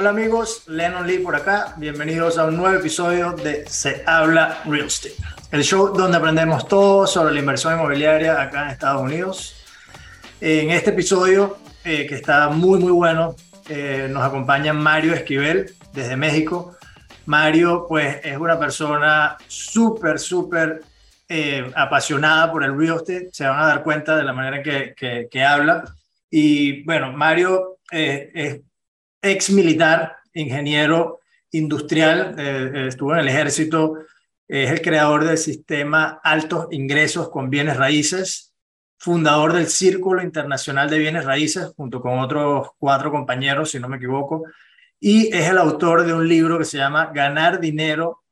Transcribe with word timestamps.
Hola 0.00 0.10
amigos, 0.10 0.62
Lennon 0.66 1.06
Lee 1.06 1.18
por 1.18 1.36
acá. 1.36 1.74
Bienvenidos 1.76 2.38
a 2.38 2.46
un 2.46 2.56
nuevo 2.56 2.74
episodio 2.74 3.32
de 3.32 3.68
Se 3.68 4.02
habla 4.06 4.62
real 4.64 4.86
estate, 4.86 5.14
el 5.50 5.62
show 5.62 5.92
donde 5.94 6.16
aprendemos 6.16 6.66
todo 6.66 7.06
sobre 7.06 7.34
la 7.34 7.40
inversión 7.40 7.74
inmobiliaria 7.74 8.40
acá 8.40 8.62
en 8.62 8.70
Estados 8.70 9.02
Unidos. 9.02 9.56
En 10.40 10.70
este 10.70 10.88
episodio, 10.88 11.58
eh, 11.84 12.06
que 12.06 12.14
está 12.14 12.48
muy 12.48 12.78
muy 12.78 12.92
bueno, 12.92 13.36
eh, 13.68 14.08
nos 14.10 14.22
acompaña 14.22 14.72
Mario 14.72 15.12
Esquivel 15.12 15.74
desde 15.92 16.16
México. 16.16 16.78
Mario, 17.26 17.84
pues, 17.86 18.20
es 18.24 18.38
una 18.38 18.58
persona 18.58 19.36
súper, 19.48 20.18
súper 20.18 20.80
eh, 21.28 21.70
apasionada 21.76 22.50
por 22.50 22.64
el 22.64 22.74
real 22.74 22.96
estate. 22.96 23.28
Se 23.32 23.44
van 23.44 23.60
a 23.60 23.66
dar 23.66 23.82
cuenta 23.82 24.16
de 24.16 24.24
la 24.24 24.32
manera 24.32 24.62
que, 24.62 24.94
que, 25.30 25.44
habla. 25.44 25.84
Y 26.30 26.84
bueno, 26.84 27.12
Mario 27.12 27.76
es 27.90 28.60
ex 29.22 29.50
militar, 29.50 30.16
ingeniero 30.34 31.20
industrial, 31.52 32.34
eh, 32.38 32.86
estuvo 32.88 33.12
en 33.12 33.20
el 33.20 33.28
ejército, 33.28 33.98
es 34.46 34.70
el 34.70 34.82
creador 34.82 35.24
del 35.24 35.38
sistema 35.38 36.20
Altos 36.22 36.68
Ingresos 36.70 37.28
con 37.30 37.50
Bienes 37.50 37.76
Raíces, 37.76 38.52
fundador 38.98 39.52
del 39.52 39.68
Círculo 39.68 40.22
Internacional 40.22 40.90
de 40.90 40.98
Bienes 40.98 41.24
Raíces, 41.24 41.72
junto 41.76 42.00
con 42.00 42.18
otros 42.18 42.68
cuatro 42.78 43.10
compañeros, 43.10 43.70
si 43.70 43.80
no 43.80 43.88
me 43.88 43.96
equivoco, 43.96 44.44
y 44.98 45.34
es 45.34 45.48
el 45.48 45.58
autor 45.58 46.04
de 46.04 46.12
un 46.12 46.28
libro 46.28 46.58
que 46.58 46.64
se 46.64 46.78
llama 46.78 47.10
Ganar 47.14 47.60
Dinero 47.60 48.22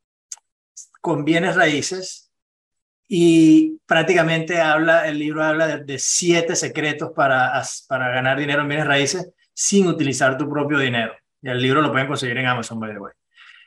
con 1.00 1.25
Bienes 1.25 1.56
Raíces, 1.56 2.30
y 3.11 3.78
prácticamente 3.86 4.61
habla, 4.61 5.08
el 5.08 5.19
libro 5.19 5.42
habla 5.42 5.78
de, 5.78 5.98
siete 5.98 6.55
secretos 6.55 7.12
para, 7.17 7.62
para 7.89 8.11
ganar 8.11 8.39
dinero 8.39 8.61
en 8.61 8.69
bienes 8.69 8.86
raíces 8.86 9.30
sin 9.59 9.89
utilizar 9.89 10.39
tu 10.39 10.48
propio 10.48 10.78
dinero. 10.78 11.14
Y 11.42 11.48
el 11.48 11.61
libro 11.61 11.83
lo 11.83 11.91
pueden 11.91 12.06
conseguir 12.06 12.39
en 12.39 12.47
Amazon, 12.47 12.78
by 12.78 12.92
the 12.92 12.98
way. 13.01 13.12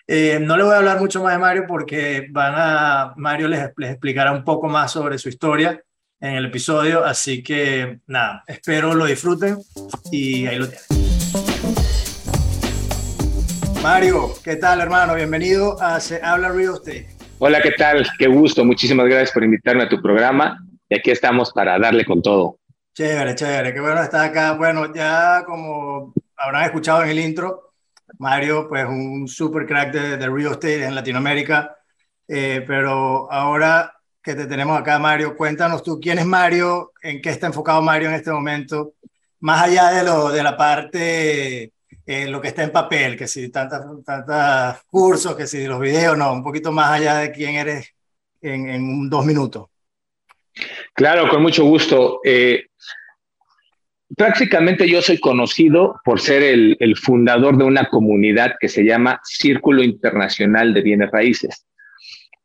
Eh, 0.08 0.39
no 0.42 0.56
le 0.56 0.64
voy 0.64 0.73
a 0.73 0.78
hablar 0.78 0.97
mucho 1.00 1.22
más 1.22 1.34
de 1.34 1.39
Mario 1.39 1.66
porque 1.67 2.28
van 2.31 2.53
a, 2.56 3.14
Mario 3.17 3.50
les, 3.50 3.72
les 3.75 3.92
explicará 3.92 4.31
un 4.31 4.45
poco 4.45 4.69
más 4.69 4.94
sobre 4.94 5.17
su 5.17 5.28
historia 5.28 5.81
en 6.22 6.36
el 6.36 6.45
episodio, 6.45 7.03
así 7.03 7.44
que 7.44 8.00
nada, 8.08 8.42
espero 8.47 8.94
lo 8.94 9.06
disfruten 9.06 9.58
y 10.14 10.47
ahí 10.47 10.59
lo 10.59 10.69
tienen. 10.69 10.86
Mario, 13.84 14.30
¿qué 14.45 14.56
tal 14.56 14.80
hermano? 14.80 15.14
Bienvenido 15.16 15.75
a 15.81 16.00
Se 16.00 16.22
Habla 16.23 16.53
Real 16.53 16.75
Estate. 16.75 17.09
Hola, 17.39 17.62
¿qué 17.62 17.72
tal? 17.72 18.08
Qué 18.17 18.28
gusto. 18.28 18.64
Muchísimas 18.64 19.08
gracias 19.08 19.31
por 19.31 19.44
invitarme 19.44 19.84
a 19.84 19.89
tu 19.89 20.02
programa. 20.02 20.58
Y 20.88 20.95
aquí 20.95 21.12
estamos 21.12 21.52
para 21.52 21.78
darle 21.78 22.06
con 22.06 22.22
todo. 22.22 22.61
Chévere, 22.94 23.36
chévere. 23.36 23.73
Qué 23.73 23.80
bueno 23.80 24.02
estar 24.02 24.25
acá. 24.30 24.53
Bueno, 24.53 24.94
ya 24.94 25.44
como 25.45 26.14
habrán 26.36 26.66
escuchado 26.66 27.03
en 27.03 27.09
el 27.09 27.20
intro, 27.20 27.73
Mario, 28.20 28.67
pues 28.67 28.86
un 28.86 29.28
super 29.28 29.66
crack 29.66 29.94
de, 29.94 30.17
de 30.17 30.30
real 30.30 30.52
estate 30.52 30.84
en 30.84 30.95
Latinoamérica. 30.95 31.75
Eh, 32.28 32.64
pero 32.67 33.31
ahora 33.31 33.94
que 34.22 34.36
te 34.36 34.46
tenemos 34.46 34.79
acá, 34.79 35.00
Mario, 35.00 35.35
cuéntanos 35.35 35.84
tú 35.84 36.00
quién 36.00 36.19
es 36.19 36.25
Mario, 36.25 36.91
en 37.02 37.22
qué 37.22 37.29
está 37.29 37.47
enfocado 37.47 37.81
Mario 37.81 38.09
en 38.09 38.16
este 38.16 38.31
momento, 38.31 38.94
más 39.40 39.63
allá 39.63 39.90
de, 39.91 40.03
lo, 40.03 40.29
de 40.29 40.44
la 40.44 40.56
parte 40.56 41.73
eh, 42.06 42.28
lo 42.28 42.40
que 42.40 42.50
está 42.50 42.63
en 42.63 42.72
papel, 42.72 43.18
que 43.18 43.28
si 43.28 43.50
tantos 43.50 44.03
tantas 44.03 44.84
cursos, 44.84 45.35
que 45.35 45.47
si 45.47 45.66
los 45.66 45.79
videos, 45.79 46.18
no, 46.18 46.31
un 46.34 46.44
poquito 46.44 46.72
más 46.72 46.91
allá 46.91 47.16
de 47.16 47.31
quién 47.31 47.56
eres 47.56 47.94
en, 48.41 48.69
en 48.69 49.09
dos 49.09 49.25
minutos. 49.25 49.68
Claro, 50.94 51.29
con 51.29 51.41
mucho 51.41 51.63
gusto. 51.63 52.19
Eh, 52.23 52.66
prácticamente 54.17 54.88
yo 54.88 55.01
soy 55.01 55.19
conocido 55.19 55.99
por 56.03 56.19
ser 56.19 56.44
el, 56.44 56.95
fundador 56.97 57.57
de 57.57 57.63
una 57.63 57.85
comunidad 57.85 58.55
que 58.59 58.67
se 58.67 58.83
llama 58.83 59.19
Círculo 59.23 59.83
Internacional 59.83 60.73
de 60.73 60.81
Bienes 60.81 61.11
Raíces. 61.11 61.66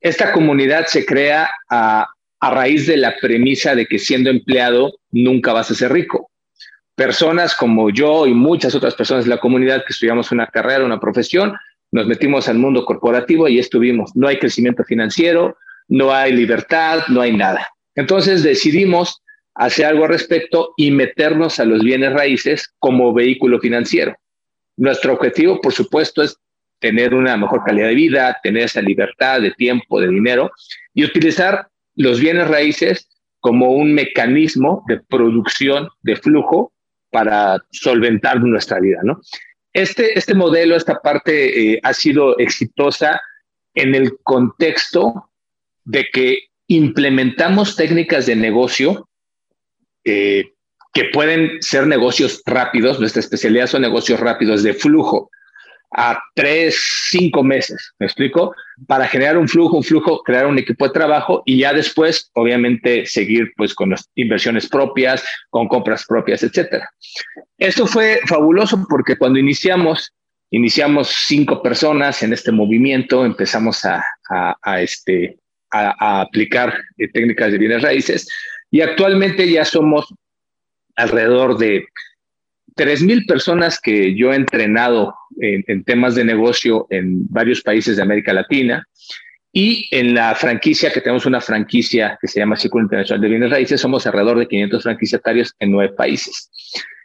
Esta 0.01 0.33
comunidad 0.33 0.87
se 0.87 1.05
crea 1.05 1.51
a, 1.69 2.07
a 2.41 2.51
raíz 2.51 2.87
de 2.87 2.97
la 2.97 3.15
premisa 3.21 3.75
de 3.75 3.87
que 3.87 3.99
siendo 3.99 4.31
empleado 4.31 4.99
nunca 5.11 5.53
vas 5.53 5.71
a 5.71 5.75
ser 5.75 5.93
rico 5.93 6.31
personas 6.97 7.55
como 7.55 7.91
yo 7.91 8.27
y 8.27 8.35
muchas 8.35 8.75
otras 8.75 8.95
personas 8.95 9.25
de 9.25 9.31
la 9.31 9.39
comunidad 9.39 9.85
que 9.85 9.93
estudiamos 9.93 10.33
una 10.33 10.47
carrera, 10.47 10.85
una 10.85 10.99
profesión, 10.99 11.55
nos 11.93 12.07
metimos 12.07 12.49
al 12.49 12.59
mundo 12.59 12.85
corporativo 12.85 13.49
y 13.49 13.59
estuvimos. 13.59 14.11
No 14.17 14.27
hay 14.27 14.39
crecimiento 14.39 14.83
financiero, 14.83 15.57
no 15.89 16.13
hay 16.13 16.33
libertad, 16.33 17.01
no 17.09 17.21
hay 17.21 17.37
nada. 17.37 17.69
Entonces 17.95 18.43
decidimos 18.43 19.23
hacer 19.57 19.87
algo 19.87 20.05
al 20.05 20.11
respecto 20.11 20.75
y 20.77 20.91
meternos 20.91 21.59
a 21.59 21.65
los 21.65 21.83
bienes 21.83 22.13
raíces 22.13 22.75
como 22.79 23.13
vehículo 23.13 23.59
financiero. 23.59 24.15
Nuestro 24.77 25.15
objetivo, 25.15 25.61
por 25.61 25.73
supuesto, 25.73 26.23
es 26.23 26.37
tener 26.79 27.15
una 27.15 27.37
mejor 27.37 27.65
calidad 27.65 27.89
de 27.89 27.95
vida, 27.95 28.39
tener 28.43 28.65
esa 28.65 28.83
libertad 28.83 29.41
de 29.41 29.53
tiempo, 29.53 30.01
de 30.01 30.09
dinero 30.09 30.51
y 30.93 31.05
utilizar 31.05 31.69
los 31.95 32.21
bienes 32.21 32.49
raíces 32.49 33.09
como 33.41 33.71
un 33.73 33.95
mecanismo 33.95 34.85
de 34.89 35.01
producción 35.01 35.89
de 36.03 36.17
flujo 36.17 36.73
para 37.11 37.59
solventar 37.71 38.41
nuestra 38.43 38.79
vida, 38.79 39.01
¿no? 39.03 39.21
Este, 39.73 40.19
este 40.19 40.35
modelo, 40.35 40.77
esta 40.77 41.01
parte 41.01 41.75
eh, 41.75 41.81
ha 41.83 41.93
sido 41.93 42.39
exitosa 42.39 43.21
en 43.75 43.95
el 43.95 44.19
contexto 44.23 45.31
de 45.85 46.07
que 46.13 46.49
implementamos 46.67 47.77
técnicas 47.77 48.27
de 48.27 48.37
negocio 48.37 49.09
eh, 50.07 50.53
que 50.95 51.05
pueden 51.13 51.61
ser 51.61 51.87
negocios 51.87 52.43
rápidos, 52.47 52.99
nuestra 52.99 53.21
especialidad 53.21 53.67
son 53.67 53.83
negocios 53.83 54.19
rápidos 54.19 54.63
de 54.63 54.73
flujo, 54.73 55.31
a 55.97 56.19
tres, 56.35 56.81
cinco 57.11 57.43
meses, 57.43 57.93
¿me 57.99 58.07
explico? 58.07 58.55
Para 58.87 59.07
generar 59.07 59.37
un 59.37 59.49
flujo, 59.49 59.77
un 59.77 59.83
flujo, 59.83 60.23
crear 60.23 60.47
un 60.47 60.59
equipo 60.59 60.87
de 60.87 60.93
trabajo 60.93 61.43
y 61.45 61.59
ya 61.59 61.73
después, 61.73 62.31
obviamente, 62.35 63.07
seguir 63.07 63.53
pues 63.57 63.75
con 63.75 63.91
las 63.91 64.09
inversiones 64.15 64.69
propias, 64.69 65.25
con 65.51 65.69
compras 65.69 66.05
propias, 66.07 66.43
etcétera. 66.43 66.89
Esto 67.59 67.87
fue 67.87 68.21
fabuloso 68.27 68.85
porque 68.89 69.17
cuando 69.17 69.39
iniciamos, 69.39 70.13
iniciamos 70.51 71.09
cinco 71.27 71.63
personas 71.63 72.23
en 72.23 72.33
este 72.33 72.53
movimiento, 72.53 73.25
empezamos 73.25 73.85
a, 73.85 74.03
este, 74.79 75.39
a, 75.71 76.21
aplicar 76.21 76.79
eh, 76.99 77.09
técnicas 77.13 77.53
de 77.53 77.59
bienes 77.59 77.83
raíces 77.83 78.27
y 78.77 78.83
actualmente 78.83 79.51
ya 79.51 79.65
somos 79.65 80.13
alrededor 80.97 81.57
de 81.57 81.87
3.000 82.77 83.27
personas 83.27 83.81
que 83.81 84.15
yo 84.15 84.35
he 84.35 84.37
entrenado 84.37 85.15
en, 85.41 85.83
temas 85.83 86.15
de 86.15 86.27
negocio 86.27 86.87
en 86.91 87.27
varios 87.31 87.63
países 87.63 87.97
de 87.97 88.03
América 88.03 88.35
Latina 88.35 88.87
y 89.51 89.89
en 89.93 90.15
la 90.15 90.35
franquicia, 90.35 90.93
que 90.93 91.01
tenemos 91.01 91.25
una 91.25 91.41
franquicia 91.41 92.19
que 92.21 92.29
se 92.29 92.39
llama 92.39 92.57
Círculo 92.57 92.85
Internacional 92.85 93.23
de 93.23 93.29
Bienes 93.31 93.51
Raíces, 93.51 93.81
somos 93.81 94.07
alrededor 94.07 94.41
de 94.41 94.47
500 94.47 94.83
franquiciatarios 94.83 95.55
en 95.59 95.73
nueve 95.73 95.95
países. 95.95 96.51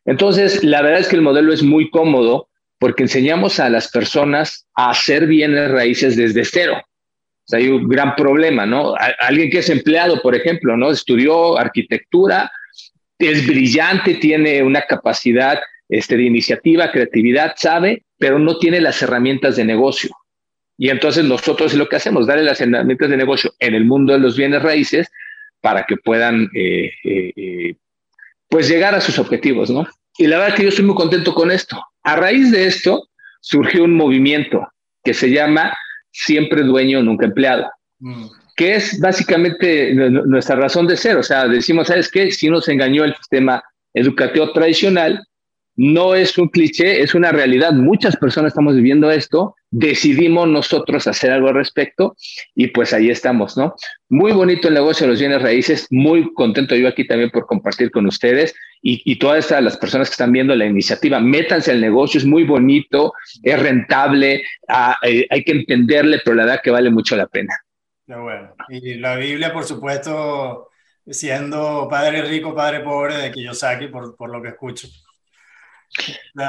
Entonces, 0.03 0.65
la 0.65 0.81
verdad 0.81 0.99
es 0.99 1.07
que 1.07 1.15
el 1.15 1.21
modelo 1.21 1.53
es 1.53 1.63
muy 1.63 1.89
cómodo 1.89 2.49
porque 2.79 3.03
enseñamos 3.03 3.61
a 3.61 3.69
las 3.69 3.89
personas 3.89 4.67
a 4.75 4.89
hacer 4.89 5.25
bienes 5.25 5.71
raíces 5.71 6.17
desde 6.17 6.43
cero. 6.43 6.81
Hay 7.51 7.67
un 7.67 7.87
gran 7.87 8.15
problema, 8.15 8.65
¿no? 8.65 8.93
Alguien 9.19 9.49
que 9.49 9.59
es 9.59 9.69
empleado, 9.69 10.21
por 10.21 10.35
ejemplo, 10.35 10.77
¿no? 10.77 10.91
Estudió 10.91 11.57
arquitectura, 11.57 12.51
es 13.19 13.45
brillante, 13.45 14.15
tiene 14.15 14.63
una 14.63 14.81
capacidad 14.81 15.59
este, 15.89 16.17
de 16.17 16.23
iniciativa, 16.23 16.91
creatividad, 16.91 17.53
sabe, 17.57 18.03
pero 18.17 18.39
no 18.39 18.57
tiene 18.57 18.79
las 18.79 19.01
herramientas 19.01 19.57
de 19.57 19.65
negocio. 19.65 20.09
Y 20.77 20.89
entonces 20.89 21.25
nosotros 21.25 21.73
lo 21.73 21.87
que 21.87 21.97
hacemos, 21.97 22.25
darle 22.25 22.43
las 22.43 22.61
herramientas 22.61 23.09
de 23.09 23.17
negocio 23.17 23.53
en 23.59 23.75
el 23.75 23.85
mundo 23.85 24.13
de 24.13 24.19
los 24.19 24.37
bienes 24.37 24.63
raíces 24.63 25.11
para 25.59 25.85
que 25.85 25.97
puedan 25.97 26.49
eh, 26.55 26.91
eh, 27.03 27.33
eh, 27.35 27.75
pues 28.49 28.67
llegar 28.67 28.95
a 28.95 29.01
sus 29.01 29.19
objetivos, 29.19 29.69
¿no? 29.69 29.85
Y 30.17 30.27
la 30.27 30.39
verdad 30.39 30.55
que 30.55 30.63
yo 30.63 30.69
estoy 30.69 30.85
muy 30.85 30.95
contento 30.95 31.33
con 31.33 31.51
esto. 31.51 31.83
A 32.03 32.15
raíz 32.15 32.51
de 32.51 32.65
esto 32.65 33.09
surgió 33.41 33.83
un 33.83 33.95
movimiento 33.95 34.67
que 35.03 35.13
se 35.13 35.29
llama 35.29 35.73
Siempre 36.11 36.63
Dueño, 36.63 37.01
Nunca 37.01 37.25
Empleado. 37.25 37.69
Mm 37.99 38.25
que 38.61 38.75
es 38.75 38.99
básicamente 38.99 39.95
nuestra 39.95 40.55
razón 40.55 40.85
de 40.85 40.95
ser. 40.95 41.17
O 41.17 41.23
sea, 41.23 41.47
decimos, 41.47 41.87
¿sabes 41.87 42.11
qué? 42.11 42.31
Si 42.31 42.47
nos 42.47 42.67
engañó 42.69 43.03
el 43.03 43.15
sistema 43.15 43.63
educativo 43.93 44.51
tradicional, 44.51 45.23
no 45.81 46.13
es 46.13 46.37
un 46.37 46.47
cliché, 46.47 47.01
es 47.01 47.15
una 47.15 47.31
realidad. 47.31 47.73
Muchas 47.73 48.15
personas 48.15 48.49
estamos 48.49 48.75
viviendo 48.75 49.09
esto, 49.09 49.55
decidimos 49.71 50.47
nosotros 50.47 51.07
hacer 51.07 51.31
algo 51.31 51.47
al 51.47 51.55
respecto 51.55 52.15
y 52.53 52.67
pues 52.67 52.93
ahí 52.93 53.09
estamos, 53.09 53.57
¿no? 53.57 53.73
Muy 54.07 54.31
bonito 54.31 54.67
el 54.67 54.75
negocio 54.75 55.07
de 55.07 55.13
los 55.13 55.19
bienes 55.19 55.41
raíces, 55.41 55.87
muy 55.89 56.31
contento 56.35 56.75
yo 56.75 56.87
aquí 56.87 57.07
también 57.07 57.31
por 57.31 57.47
compartir 57.47 57.89
con 57.89 58.05
ustedes 58.05 58.53
y, 58.83 59.17
todas 59.17 59.49
las 59.59 59.75
personas 59.75 60.07
que 60.07 60.13
están 60.13 60.31
viendo 60.31 60.55
la 60.55 60.67
iniciativa, 60.67 61.19
métanse 61.19 61.71
al 61.71 61.81
negocio, 61.81 62.19
es 62.19 62.25
muy 62.25 62.43
bonito, 62.43 63.13
es 63.41 63.59
rentable, 63.59 64.43
eh, 65.03 65.27
hay 65.31 65.43
que 65.43 65.51
entenderle, 65.51 66.19
pero 66.23 66.35
la 66.35 66.45
verdad 66.45 66.61
que 66.63 66.69
vale 66.69 66.91
mucho 66.91 67.15
la 67.15 67.25
pena. 67.25 67.55
bueno. 68.05 68.53
Y 68.69 68.95
la 68.95 69.15
Biblia, 69.15 69.51
por 69.51 69.63
supuesto, 69.63 70.69
siendo 71.07 71.87
padre 71.89 72.21
rico, 72.21 72.53
padre 72.53 72.81
pobre 72.81 73.17
de 73.17 73.31
Kiyosaki, 73.31 73.87
por, 73.87 74.15
por 74.15 74.29
lo 74.29 74.43
que 74.43 74.49
escucho. 74.49 74.87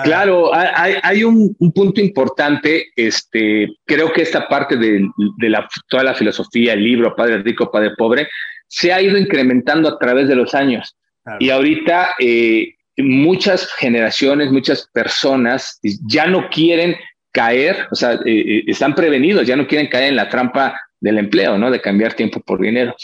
Claro, 0.05 0.53
hay, 0.55 1.25
un, 1.25 1.55
punto 1.75 2.00
importante, 2.00 2.87
este, 2.97 3.69
creo 3.85 4.12
que 4.12 4.23
esta 4.23 4.49
parte 4.49 4.77
de, 4.77 5.09
la, 5.39 5.69
toda 5.89 6.05
la 6.05 6.15
filosofía, 6.15 6.75
el 6.75 6.85
libro 6.85 7.17
Padre 7.17 7.43
Rico, 7.43 7.71
Padre 7.71 7.93
Pobre, 7.97 8.29
se 8.69 8.93
ha 8.93 9.03
ido 9.03 9.19
incrementando 9.19 9.89
a 9.89 9.99
través 9.99 10.29
de 10.29 10.37
los 10.37 10.55
años. 10.55 10.97
Y 11.39 11.50
ahorita 11.50 12.15
eh, 12.19 12.75
muchas 12.97 13.73
generaciones, 13.75 14.50
muchas 14.50 14.89
personas 14.93 15.79
ya 16.06 16.27
no 16.27 16.49
quieren 16.49 16.97
caer, 17.33 17.87
o 17.91 17.94
sea, 17.94 18.15
eh, 18.15 18.21
eh, 18.27 18.65
están 18.67 18.94
prevenidos, 18.94 19.47
ya 19.47 19.56
no 19.56 19.67
quieren 19.67 19.89
caer 19.89 20.11
en 20.11 20.17
la 20.17 20.29
trampa 20.29 20.81
del 21.00 21.19
empleo, 21.19 21.59
¿no? 21.59 21.71
De 21.71 21.81
cambiar 21.81 22.15
tiempo 22.15 22.41
por 22.41 22.61
dinero. 22.61 22.94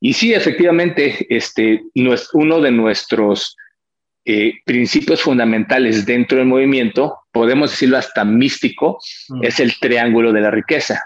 Y 0.00 0.12
sí, 0.14 0.32
efectivamente, 0.32 1.26
este, 1.28 1.82
uno 2.32 2.60
de 2.60 2.70
nuestros 2.70 3.56
eh, 4.24 4.54
principios 4.64 5.22
fundamentales 5.22 6.04
dentro 6.04 6.38
del 6.38 6.46
movimiento, 6.46 7.18
podemos 7.32 7.70
decirlo 7.70 7.98
hasta 7.98 8.24
místico, 8.24 8.98
mm. 9.28 9.44
es 9.44 9.60
el 9.60 9.78
triángulo 9.78 10.32
de 10.32 10.40
la 10.40 10.50
riqueza. 10.50 11.02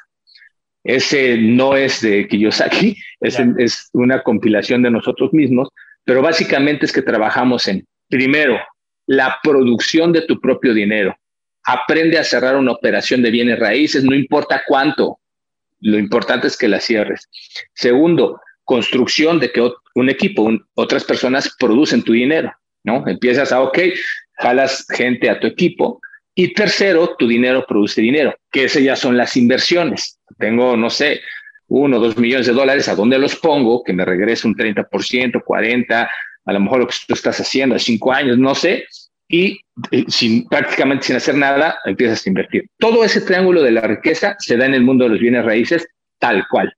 Ese 0.82 1.38
no 1.38 1.76
es 1.76 2.00
de 2.02 2.28
Kiyosaki, 2.28 2.96
es, 3.20 3.38
es 3.58 3.88
una 3.93 4.22
compilación 4.22 4.82
de 4.82 4.90
nosotros 4.90 5.32
mismos, 5.32 5.69
pero 6.05 6.20
básicamente 6.20 6.87
es 6.87 6.93
que 6.93 7.02
trabajamos 7.02 7.66
en, 7.69 7.87
primero, 8.08 8.58
la 9.06 9.38
producción 9.43 10.12
de 10.12 10.22
tu 10.22 10.40
propio 10.40 10.75
dinero. 10.75 11.17
Aprende 11.64 12.19
a 12.19 12.25
cerrar 12.25 12.56
una 12.56 12.72
operación 12.72 13.22
de 13.22 13.31
bienes 13.31 13.58
raíces, 13.58 14.05
no 14.05 14.14
importa 14.14 14.62
cuánto, 14.67 15.19
lo 15.81 15.99
importante 15.99 16.46
es 16.46 16.56
que 16.56 16.69
la 16.69 16.81
cierres. 16.81 17.28
Segundo, 17.75 18.40
construcción 18.64 19.38
de 19.38 19.52
que 19.52 19.70
un 19.94 20.08
equipo, 20.08 20.50
otras 20.75 21.05
personas 21.05 21.55
producen 21.58 22.02
tu 22.02 22.12
dinero. 22.12 22.52
¿No? 22.84 23.02
Empiezas 23.06 23.50
a, 23.52 23.62
ok, 23.62 23.78
jalas 24.38 24.86
gente 24.90 25.28
a 25.28 25.40
tu 25.40 25.46
equipo. 25.46 26.00
Y 26.34 26.52
tercero, 26.52 27.14
tu 27.16 27.28
dinero 27.28 27.64
produce 27.66 28.00
dinero, 28.00 28.34
que 28.50 28.64
esas 28.64 28.82
ya 28.82 28.96
son 28.96 29.16
las 29.16 29.36
inversiones. 29.36 30.19
Tengo, 30.38 30.76
no 30.76 30.90
sé, 30.90 31.20
uno 31.69 31.96
o 31.96 32.00
dos 32.00 32.16
millones 32.16 32.46
de 32.46 32.52
dólares, 32.52 32.88
¿a 32.88 32.94
dónde 32.94 33.19
los 33.19 33.36
pongo? 33.36 33.82
Que 33.84 33.92
me 33.92 34.04
regrese 34.04 34.46
un 34.46 34.54
30%, 34.54 34.88
40%, 34.88 36.08
a 36.46 36.52
lo 36.52 36.60
mejor 36.60 36.81
lo 36.81 36.86
que 36.86 36.94
tú 37.06 37.14
estás 37.14 37.40
haciendo 37.40 37.76
a 37.76 37.78
cinco 37.78 38.12
años, 38.12 38.36
no 38.36 38.54
sé. 38.54 38.84
Y 39.28 39.60
eh, 39.90 40.04
sin, 40.08 40.46
prácticamente 40.48 41.06
sin 41.06 41.16
hacer 41.16 41.36
nada, 41.36 41.78
empiezas 41.84 42.26
a 42.26 42.28
invertir. 42.28 42.69
Todo 42.78 43.04
ese 43.04 43.20
triángulo 43.20 43.62
de 43.62 43.70
la 43.70 43.81
riqueza 43.82 44.36
se 44.38 44.56
da 44.56 44.66
en 44.66 44.75
el 44.75 44.82
mundo 44.82 45.04
de 45.04 45.10
los 45.10 45.20
bienes 45.20 45.44
raíces 45.44 45.86
tal 46.19 46.44
cual. 46.50 46.72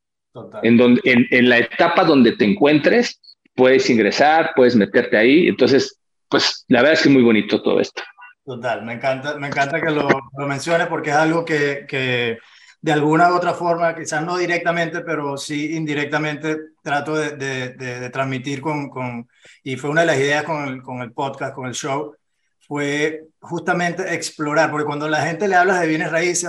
En, 0.62 0.76
donde, 0.76 1.00
en, 1.04 1.26
en 1.30 1.48
la 1.48 1.58
etapa 1.58 2.04
donde 2.04 2.32
te 2.32 2.44
encuentres, 2.44 3.20
puedes 3.56 3.88
ingresar, 3.90 4.52
puedes 4.54 4.76
meterte 4.76 5.16
ahí. 5.16 5.48
Entonces, 5.48 5.98
pues 6.28 6.64
la 6.68 6.80
verdad 6.80 6.94
es 6.94 7.02
que 7.02 7.08
es 7.08 7.14
muy 7.14 7.22
bonito 7.22 7.62
todo 7.62 7.80
esto. 7.80 8.02
Total, 8.44 8.84
me 8.84 8.92
encanta, 8.92 9.36
me 9.38 9.48
encanta 9.48 9.80
que 9.80 9.90
lo, 9.90 10.08
lo 10.08 10.46
menciones 10.46 10.86
porque 10.86 11.10
es 11.10 11.16
algo 11.16 11.44
que, 11.44 11.84
que, 11.88 12.38
de 12.80 12.92
alguna 12.92 13.32
u 13.32 13.34
otra 13.34 13.54
forma, 13.54 13.96
quizás 13.96 14.24
no 14.24 14.36
directamente, 14.36 15.00
pero 15.00 15.36
sí 15.36 15.74
indirectamente 15.74 16.56
trato 16.80 17.16
de, 17.16 17.30
de, 17.36 17.70
de, 17.74 18.10
transmitir 18.10 18.60
con, 18.60 18.88
con, 18.88 19.28
y 19.64 19.74
fue 19.74 19.90
una 19.90 20.02
de 20.02 20.06
las 20.06 20.18
ideas 20.18 20.44
con 20.44 20.68
el, 20.68 20.82
con 20.82 21.02
el 21.02 21.12
podcast, 21.12 21.54
con 21.56 21.66
el 21.66 21.74
show, 21.74 22.14
fue 22.60 23.24
justamente 23.40 24.14
explorar, 24.14 24.70
porque 24.70 24.86
cuando 24.86 25.08
la 25.08 25.22
gente 25.22 25.48
le 25.48 25.56
habla 25.56 25.80
de 25.80 25.88
bienes 25.88 26.12
raíces 26.12 26.48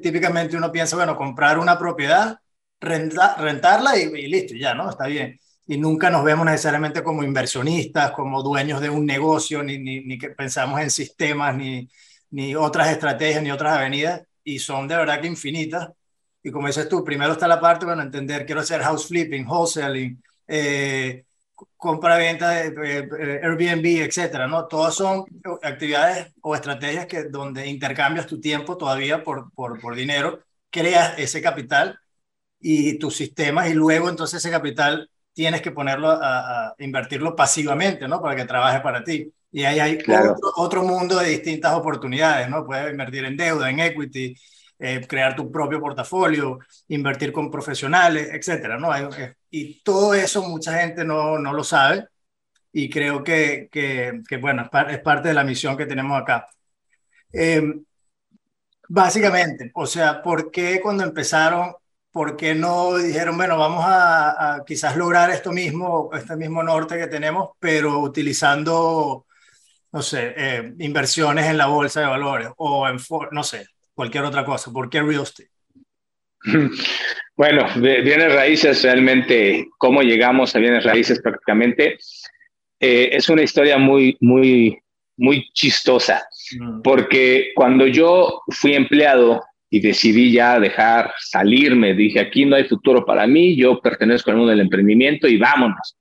típicamente 0.00 0.56
uno 0.56 0.70
piensa, 0.70 0.94
bueno, 0.94 1.16
comprar 1.16 1.58
una 1.58 1.76
propiedad, 1.76 2.38
rentarla 2.80 3.98
y, 3.98 4.02
y 4.02 4.28
listo, 4.28 4.54
ya, 4.54 4.74
¿no? 4.74 4.90
Está 4.90 5.06
bien 5.06 5.40
y 5.66 5.78
nunca 5.78 6.10
nos 6.10 6.24
vemos 6.24 6.44
necesariamente 6.46 7.02
como 7.02 7.22
inversionistas, 7.22 8.12
como 8.12 8.42
dueños 8.42 8.80
de 8.80 8.90
un 8.90 9.06
negocio, 9.06 9.62
ni, 9.62 9.78
ni, 9.78 10.18
que 10.18 10.30
pensamos 10.30 10.80
en 10.80 10.90
sistemas, 10.90 11.54
ni, 11.56 11.88
ni 12.30 12.54
otras 12.54 12.88
estrategias, 12.88 13.42
ni 13.42 13.50
otras 13.50 13.78
avenidas, 13.78 14.22
y 14.44 14.58
son 14.58 14.88
de 14.88 14.96
verdad 14.96 15.20
que 15.20 15.28
infinitas. 15.28 15.90
Y 16.42 16.50
como 16.50 16.66
dices 16.66 16.88
tú, 16.88 17.04
primero 17.04 17.32
está 17.32 17.46
la 17.46 17.60
parte, 17.60 17.86
bueno, 17.86 18.02
entender, 18.02 18.44
quiero 18.44 18.60
hacer 18.60 18.82
house 18.82 19.06
flipping, 19.06 19.46
wholesaling, 19.46 20.20
eh, 20.48 21.24
compra-venta 21.76 22.64
eh, 22.64 22.74
eh, 23.18 23.40
Airbnb, 23.42 24.02
etcétera, 24.02 24.46
¿no? 24.48 24.66
Todas 24.66 24.94
son 24.94 25.24
actividades 25.62 26.32
o 26.40 26.54
estrategias 26.54 27.06
que 27.06 27.24
donde 27.24 27.66
intercambias 27.68 28.26
tu 28.26 28.40
tiempo 28.40 28.76
todavía 28.76 29.22
por, 29.22 29.52
por, 29.52 29.80
por 29.80 29.94
dinero, 29.94 30.40
creas 30.70 31.18
ese 31.18 31.40
capital 31.40 31.98
y 32.60 32.98
tus 32.98 33.16
sistemas 33.16 33.68
y 33.70 33.74
luego 33.74 34.08
entonces 34.08 34.38
ese 34.38 34.50
capital 34.50 35.10
tienes 35.32 35.62
que 35.62 35.70
ponerlo 35.70 36.10
a, 36.10 36.74
invertirlo 36.78 37.34
pasivamente, 37.34 38.06
¿no? 38.08 38.20
Para 38.20 38.36
que 38.36 38.44
trabaje 38.44 38.80
para 38.80 39.02
ti. 39.04 39.32
Y 39.50 39.64
ahí 39.64 39.80
hay 39.80 39.98
otro, 40.56 40.82
mundo 40.82 41.18
de 41.18 41.28
distintas 41.28 41.74
oportunidades, 41.74 42.48
¿no? 42.48 42.64
Puedes 42.64 42.90
invertir 42.90 43.24
en 43.24 43.36
deuda, 43.36 43.70
en 43.70 43.80
equity, 43.80 44.34
eh, 44.78 45.06
crear 45.06 45.36
tu 45.36 45.50
propio 45.50 45.80
portafolio, 45.80 46.58
invertir 46.88 47.32
con 47.32 47.50
profesionales, 47.50 48.30
etcétera, 48.32 48.78
¿no? 48.78 48.94
Eh, 48.94 49.36
y 49.50 49.82
todo 49.82 50.14
eso 50.14 50.42
mucha 50.48 50.80
gente 50.80 51.04
no, 51.04 51.38
no 51.38 51.52
lo 51.52 51.64
sabe 51.64 52.06
y 52.72 52.88
creo 52.88 53.22
que, 53.22 53.68
que, 53.70 54.22
que 54.26 54.36
bueno, 54.38 54.68
es, 54.88 55.00
parte 55.00 55.28
de 55.28 55.34
la 55.34 55.44
misión 55.44 55.76
que 55.76 55.86
tenemos 55.86 56.20
acá. 56.20 56.48
Em, 57.32 57.84
básicamente, 58.88 59.70
o 59.74 59.86
sea, 59.86 60.22
¿por 60.22 60.50
qué 60.50 60.80
cuando 60.80 61.04
empezaron 61.04 61.74
¿por 62.12 62.36
qué 62.36 62.54
no 62.54 62.96
dijeron, 62.98 63.36
bueno, 63.36 63.56
vamos 63.56 63.84
a, 63.86 64.62
quizás 64.66 64.96
lograr 64.96 65.30
esto 65.30 65.50
mismo, 65.50 66.10
este 66.12 66.36
mismo 66.36 66.62
norte 66.62 66.98
que 66.98 67.06
tenemos, 67.06 67.50
pero 67.58 67.98
utilizando, 68.00 69.26
no 69.92 70.02
sé, 70.02 70.34
eh, 70.36 70.74
inversiones 70.78 71.46
en 71.46 71.56
la 71.56 71.66
bolsa 71.66 72.00
de 72.00 72.06
valores 72.06 72.48
o 72.58 72.86
en, 72.86 72.98
no 73.32 73.42
sé, 73.42 73.66
cualquier 73.94 74.24
otra 74.24 74.44
cosa? 74.44 74.70
¿Por 74.70 74.90
qué 74.90 75.02
real 75.02 75.22
estate? 75.22 75.50
Bueno, 77.34 77.66
bienes 77.76 78.34
raíces, 78.34 78.82
realmente, 78.82 79.66
cómo 79.78 80.02
llegamos 80.02 80.54
a 80.54 80.58
bienes 80.58 80.84
raíces 80.84 81.18
prácticamente, 81.22 81.96
eh, 82.78 83.08
es 83.10 83.30
una 83.30 83.42
historia 83.42 83.78
muy, 83.78 84.18
muy, 84.20 84.78
muy 85.16 85.48
chistosa, 85.54 86.22
mm. 86.60 86.82
porque 86.82 87.52
cuando 87.54 87.86
yo 87.86 88.42
fui 88.48 88.74
empleado 88.74 89.42
y 89.74 89.80
decidí 89.80 90.30
ya 90.30 90.60
dejar 90.60 91.14
salirme. 91.18 91.94
Dije, 91.94 92.20
aquí 92.20 92.44
no 92.44 92.56
hay 92.56 92.64
futuro 92.64 93.06
para 93.06 93.26
mí, 93.26 93.56
yo 93.56 93.80
pertenezco 93.80 94.30
al 94.30 94.36
mundo 94.36 94.50
del 94.50 94.60
emprendimiento 94.60 95.26
y 95.26 95.38
vámonos. 95.38 95.96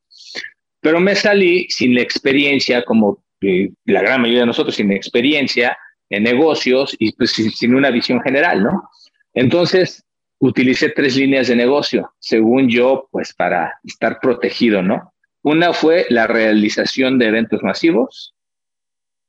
Pero 0.81 0.99
me 0.99 1.15
salí 1.15 1.67
sin 1.69 1.95
la 1.95 2.01
experiencia, 2.01 2.83
como 2.83 3.23
eh, 3.39 3.69
la 3.85 4.01
gran 4.01 4.19
mayoría 4.19 4.41
de 4.41 4.47
nosotros, 4.47 4.75
sin 4.75 4.91
experiencia 4.91 5.77
en 6.09 6.23
negocios 6.23 6.97
y 6.99 7.13
pues 7.13 7.31
sin, 7.31 7.73
una 7.73 7.91
visión 7.91 8.21
general, 8.21 8.61
¿no? 8.61 8.89
Entonces, 9.33 10.03
utilicé 10.39 10.89
tres 10.89 11.15
líneas 11.15 11.47
de 11.47 11.55
negocio, 11.55 12.11
según 12.19 12.67
yo, 12.67 13.07
pues 13.09 13.33
para 13.33 13.75
estar 13.85 14.19
protegido, 14.19 14.81
¿no? 14.83 15.13
Una 15.43 15.71
fue 15.71 16.07
la 16.09 16.27
realización 16.27 17.17
de 17.17 17.27
eventos 17.27 17.63
masivos, 17.63 18.35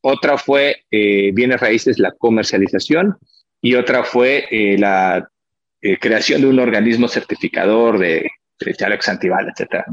otra 0.01 0.37
fue 0.37 0.83
eh, 0.91 1.31
bienes 1.33 1.61
raíces, 1.61 2.01
la 2.01 2.11
comercialización, 2.11 3.19
y 3.63 3.77
otra 3.77 4.03
fue 4.03 4.47
eh, 4.51 4.77
la 4.77 5.27
eh, 5.81 5.97
creación 5.99 6.43
de 6.43 6.49
un 6.49 6.59
organismo 6.59 7.09
certificador 7.09 7.99
de, 7.99 8.29
de 8.59 8.85
Alex 8.85 9.09
Antival, 9.09 9.49
etc. 9.49 9.85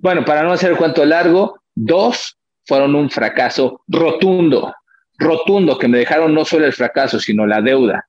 Bueno, 0.00 0.24
para 0.24 0.42
no 0.42 0.52
hacer 0.52 0.70
el 0.70 0.76
cuento 0.76 1.04
largo, 1.04 1.60
dos 1.74 2.36
fueron 2.66 2.94
un 2.94 3.10
fracaso 3.10 3.82
rotundo, 3.88 4.74
rotundo, 5.18 5.78
que 5.78 5.88
me 5.88 5.98
dejaron 5.98 6.34
no 6.34 6.44
solo 6.44 6.66
el 6.66 6.72
fracaso, 6.74 7.18
sino 7.18 7.46
la 7.46 7.62
deuda. 7.62 8.06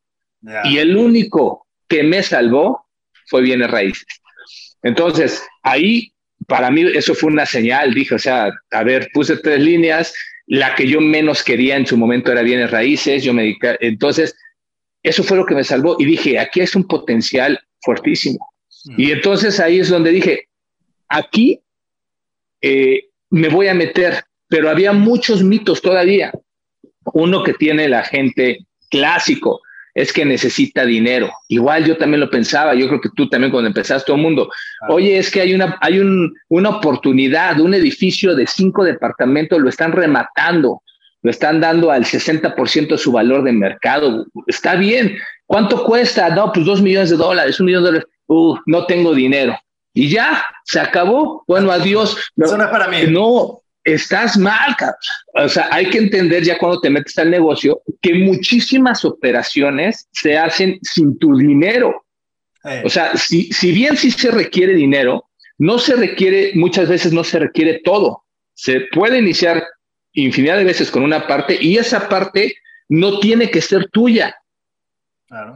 Y 0.66 0.78
el 0.78 0.98
único 0.98 1.68
que 1.88 2.04
me 2.04 2.22
salvó 2.22 2.86
fue 3.28 3.42
bienes 3.42 3.72
raíces. 3.72 4.08
Entonces, 4.84 5.44
ahí, 5.64 6.12
para 6.48 6.70
mí, 6.72 6.84
eso 6.94 7.14
fue 7.14 7.32
una 7.32 7.46
señal, 7.46 7.94
dije, 7.94 8.16
o 8.16 8.20
sea, 8.20 8.52
a 8.72 8.84
ver, 8.84 9.10
puse 9.14 9.38
tres 9.38 9.60
líneas, 9.60 10.14
la 10.48 10.76
que 10.76 10.88
yo 10.88 11.00
menos 11.00 11.44
quería 11.44 11.78
en 11.78 11.86
su 11.86 11.96
momento 11.96 12.32
era 12.32 12.42
bienes 12.42 12.72
raíces, 12.72 13.24
yo 13.24 13.34
me 13.34 13.44
dediqué, 13.44 13.78
entonces 13.80 14.36
eso 15.04 15.24
fue 15.24 15.38
lo 15.38 15.46
que 15.46 15.56
me 15.56 15.64
salvó 15.64 15.96
y 16.00 16.06
dije, 16.06 16.40
aquí 16.40 16.62
es 16.62 16.76
un 16.76 16.88
potencial 16.88 17.60
fuertísimo. 17.82 18.40
Y 18.98 19.12
entonces 19.12 19.60
ahí 19.60 19.80
es 19.80 19.90
donde 19.90 20.12
dije, 20.12 20.48
aquí 21.08 21.60
eh, 22.62 23.10
me 23.30 23.50
voy 23.50 23.68
a 23.68 23.74
meter, 23.74 24.24
pero 24.48 24.70
había 24.70 24.92
muchos 24.94 25.44
mitos 25.44 25.82
todavía. 25.82 26.32
Uno 27.14 27.44
que 27.44 27.54
tiene 27.54 27.88
la 27.90 28.04
gente 28.04 28.66
clásico 28.90 29.62
es 29.94 30.14
que 30.14 30.26
necesita 30.26 30.86
dinero. 30.86 31.32
Igual 31.48 31.86
yo 31.86 31.98
también 31.98 32.22
lo 32.22 32.30
pensaba, 32.30 32.74
yo 32.76 32.88
creo 32.88 33.02
que 33.02 33.10
tú 33.16 33.28
también 33.28 33.52
cuando 33.52 33.68
empezaste 33.68 34.08
todo 34.08 34.16
el 34.16 34.24
mundo, 34.24 34.50
oye, 34.90 35.18
es 35.18 35.30
que 35.30 35.42
hay 35.42 35.54
una, 35.54 35.78
hay 35.82 36.00
un, 36.00 36.34
una 36.50 36.70
oportunidad, 36.70 37.60
un 37.60 37.74
edificio 37.74 38.36
de 38.36 38.48
cinco 38.48 38.84
departamentos, 38.84 39.60
lo 39.60 39.70
están 39.70 39.92
rematando, 39.92 40.82
lo 41.22 41.32
están 41.32 41.60
dando 41.62 41.92
al 41.92 42.04
60% 42.06 42.88
de 42.90 42.98
su 42.98 43.12
valor 43.12 43.44
de 43.44 43.52
mercado. 43.52 44.26
Está 44.48 44.76
bien. 44.76 45.18
¿Cuánto 45.46 45.84
cuesta? 45.84 46.30
No, 46.30 46.52
pues 46.52 46.66
dos 46.66 46.82
millones 46.82 47.10
de 47.10 47.18
dólares, 47.18 47.60
un 47.60 47.68
millón 47.68 47.84
de 47.84 47.88
dólares. 47.90 48.10
Uh, 48.28 48.58
no 48.66 48.86
tengo 48.86 49.14
dinero. 49.14 49.58
Y 49.94 50.10
ya, 50.10 50.44
se 50.64 50.80
acabó. 50.80 51.44
Bueno, 51.48 51.72
adiós. 51.72 52.18
Eso 52.38 52.58
no 52.58 52.64
es 52.64 52.70
para 52.70 52.88
mí. 52.88 52.98
No, 53.10 53.62
estás 53.84 54.38
mal, 54.38 54.76
O 55.34 55.50
sea, 55.50 55.68
hay 55.72 55.90
que 55.90 55.98
entender 55.98 56.44
ya 56.44 56.58
cuando 56.58 56.80
te 56.80 56.90
metes 56.90 57.18
al 57.18 57.30
negocio 57.30 57.82
que 58.02 58.14
muchísimas 58.14 59.04
operaciones 59.06 60.08
se 60.12 60.38
hacen 60.38 60.80
sin 60.82 61.18
tu 61.20 61.36
dinero. 61.36 62.06
O 62.84 62.90
sea, 62.90 63.16
si, 63.18 63.52
si 63.52 63.72
bien 63.72 63.98
sí 63.98 64.12
se 64.12 64.30
requiere 64.30 64.74
dinero, 64.74 65.30
no 65.58 65.80
se 65.80 65.96
requiere, 65.96 66.52
muchas 66.56 66.88
veces 66.88 67.12
no 67.12 67.24
se 67.24 67.40
requiere 67.40 67.82
todo. 67.84 68.24
Se 68.54 68.82
puede 68.94 69.18
iniciar 69.20 69.64
infinidad 70.14 70.58
de 70.58 70.64
veces 70.64 70.92
con 70.92 71.04
una 71.04 71.28
parte 71.28 71.58
y 71.60 71.78
esa 71.78 72.10
parte 72.10 72.56
no 72.90 73.20
tiene 73.20 73.50
que 73.50 73.62
ser 73.62 73.90
tuya. 73.90 74.36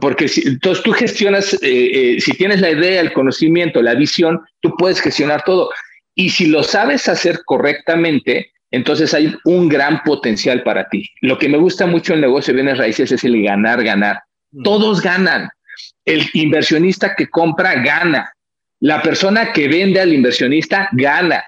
Porque 0.00 0.26
si, 0.26 0.48
entonces 0.48 0.82
tú 0.82 0.92
gestionas, 0.92 1.52
eh, 1.54 1.58
eh, 1.62 2.20
si 2.20 2.32
tienes 2.32 2.62
la 2.62 2.70
idea, 2.70 3.00
el 3.00 3.12
conocimiento, 3.12 3.82
la 3.82 3.94
visión, 3.94 4.40
tú 4.60 4.74
puedes 4.78 5.00
gestionar 5.00 5.44
todo. 5.44 5.70
Y 6.14 6.30
si 6.30 6.46
lo 6.46 6.62
sabes 6.62 7.10
hacer 7.10 7.40
correctamente, 7.44 8.52
entonces 8.70 9.12
hay 9.12 9.36
un 9.44 9.68
gran 9.68 10.02
potencial 10.02 10.62
para 10.62 10.88
ti. 10.88 11.06
Lo 11.20 11.38
que 11.38 11.50
me 11.50 11.58
gusta 11.58 11.86
mucho 11.86 12.12
en 12.12 12.18
el 12.20 12.22
negocio 12.22 12.54
de 12.54 12.62
bienes 12.62 12.78
raíces 12.78 13.12
es 13.12 13.22
el 13.22 13.42
ganar, 13.42 13.84
ganar. 13.84 14.22
Mm. 14.52 14.62
Todos 14.62 15.02
ganan. 15.02 15.50
El 16.06 16.22
inversionista 16.32 17.14
que 17.14 17.28
compra 17.28 17.74
gana. 17.82 18.32
La 18.80 19.02
persona 19.02 19.52
que 19.52 19.68
vende 19.68 20.00
al 20.00 20.12
inversionista 20.12 20.88
gana. 20.92 21.44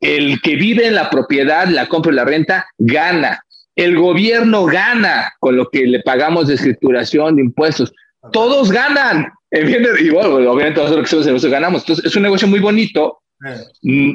El 0.00 0.40
que 0.42 0.56
vive 0.56 0.86
en 0.86 0.94
la 0.94 1.10
propiedad, 1.10 1.66
la 1.66 1.86
compra 1.86 2.12
y 2.12 2.16
la 2.16 2.24
renta, 2.24 2.66
gana. 2.78 3.42
El 3.74 3.96
gobierno 3.96 4.64
gana 4.66 5.32
con 5.40 5.56
lo 5.56 5.68
que 5.70 5.86
le 5.86 6.00
pagamos 6.00 6.48
de 6.48 6.54
escrituración, 6.54 7.36
de 7.36 7.42
impuestos. 7.42 7.92
Todos 8.32 8.70
ganan. 8.70 9.32
Y 9.50 10.10
bueno, 10.10 10.34
obviamente 10.34 10.78
nosotros 10.78 11.42
que 11.42 11.48
ganamos. 11.48 11.80
Entonces, 11.80 12.04
es 12.04 12.14
un 12.16 12.22
negocio 12.22 12.46
muy 12.46 12.60
bonito 12.60 13.22
Mm, 13.82 14.14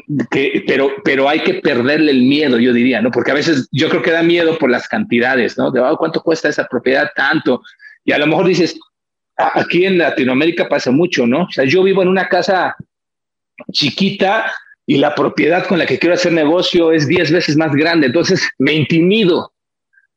pero, 0.67 0.91
pero 1.03 1.29
hay 1.29 1.41
que 1.41 1.55
perderle 1.55 2.11
el 2.11 2.23
miedo, 2.23 2.59
yo 2.59 2.73
diría, 2.73 3.01
¿no? 3.01 3.09
Porque 3.09 3.31
a 3.31 3.35
veces 3.35 3.69
yo 3.71 3.89
creo 3.89 4.01
que 4.01 4.11
da 4.11 4.21
miedo 4.21 4.57
por 4.57 4.69
las 4.69 4.87
cantidades, 4.87 5.57
¿no? 5.57 5.71
De 5.71 5.79
oh, 5.79 5.97
cuánto 5.97 6.21
cuesta 6.21 6.49
esa 6.49 6.67
propiedad, 6.67 7.09
tanto. 7.15 7.61
Y 8.03 8.11
a 8.11 8.17
lo 8.17 8.27
mejor 8.27 8.47
dices, 8.47 8.77
aquí 9.37 9.85
en 9.85 9.97
Latinoamérica 9.97 10.67
pasa 10.67 10.91
mucho, 10.91 11.25
¿no? 11.25 11.43
O 11.43 11.51
sea, 11.51 11.63
yo 11.63 11.83
vivo 11.83 12.01
en 12.01 12.09
una 12.09 12.27
casa 12.27 12.75
chiquita 13.71 14.51
y 14.85 14.97
la 14.97 15.15
propiedad 15.15 15.65
con 15.65 15.79
la 15.79 15.85
que 15.85 15.99
quiero 15.99 16.15
hacer 16.15 16.33
negocio 16.33 16.91
es 16.91 17.07
10 17.07 17.31
veces 17.31 17.55
más 17.55 17.73
grande, 17.73 18.07
entonces 18.07 18.49
me 18.57 18.73
intimido, 18.73 19.53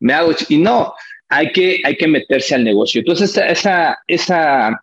me 0.00 0.12
hago, 0.12 0.32
y 0.48 0.58
no, 0.58 0.92
hay 1.28 1.52
que, 1.52 1.80
hay 1.84 1.96
que 1.96 2.08
meterse 2.08 2.54
al 2.54 2.64
negocio. 2.64 3.00
Entonces, 3.00 3.36
esa, 3.36 3.98
esa 4.06 4.80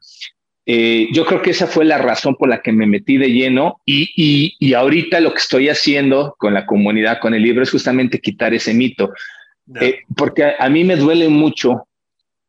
eh, 0.65 1.07
yo 1.11 1.25
creo 1.25 1.41
que 1.41 1.51
esa 1.51 1.67
fue 1.67 1.83
la 1.83 1.97
razón 1.97 2.35
por 2.35 2.47
la 2.47 2.61
que 2.61 2.71
me 2.71 2.87
metí 2.87 3.17
de 3.17 3.31
lleno 3.31 3.81
y, 3.85 4.55
y, 4.59 4.73
ahorita 4.73 5.19
lo 5.19 5.33
que 5.33 5.39
estoy 5.39 5.67
haciendo 5.69 6.35
con 6.37 6.53
la 6.53 6.65
comunidad, 6.65 7.19
con 7.19 7.33
el 7.33 7.43
libro, 7.43 7.63
es 7.63 7.71
justamente 7.71 8.19
quitar 8.19 8.53
ese 8.53 8.73
mito. 8.73 9.11
Eh, 9.79 9.99
porque 10.15 10.53
a, 10.57 10.69
mí 10.69 10.83
me 10.83 10.95
duele 10.95 11.27
mucho 11.27 11.87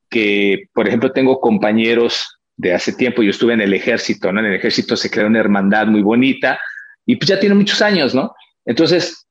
que, 0.09 0.69
por 0.73 0.87
ejemplo, 0.87 1.13
tengo 1.13 1.41
compañeros 1.41 2.39
de 2.57 2.73
hace 2.73 2.93
tiempo, 2.93 3.23
yo 3.23 3.31
estuve 3.31 3.55
en 3.55 3.61
el 3.61 3.75
ejército, 3.75 4.33
¿no? 4.33 4.39
En 4.39 4.47
el 4.47 4.55
ejército 4.55 4.97
se 4.97 5.11
creó 5.11 5.27
una 5.27 5.41
hermandad 5.41 5.89
muy 5.89 6.03
bonita 6.03 6.61
y 7.07 7.17
pues 7.17 7.29
ya 7.29 7.41
tiene 7.41 7.55
muchos 7.55 7.81
años, 7.83 8.15
¿no? 8.15 8.35
Entonces, 8.65 9.27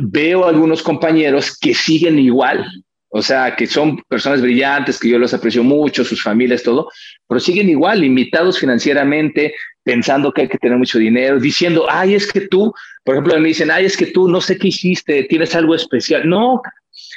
veo 0.00 0.46
algunos 0.46 0.82
compañeros 0.82 1.56
que 1.58 1.74
siguen 1.74 2.18
igual, 2.18 2.66
o 3.16 3.22
sea, 3.22 3.54
que 3.54 3.66
son 3.66 4.02
personas 4.08 4.42
brillantes, 4.42 4.98
que 4.98 5.08
yo 5.08 5.18
los 5.18 5.32
aprecio 5.32 5.62
mucho, 5.62 6.04
sus 6.04 6.22
familias, 6.22 6.64
todo, 6.64 6.90
pero 7.28 7.38
siguen 7.38 7.68
igual, 7.68 8.00
limitados 8.00 8.58
financieramente, 8.58 9.54
pensando 9.84 10.32
que 10.32 10.42
hay 10.42 10.48
que 10.48 10.58
tener 10.58 10.76
mucho 10.78 10.98
dinero, 10.98 11.38
diciendo, 11.38 11.86
ay, 11.88 12.14
es 12.14 12.30
que 12.32 12.40
tú, 12.48 12.72
por 13.04 13.14
ejemplo, 13.14 13.38
me 13.38 13.48
dicen, 13.48 13.70
ay, 13.70 13.84
es 13.84 13.96
que 13.96 14.06
tú 14.06 14.28
no 14.28 14.40
sé 14.40 14.58
qué 14.58 14.68
hiciste, 14.68 15.24
tienes 15.24 15.54
algo 15.54 15.76
especial. 15.76 16.28
No, 16.28 16.60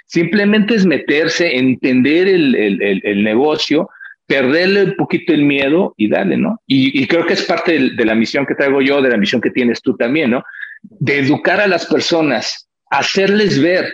simplemente 0.06 0.76
es 0.76 0.86
meterse, 0.86 1.58
entender 1.58 2.28
el, 2.28 2.54
el, 2.54 3.02
el, 3.04 3.24
negocio, 3.24 3.90
perderle 4.28 4.84
un 4.84 4.96
poquito 4.96 5.34
el 5.34 5.44
miedo 5.44 5.94
y 5.98 6.10
darle, 6.10 6.38
¿no? 6.38 6.62
Y, 6.68 7.02
y 7.02 7.08
creo 7.08 7.26
que 7.26 7.34
es 7.34 7.44
parte 7.44 7.80
de, 7.80 7.90
de 7.92 8.06
la 8.06 8.14
misión 8.14 8.46
que 8.46 8.56
traigo 8.56 8.82
yo, 8.82 9.02
de 9.02 9.10
la 9.10 9.18
misión 9.18 9.42
que 9.42 9.50
tienes 9.50 9.82
tú 9.82 9.96
también, 9.96 10.32
¿no? 10.32 10.44
De 10.84 11.20
educar 11.20 11.60
a 11.62 11.68
las 11.68 11.86
personas, 11.86 12.68
hacerles 12.90 13.62
ver, 13.62 13.94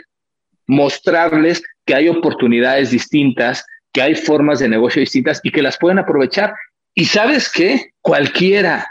mostrarles 0.68 1.64
que 1.86 1.96
hay 1.96 2.10
oportunidades 2.10 2.92
distintas, 2.92 3.64
que 3.94 4.02
hay 4.02 4.16
formas 4.16 4.60
de 4.60 4.68
negocio 4.68 5.00
distintas 5.00 5.40
y 5.44 5.52
que 5.52 5.62
las 5.62 5.78
pueden 5.78 6.00
aprovechar. 6.00 6.54
Y 6.96 7.06
sabes 7.06 7.52
qué? 7.52 7.92
Cualquiera, 8.02 8.88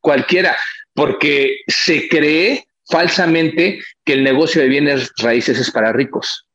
cualquiera, 0.00 0.56
porque 0.94 1.60
se 1.66 2.08
cree 2.08 2.64
falsamente 2.88 3.80
que 4.04 4.12
el 4.12 4.24
negocio 4.24 4.62
de 4.62 4.68
bienes 4.68 5.10
raíces 5.18 5.58
es 5.58 5.70
para 5.70 5.92
ricos. 5.92 6.46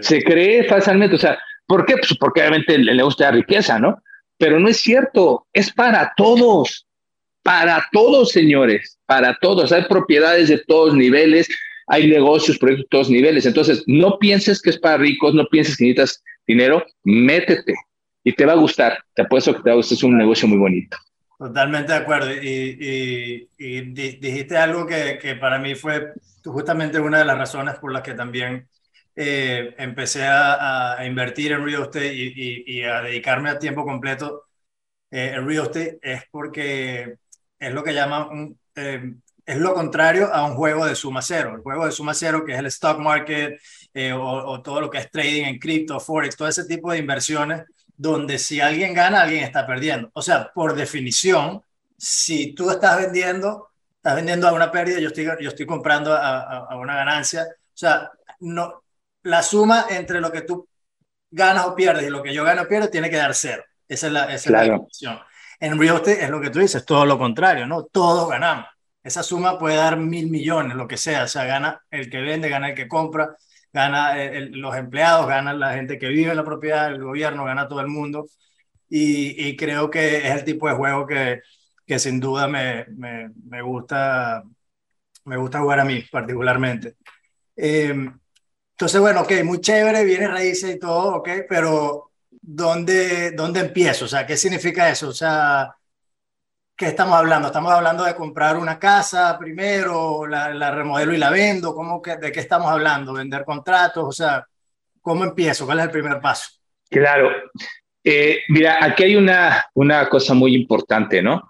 Se 0.00 0.22
cree 0.22 0.64
falsamente, 0.64 1.16
o 1.16 1.18
sea, 1.18 1.38
¿por 1.72 1.86
qué? 1.86 1.94
Pues 1.96 2.14
porque 2.20 2.42
obviamente 2.42 2.74
el, 2.74 2.84
negocio 2.84 3.24
da 3.24 3.32
riqueza, 3.32 3.78
¿no? 3.78 3.96
Pero 4.36 4.60
no 4.60 4.68
es 4.68 4.76
cierto, 4.76 5.46
es 5.54 5.72
para 5.72 6.12
todos, 6.18 6.86
para 7.42 7.82
todos, 7.92 8.28
señores, 8.28 8.98
para 9.06 9.38
todos. 9.40 9.72
Hay 9.72 9.84
propiedades 9.84 10.50
de 10.50 10.58
todos 10.58 10.94
niveles, 10.94 11.48
hay 11.86 12.08
negocios, 12.08 12.58
proyectos 12.58 12.84
de 12.84 12.88
todos 12.90 13.10
niveles. 13.10 13.46
Entonces, 13.46 13.84
no 13.86 14.18
pienses 14.18 14.60
que 14.60 14.68
es 14.68 14.78
para 14.78 14.98
ricos, 14.98 15.32
no 15.32 15.46
pienses 15.46 15.78
que 15.78 15.84
necesitas 15.84 16.22
dinero, 16.46 16.84
métete 17.04 17.72
y 18.22 18.34
te 18.34 18.44
va 18.44 18.52
a 18.52 18.56
gustar. 18.56 18.98
Te 19.14 19.22
apuesto 19.22 19.54
que 19.56 19.62
te 19.62 19.70
va 19.70 19.72
a 19.72 19.76
gustar, 19.76 19.96
es 19.96 20.02
un 20.02 20.18
negocio 20.18 20.46
muy 20.46 20.58
bonito. 20.58 20.98
Totalmente 21.38 21.90
de 21.90 21.98
acuerdo. 21.98 22.34
Y, 22.34 23.48
dijiste 23.56 24.58
algo 24.58 24.86
que, 24.86 25.38
para 25.40 25.58
mí 25.58 25.74
fue 25.74 26.12
justamente 26.44 27.00
una 27.00 27.20
de 27.20 27.24
las 27.24 27.38
razones 27.38 27.76
por 27.76 27.94
las 27.94 28.02
que 28.02 28.12
también 28.12 28.68
eh, 29.16 29.74
empecé 29.78 30.24
a, 30.24 30.98
a, 30.98 31.06
invertir 31.06 31.52
en 31.52 31.64
real 31.64 31.82
estate 31.82 32.12
y, 32.14 32.82
a 32.82 33.02
dedicarme 33.02 33.50
a 33.50 33.58
tiempo 33.58 33.84
completo 33.84 34.46
eh, 35.10 35.32
en 35.34 35.46
real 35.46 35.64
estate, 35.64 35.98
es 36.02 36.22
porque 36.30 37.16
es 37.58 37.72
lo 37.72 37.82
que 37.84 37.94
llaman 37.94 38.28
un, 38.30 38.60
eh, 38.74 39.14
es 39.44 39.58
lo 39.58 39.74
contrario 39.74 40.32
a 40.32 40.44
un 40.44 40.54
juego 40.54 40.86
de 40.86 40.94
suma 40.94 41.22
cero. 41.22 41.54
El 41.56 41.62
juego 41.62 41.86
de 41.86 41.92
suma 41.92 42.14
cero, 42.14 42.44
que 42.44 42.52
es 42.52 42.58
el 42.58 42.66
stock 42.66 42.98
market 42.98 43.60
eh, 43.92 44.12
o, 44.12 44.62
todo 44.62 44.80
lo 44.80 44.90
que 44.90 44.98
es 44.98 45.10
trading 45.10 45.44
en 45.44 45.58
cripto, 45.58 45.98
forex, 46.00 46.36
todo 46.36 46.48
ese 46.48 46.64
tipo 46.64 46.92
de 46.92 46.98
inversiones, 46.98 47.64
donde 47.96 48.38
si 48.38 48.60
alguien 48.60 48.94
gana, 48.94 49.22
alguien 49.22 49.44
está 49.44 49.66
perdiendo. 49.66 50.10
O 50.14 50.22
sea, 50.22 50.50
por 50.54 50.74
definición, 50.74 51.62
si 51.96 52.52
tú 52.54 52.70
estás 52.70 53.00
vendiendo, 53.00 53.70
estás 53.96 54.16
vendiendo 54.16 54.48
a 54.48 54.52
una 54.52 54.70
pérdida, 54.70 55.00
yo 55.00 55.08
estoy, 55.08 55.24
yo 55.24 55.48
estoy 55.48 55.66
comprando 55.66 56.14
a, 56.14 56.76
una 56.76 56.96
ganancia. 56.96 57.44
O 57.44 57.76
sea, 57.76 58.10
no, 58.40 58.81
la 59.22 59.42
suma 59.42 59.86
entre 59.90 60.20
lo 60.20 60.30
que 60.32 60.42
tú 60.42 60.68
ganas 61.30 61.66
o 61.66 61.74
pierdes 61.74 62.06
y 62.06 62.10
lo 62.10 62.22
que 62.22 62.34
yo 62.34 62.44
gano 62.44 62.62
o 62.62 62.68
pierdo 62.68 62.90
tiene 62.90 63.10
que 63.10 63.16
dar 63.16 63.34
cero. 63.34 63.62
Esa 63.88 64.06
es 64.06 64.12
la, 64.12 64.24
esa 64.24 64.34
es 64.34 64.46
la 64.50 64.62
definición. 64.62 65.18
En 65.60 65.78
real 65.78 65.96
estate 65.96 66.24
es 66.24 66.30
lo 66.30 66.40
que 66.40 66.50
tú 66.50 66.58
dices, 66.58 66.84
todo 66.84 67.06
lo 67.06 67.18
contrario, 67.18 67.66
¿no? 67.66 67.84
Todos 67.84 68.28
ganamos 68.28 68.66
esa 69.02 69.22
suma 69.22 69.58
puede 69.58 69.76
dar 69.76 69.96
mil 69.98 70.30
millones, 70.30 70.76
lo 70.76 70.86
que 70.86 70.96
sea, 70.96 71.24
o 71.24 71.28
sea, 71.28 71.44
gana 71.44 71.82
el 71.90 72.08
que 72.10 72.20
vende, 72.20 72.48
gana 72.48 72.70
el 72.70 72.74
que 72.74 72.88
compra, 72.88 73.36
gana 73.72 74.14
los 74.50 74.76
empleados, 74.76 75.26
gana 75.26 75.52
la 75.54 75.74
gente 75.74 75.98
que 75.98 76.08
vive 76.08 76.30
en 76.30 76.36
la 76.36 76.44
propiedad, 76.44 76.88
el 76.92 77.02
gobierno, 77.02 77.44
gana 77.44 77.68
todo 77.68 77.80
el 77.80 77.88
mundo. 77.88 78.26
Y, 78.88 79.56
creo 79.56 79.90
que 79.90 80.18
es 80.18 80.34
el 80.34 80.44
tipo 80.44 80.68
de 80.68 80.74
juego 80.74 81.06
que, 81.06 81.40
que 81.86 81.98
sin 81.98 82.20
duda 82.20 82.46
me, 82.46 82.86
me, 82.90 83.30
me, 83.46 83.62
gusta, 83.62 84.42
me 85.24 85.36
gusta 85.36 85.60
jugar 85.60 85.80
a 85.80 85.84
mí 85.84 86.02
particularmente. 86.10 86.96
Em, 87.56 88.18
entonces, 88.82 89.00
bueno, 89.00 89.20
ok, 89.20 89.44
muy 89.44 89.60
chévere, 89.60 90.04
viene 90.04 90.26
raíces 90.26 90.74
y 90.74 90.78
todo, 90.80 91.14
ok, 91.18 91.28
pero 91.48 92.10
¿dónde, 92.30 93.30
¿dónde 93.30 93.60
empiezo? 93.60 94.06
O 94.06 94.08
sea, 94.08 94.26
¿qué 94.26 94.36
significa 94.36 94.90
eso? 94.90 95.10
O 95.10 95.12
sea, 95.12 95.72
¿Qué 96.76 96.86
estamos 96.86 97.14
hablando? 97.14 97.46
¿Estamos 97.46 97.70
hablando 97.70 98.02
de 98.02 98.16
comprar 98.16 98.56
una 98.56 98.80
casa 98.80 99.38
primero, 99.38 100.26
la, 100.26 100.72
remodelo 100.72 101.14
y 101.14 101.18
la 101.18 101.30
vendo? 101.30 101.76
¿Cómo 101.76 102.02
que, 102.02 102.16
¿De 102.16 102.32
qué 102.32 102.40
estamos 102.40 102.72
hablando? 102.72 103.12
¿Vender 103.12 103.44
contratos? 103.44 104.04
O 104.04 104.10
sea, 104.10 104.44
¿cómo 105.00 105.22
empiezo? 105.22 105.64
¿Cuál 105.64 105.78
es 105.78 105.84
el 105.84 105.90
primer 105.92 106.20
paso? 106.20 106.50
Claro. 106.90 107.30
Eh, 108.02 108.40
mira, 108.48 108.84
aquí 108.84 109.04
hay 109.04 109.14
una, 109.14 109.64
una 109.74 110.08
cosa 110.08 110.34
muy 110.34 110.56
importante, 110.56 111.22
¿no? 111.22 111.48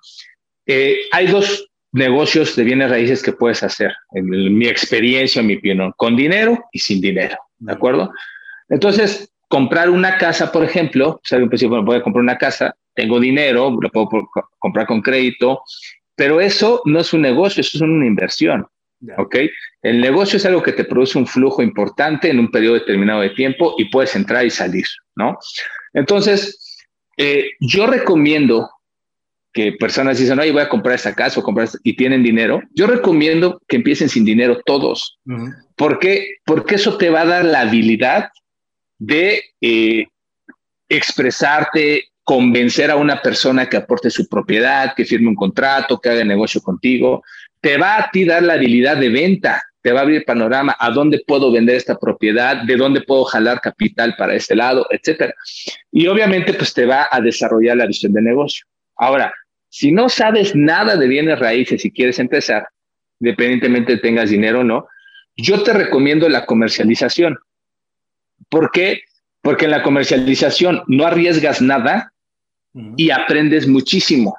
Eh, 0.67 1.07
hay 1.11 1.29
dos 1.29 1.67
negocios 1.93 2.57
de 2.57 2.65
bienes 2.65 2.91
raíces 2.91 3.23
que 3.23 3.33
puedes 3.33 3.63
hacer, 3.63 3.93
en 4.13 4.29
mi 4.29 4.67
experiencia, 4.67 5.41
en 5.41 5.47
mi 5.47 5.57
opinión, 5.57 5.93
con 5.97 6.17
dinero 6.17 6.59
y 6.73 6.79
sin 6.79 7.01
dinero. 7.01 7.37
¿de 7.63 7.73
acuerdo? 7.73 8.13
Entonces, 8.69 9.33
comprar 9.49 9.91
una 9.91 10.19
casa, 10.19 10.53
por 10.53 10.65
ejemplo, 10.65 11.21
si 11.25 11.35
alguien 11.35 11.51
pues, 11.51 11.63
bueno, 11.65 11.85
voy 11.85 11.97
a 11.97 12.03
comprar 12.03 12.23
una 12.23 12.39
casa, 12.39 12.75
tengo 12.95 13.21
dinero, 13.21 13.77
lo 13.81 13.91
puedo 13.91 14.09
comprar 14.59 14.87
con 14.87 15.01
crédito, 15.01 15.63
pero 16.15 16.41
eso 16.41 16.83
no 16.85 17.01
es 17.01 17.13
un 17.13 17.23
negocio, 17.23 17.61
eso 17.61 17.79
es 17.79 17.83
una 17.83 18.07
inversión. 18.07 18.67
¿Ok? 19.19 19.37
El 19.83 20.01
negocio 20.01 20.37
es 20.37 20.47
algo 20.47 20.63
que 20.63 20.73
te 20.73 20.85
produce 20.85 21.19
un 21.19 21.27
flujo 21.27 21.61
importante 21.61 22.31
en 22.31 22.39
un 22.39 22.53
periodo 22.53 22.75
determinado 22.75 23.21
de 23.21 23.31
tiempo 23.31 23.75
y 23.77 23.87
puedes 23.87 24.15
entrar 24.15 24.47
y 24.47 24.51
salir, 24.51 24.85
¿no? 25.17 25.37
Entonces, 25.93 26.79
eh, 27.17 27.51
yo 27.59 27.89
recomiendo 27.89 28.71
que 29.53 29.73
personas 29.73 30.19
dicen, 30.19 30.39
oye, 30.39 30.53
voy 30.53 30.63
a 30.63 30.69
comprar 30.69 30.95
esta 30.95 31.15
casa 31.15 31.41
o 31.41 31.43
comprar 31.43 31.69
y 31.83 31.95
tienen 31.95 32.23
dinero, 32.23 32.63
yo 32.75 32.87
recomiendo 32.87 33.61
que 33.69 33.77
empiecen 33.77 34.09
sin 34.09 34.25
dinero 34.25 34.61
todos. 34.65 35.19
¿Por 35.77 35.99
qué? 35.99 36.37
Porque 36.45 36.77
eso 36.77 36.97
te 36.97 37.11
va 37.11 37.23
a 37.23 37.27
dar 37.27 37.45
la 37.45 37.61
habilidad 37.61 38.31
de 38.99 39.43
eh, 39.61 40.07
expresarte, 40.89 42.05
convencer 42.25 42.91
a 42.91 42.97
una 42.97 43.21
persona 43.21 43.69
que 43.69 43.77
aporte 43.77 44.11
su 44.11 44.29
propiedad, 44.29 44.95
que 44.95 45.05
firme 45.05 45.29
un 45.29 45.35
contrato, 45.35 46.01
que 46.01 46.09
haga 46.09 46.25
negocio 46.25 46.61
contigo. 46.61 47.23
Te 47.61 47.77
va 47.77 47.99
a 47.99 48.11
ti 48.11 48.25
dar 48.25 48.43
la 48.43 48.55
habilidad 48.55 48.97
de 48.97 49.09
venta, 49.09 49.63
te 49.83 49.93
va 49.93 50.01
a 50.01 50.03
abrir 50.05 50.25
panorama 50.25 50.77
a 50.79 50.91
dónde 50.91 51.23
puedo 51.27 51.51
vender 51.51 51.77
esta 51.77 51.99
propiedad, 51.99 52.63
de 52.63 52.77
dónde 52.77 53.03
puedo 53.03 53.25
jalar 53.25 53.61
capital 53.61 54.15
para 54.17 54.35
este 54.35 54.55
lado, 54.55 54.87
etcétera. 54.91 55.35
Y 55.91 56.07
obviamente, 56.07 56.55
pues 56.55 56.73
te 56.73 56.87
va 56.87 57.09
a 57.11 57.21
desarrollar 57.21 57.77
la 57.77 57.87
visión 57.87 58.13
de 58.13 58.23
negocio. 58.23 58.65
Ahora, 58.97 59.33
si 59.73 59.91
no 59.91 60.11
sabes 60.11 60.55
nada 60.55 60.97
de 60.97 61.09
bienes 61.09 61.39
raíces 61.39 61.83
y 61.87 61.91
quieres 61.91 62.19
empezar, 62.19 62.69
independientemente 63.21 63.97
tengas 63.97 64.29
dinero 64.29 64.61
o 64.61 64.65
no, 64.65 64.87
yo 65.35 65.63
te 65.63 65.73
recomiendo 65.73 66.29
la 66.29 66.45
comercialización. 66.45 67.39
¿Por 68.51 68.71
qué? 68.71 69.01
Porque 69.41 69.65
en 69.65 69.71
la 69.71 69.83
comercialización 69.83 70.83
no 70.89 71.07
arriesgas 71.07 71.63
nada 71.63 72.13
y 72.99 73.09
aprendes 73.13 73.67
muchísimo. 73.67 74.37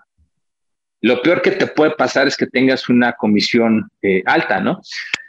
Lo 1.01 1.19
peor 1.23 1.41
que 1.41 1.49
te 1.49 1.65
puede 1.65 1.95
pasar 1.95 2.27
es 2.27 2.37
que 2.37 2.45
tengas 2.45 2.87
una 2.87 3.13
comisión 3.13 3.89
eh, 4.03 4.21
alta, 4.27 4.59
¿no? 4.59 4.81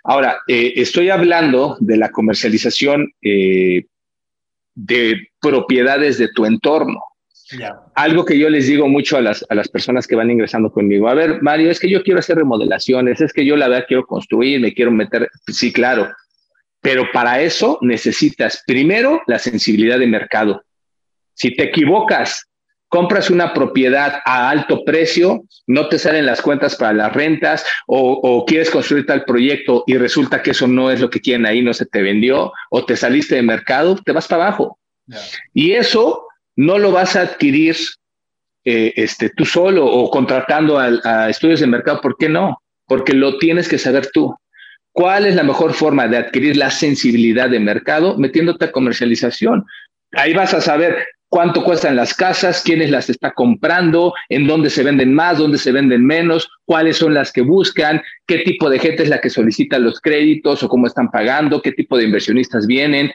Ahora, 0.02 0.37
eh, 0.49 0.75
estoy 0.76 1.08
hablando 1.08 1.78
de 1.80 1.96
la 1.96 2.11
comercialización 2.11 3.11
eh, 3.23 3.87
de 4.75 5.28
propiedades 5.40 6.18
de 6.18 6.28
tu 6.28 6.44
entorno. 6.44 7.00
Algo 7.94 8.25
que 8.25 8.38
yo 8.38 8.49
les 8.49 8.66
digo 8.66 8.88
mucho 8.88 9.16
a 9.16 9.20
las, 9.20 9.44
a 9.49 9.54
las 9.54 9.68
personas 9.68 10.06
que 10.06 10.16
van 10.16 10.30
ingresando 10.30 10.70
conmigo, 10.70 11.08
a 11.08 11.14
ver, 11.14 11.42
Mario, 11.42 11.70
es 11.70 11.78
que 11.78 11.90
yo 11.90 12.02
quiero 12.02 12.20
hacer 12.20 12.37
remodelaciones, 12.37 13.20
es 13.20 13.32
que 13.32 13.44
yo 13.44 13.56
la 13.56 13.68
verdad 13.68 13.87
quiero 13.87 14.06
construir, 14.06 14.61
me 14.61 14.75
quiero 14.75 14.90
meter, 14.90 15.28
sí, 15.46 15.73
claro, 15.73 16.08
pero 16.80 17.11
para 17.12 17.40
eso 17.40 17.78
necesitas 17.80 18.62
primero 18.66 19.23
la 19.26 19.38
sensibilidad 19.38 19.99
de 19.99 20.06
mercado. 20.06 20.62
Si 21.32 21.56
te 21.56 21.64
equivocas, 21.64 22.46
compras 22.94 23.30
una 23.30 23.54
propiedad 23.54 24.20
a 24.25 24.50
alto 24.50 24.84
precio, 24.84 25.44
no 25.66 25.88
te 25.88 25.99
salen 25.99 26.26
las 26.26 26.42
cuentas 26.42 26.76
para 26.76 26.92
las 26.92 27.12
rentas 27.12 27.64
o, 27.87 28.44
quieres 28.46 28.70
construir 28.70 29.06
tal 29.06 29.25
proyecto 29.25 29.82
y 29.87 29.96
resulta 29.96 30.42
que 30.42 30.50
eso 30.50 30.68
no 30.68 30.90
es 30.90 31.00
lo 31.00 31.11
que 31.11 31.20
quieren 31.20 31.46
ahí, 31.46 31.62
no 31.62 31.73
se 31.75 31.87
te 31.87 32.02
vendió 32.02 32.52
o 32.70 32.84
te 32.84 32.96
saliste 32.96 33.34
de 33.34 33.42
mercado, 33.42 33.96
te 33.96 34.12
vas 34.12 34.28
para 34.28 34.49
abajo. 34.49 34.78
Y 35.52 35.73
eso 35.73 36.26
no 36.56 36.78
lo 36.78 36.92
vas 36.92 37.16
a 37.16 37.23
adquirir 37.23 37.76
eh, 38.64 38.92
este, 38.96 39.30
tú 39.30 39.44
solo 39.44 39.87
o 39.87 40.11
contratando 40.11 40.78
a 40.78 41.28
estudios 41.28 41.61
de 41.61 41.66
mercado. 41.66 42.00
¿Por 42.00 42.16
qué 42.16 42.28
no? 42.28 42.58
Porque 42.87 43.12
lo 43.12 43.38
tienes 43.38 43.68
que 43.68 43.78
saber 43.78 44.11
tú. 44.12 44.34
¿Cuál 44.92 45.26
es 45.26 45.34
la 45.34 45.42
mejor 45.42 45.73
forma 45.73 46.06
de 46.06 46.18
adquirir 46.18 46.56
la 46.56 46.70
sensibilidad 46.70 47.50
de 47.50 47.58
mercado? 47.58 48.16
Metiéndote 48.16 48.66
a 48.66 48.73
comercialización. 48.73 49.64
Ahí 50.12 50.32
vas 50.32 50.54
a 50.54 50.61
saber 50.61 51.04
cuánto 51.28 51.64
cuestan 51.64 51.96
las 51.96 52.14
casas, 52.14 52.62
quiénes 52.62 52.92
las 52.92 53.11
está 53.11 53.32
comprando, 53.32 54.14
en 54.29 54.46
dónde 54.46 54.70
se 54.70 54.85
venden 54.85 55.12
más, 55.12 55.38
dónde 55.38 55.59
se 55.59 55.72
venden 55.72 56.07
menos, 56.07 56.48
cuáles 56.64 56.96
son 56.96 57.12
las 57.12 57.33
que 57.33 57.40
buscan, 57.40 58.00
qué 58.24 58.38
tipo 58.38 58.70
de 58.70 58.79
gente 58.79 59.02
es 59.02 59.09
la 59.09 59.20
que 59.20 59.31
solicita 59.31 59.81
los 59.81 60.00
créditos 60.00 60.62
o 60.62 60.68
cómo 60.68 60.87
están 60.87 61.11
pagando, 61.11 61.61
qué 61.61 61.72
tipo 61.72 61.98
de 61.98 62.05
inversionistas 62.05 62.68
vienen, 62.68 63.11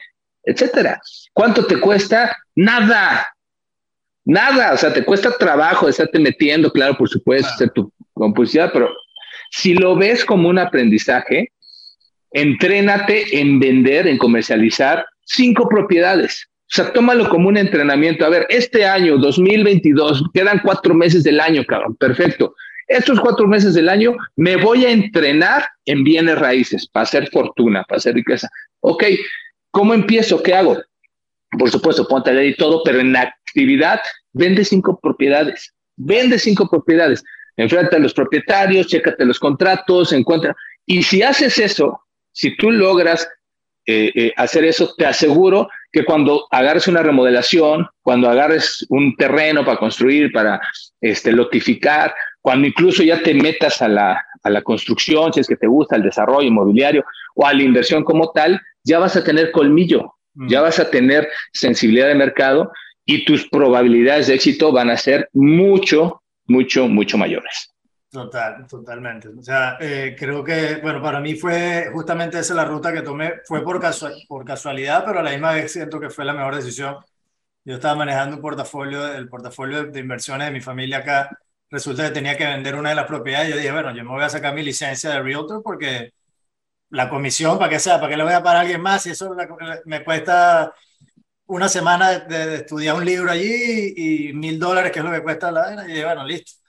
etcétera. 0.50 1.00
¿Cuánto 1.32 1.66
te 1.66 1.78
cuesta? 1.78 2.36
Nada. 2.54 3.26
Nada, 4.24 4.74
o 4.74 4.76
sea, 4.76 4.92
te 4.92 5.04
cuesta 5.04 5.36
trabajo 5.38 5.88
estarte 5.88 6.18
metiendo, 6.18 6.70
claro, 6.70 6.96
por 6.96 7.08
supuesto, 7.08 7.48
hacer 7.48 7.70
tu 7.70 7.92
compulsividad, 8.12 8.70
pero 8.72 8.90
si 9.50 9.74
lo 9.74 9.96
ves 9.96 10.24
como 10.24 10.48
un 10.48 10.58
aprendizaje, 10.58 11.50
entrénate 12.32 13.40
en 13.40 13.58
vender, 13.58 14.06
en 14.06 14.18
comercializar 14.18 15.04
cinco 15.24 15.68
propiedades. 15.68 16.46
O 16.64 16.72
sea, 16.72 16.92
tómalo 16.92 17.28
como 17.28 17.48
un 17.48 17.56
entrenamiento. 17.56 18.24
A 18.24 18.28
ver, 18.28 18.46
este 18.48 18.84
año, 18.84 19.18
2022, 19.18 20.22
quedan 20.32 20.60
cuatro 20.62 20.94
meses 20.94 21.24
del 21.24 21.40
año, 21.40 21.64
cabrón. 21.64 21.96
Perfecto. 21.96 22.54
Estos 22.86 23.20
cuatro 23.20 23.46
meses 23.46 23.74
del 23.74 23.88
año 23.88 24.16
me 24.36 24.56
voy 24.56 24.84
a 24.84 24.90
entrenar 24.90 25.66
en 25.84 26.04
bienes 26.04 26.38
raíces 26.38 26.88
para 26.88 27.04
hacer 27.04 27.28
fortuna, 27.30 27.84
para 27.88 27.98
hacer 27.98 28.14
riqueza. 28.14 28.48
Ok, 28.80 29.04
¿cómo 29.70 29.94
empiezo? 29.94 30.42
¿Qué 30.42 30.54
hago? 30.54 30.78
Por 31.58 31.70
supuesto, 31.70 32.06
ponte 32.06 32.30
a 32.30 32.32
leer 32.32 32.50
y 32.50 32.56
todo, 32.56 32.82
pero 32.84 33.00
en 33.00 33.16
actividad 33.16 34.00
vende 34.32 34.64
cinco 34.64 34.98
propiedades. 35.00 35.74
Vende 35.96 36.38
cinco 36.38 36.68
propiedades. 36.68 37.22
Enfrenta 37.56 37.96
a 37.96 38.00
los 38.00 38.14
propietarios, 38.14 38.86
chécate 38.86 39.24
los 39.24 39.38
contratos, 39.38 40.12
encuentra. 40.12 40.56
Y 40.86 41.02
si 41.02 41.22
haces 41.22 41.58
eso, 41.58 42.00
si 42.32 42.56
tú 42.56 42.70
logras 42.70 43.28
eh, 43.86 44.12
eh, 44.14 44.32
hacer 44.36 44.64
eso, 44.64 44.94
te 44.96 45.06
aseguro 45.06 45.68
que 45.92 46.04
cuando 46.04 46.46
agarres 46.50 46.86
una 46.88 47.02
remodelación, 47.02 47.86
cuando 48.02 48.28
agarres 48.28 48.86
un 48.90 49.16
terreno 49.16 49.64
para 49.64 49.78
construir, 49.78 50.32
para 50.32 50.60
este, 51.00 51.32
lotificar, 51.32 52.14
cuando 52.40 52.66
incluso 52.66 53.02
ya 53.02 53.22
te 53.22 53.34
metas 53.34 53.82
a 53.82 53.88
la, 53.88 54.24
a 54.42 54.50
la 54.50 54.62
construcción, 54.62 55.32
si 55.32 55.40
es 55.40 55.48
que 55.48 55.56
te 55.56 55.66
gusta 55.66 55.96
el 55.96 56.02
desarrollo 56.02 56.46
inmobiliario 56.46 57.04
o 57.34 57.46
a 57.46 57.52
la 57.52 57.62
inversión 57.62 58.04
como 58.04 58.30
tal, 58.32 58.60
ya 58.84 58.98
vas 58.98 59.16
a 59.16 59.24
tener 59.24 59.50
colmillo, 59.50 60.14
ya 60.48 60.60
vas 60.60 60.78
a 60.78 60.90
tener 60.90 61.28
sensibilidad 61.52 62.08
de 62.08 62.14
mercado 62.14 62.70
y 63.04 63.24
tus 63.24 63.48
probabilidades 63.48 64.28
de 64.28 64.34
éxito 64.34 64.72
van 64.72 64.90
a 64.90 64.96
ser 64.96 65.28
mucho, 65.32 66.22
mucho, 66.46 66.88
mucho 66.88 67.18
mayores. 67.18 67.69
Total, 68.10 68.66
totalmente. 68.66 69.28
O 69.28 69.40
sea, 69.40 69.76
eh, 69.80 70.16
creo 70.18 70.42
que, 70.42 70.76
bueno, 70.82 71.00
para 71.00 71.20
mí 71.20 71.36
fue 71.36 71.90
justamente 71.92 72.40
esa 72.40 72.54
la 72.54 72.64
ruta 72.64 72.92
que 72.92 73.02
tomé, 73.02 73.34
fue 73.44 73.62
por, 73.62 73.80
por 74.26 74.44
casualidad, 74.44 75.04
pero 75.06 75.20
a 75.20 75.22
la 75.22 75.30
misma 75.30 75.52
vez 75.52 75.72
siento 75.72 76.00
que 76.00 76.10
fue 76.10 76.24
la 76.24 76.32
mejor 76.32 76.56
decisión. 76.56 76.96
Yo 77.64 77.76
estaba 77.76 77.94
manejando 77.96 78.36
un 78.36 78.42
portafolio, 78.42 79.12
el 79.14 79.28
portafolio 79.28 79.84
de 79.86 80.00
inversiones 80.00 80.48
de 80.48 80.52
mi 80.52 80.60
familia 80.60 80.98
acá. 80.98 81.30
Resulta 81.70 82.04
que 82.08 82.10
tenía 82.12 82.36
que 82.36 82.46
vender 82.46 82.74
una 82.76 82.90
de 82.90 82.96
las 82.96 83.06
propiedades. 83.06 83.50
Yo 83.50 83.56
dije, 83.56 83.72
bueno, 83.72 83.94
yo 83.94 84.04
me 84.04 84.10
voy 84.10 84.24
a 84.24 84.30
sacar 84.30 84.54
mi 84.54 84.64
licencia 84.64 85.10
de 85.10 85.22
Realtor 85.22 85.62
porque 85.62 86.12
la 86.90 87.08
comisión, 87.10 87.58
para 87.58 87.70
que 87.70 87.78
sea, 87.80 87.96
para 88.00 88.10
que 88.10 88.16
le 88.18 88.24
voy 88.24 88.32
a 88.34 88.42
pagar 88.42 88.58
a 88.58 88.60
alguien 88.62 88.82
más, 88.82 89.06
y 89.06 89.10
eso 89.10 89.34
me 89.86 90.04
cuesta 90.04 90.74
una 91.46 91.68
semana 91.68 92.20
de, 92.20 92.56
estudiar 92.56 92.96
un 92.96 93.04
libro 93.04 93.30
allí 93.30 93.94
y 93.96 94.32
mil 94.34 94.58
dólares, 94.58 94.92
que 94.92 95.00
es 95.00 95.04
lo 95.04 95.12
que 95.12 95.22
cuesta 95.22 95.52
la. 95.52 95.84
Y 95.84 95.88
dije, 95.88 96.04
bueno, 96.04 96.24
listo 96.26 96.59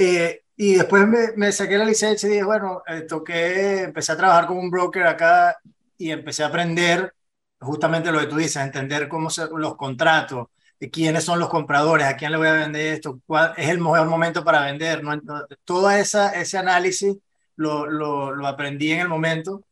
eh, 0.00 0.44
y 0.56 0.74
después 0.74 1.06
me, 1.06 1.32
me, 1.36 1.52
saqué 1.52 1.76
la 1.76 1.84
licencia 1.84 2.26
y 2.26 2.32
dije, 2.32 2.44
bueno, 2.44 2.82
eh, 2.86 3.02
toqué, 3.02 3.82
empecé 3.82 4.12
a 4.12 4.16
trabajar 4.16 4.46
como 4.46 4.60
un 4.60 4.70
broker 4.70 5.06
acá 5.06 5.58
y 5.98 6.10
empecé 6.10 6.42
a 6.42 6.46
aprender 6.46 7.14
justamente 7.60 8.10
lo 8.10 8.20
que 8.20 8.26
tú 8.26 8.36
dices, 8.36 8.56
entender 8.56 9.08
cómo 9.08 9.28
son 9.28 9.60
los 9.60 9.76
contratos, 9.76 10.48
quiénes 10.90 11.24
son 11.24 11.38
los 11.38 11.50
compradores, 11.50 12.06
a 12.06 12.16
quién 12.16 12.32
le 12.32 12.38
voy 12.38 12.48
a 12.48 12.54
vender 12.54 12.94
esto, 12.94 13.20
cuál 13.26 13.52
es 13.58 13.68
el 13.68 13.78
mejor 13.78 14.06
momento 14.08 14.42
para 14.42 14.64
vender. 14.64 15.04
¿no? 15.04 15.20
Todo 15.64 15.90
esa, 15.90 16.30
ese 16.30 16.56
análisis 16.56 17.16
lo, 17.56 17.86
lo, 17.86 18.32
lo, 18.32 18.46
aprendí 18.46 18.92
en 18.92 19.00
el 19.00 19.08
momento 19.08 19.64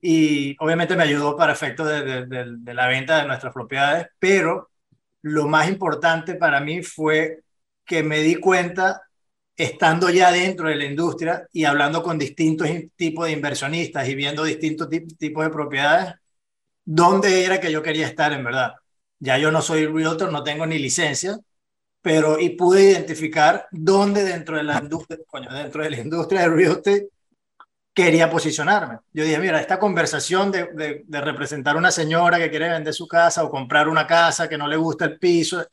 y 0.00 0.56
obviamente 0.58 0.96
me 0.96 1.04
ayudó 1.04 1.36
para 1.36 1.52
efectos 1.52 1.86
de, 1.88 2.26
de, 2.26 2.56
de 2.58 2.74
la 2.74 2.88
venta 2.88 3.18
de 3.18 3.28
nuestras 3.28 3.52
propiedades, 3.52 4.08
pero 4.18 4.70
lo 5.22 5.46
más 5.46 5.68
importante 5.68 6.34
para 6.34 6.60
mí 6.60 6.82
fue 6.82 7.44
que 7.84 8.02
me 8.02 8.18
di 8.20 8.36
cuenta 8.36 9.02
estando 9.56 10.10
ya 10.10 10.32
dentro 10.32 10.68
de 10.68 10.76
la 10.76 10.84
industria 10.84 11.46
y 11.52 11.64
hablando 11.64 12.02
con 12.02 12.18
distintos 12.18 12.68
tipos 12.96 13.26
de 13.26 13.32
inversionistas 13.32 14.08
y 14.08 14.14
viendo 14.14 14.44
distintos 14.44 14.88
tipos 14.88 15.44
de 15.44 15.50
propiedades, 15.50 16.14
dónde 16.84 17.44
era 17.44 17.60
que 17.60 17.70
yo 17.70 17.82
quería 17.82 18.06
estar 18.06 18.32
en 18.32 18.44
verdad. 18.44 18.72
Ya 19.18 19.38
yo 19.38 19.50
no 19.50 19.60
soy 19.62 19.86
realtor, 19.86 20.32
no 20.32 20.42
tengo 20.42 20.66
ni 20.66 20.78
licencia, 20.78 21.36
pero 22.02 22.38
y 22.40 22.50
pude 22.50 22.82
identificar 22.92 23.66
dónde 23.70 24.24
dentro 24.24 24.56
de 24.56 24.62
la 24.62 24.78
industria, 24.78 25.18
dentro 25.52 25.82
de 25.82 25.90
la 25.90 25.98
industria 25.98 26.40
de 26.42 26.48
real 26.48 26.72
estate 26.72 27.08
quería 27.92 28.30
posicionarme. 28.30 28.98
Yo 29.12 29.24
dije, 29.24 29.38
mira, 29.38 29.60
esta 29.60 29.78
conversación 29.78 30.50
de 30.50 31.20
representar 31.20 31.74
a 31.74 31.78
una 31.78 31.90
señora 31.90 32.38
que 32.38 32.48
quiere 32.48 32.70
vender 32.70 32.94
su 32.94 33.06
casa 33.06 33.44
o 33.44 33.50
comprar 33.50 33.88
una 33.88 34.06
casa 34.06 34.48
que 34.48 34.56
no 34.56 34.66
le 34.66 34.76
gusta 34.76 35.04
el 35.04 35.18
piso, 35.18 35.66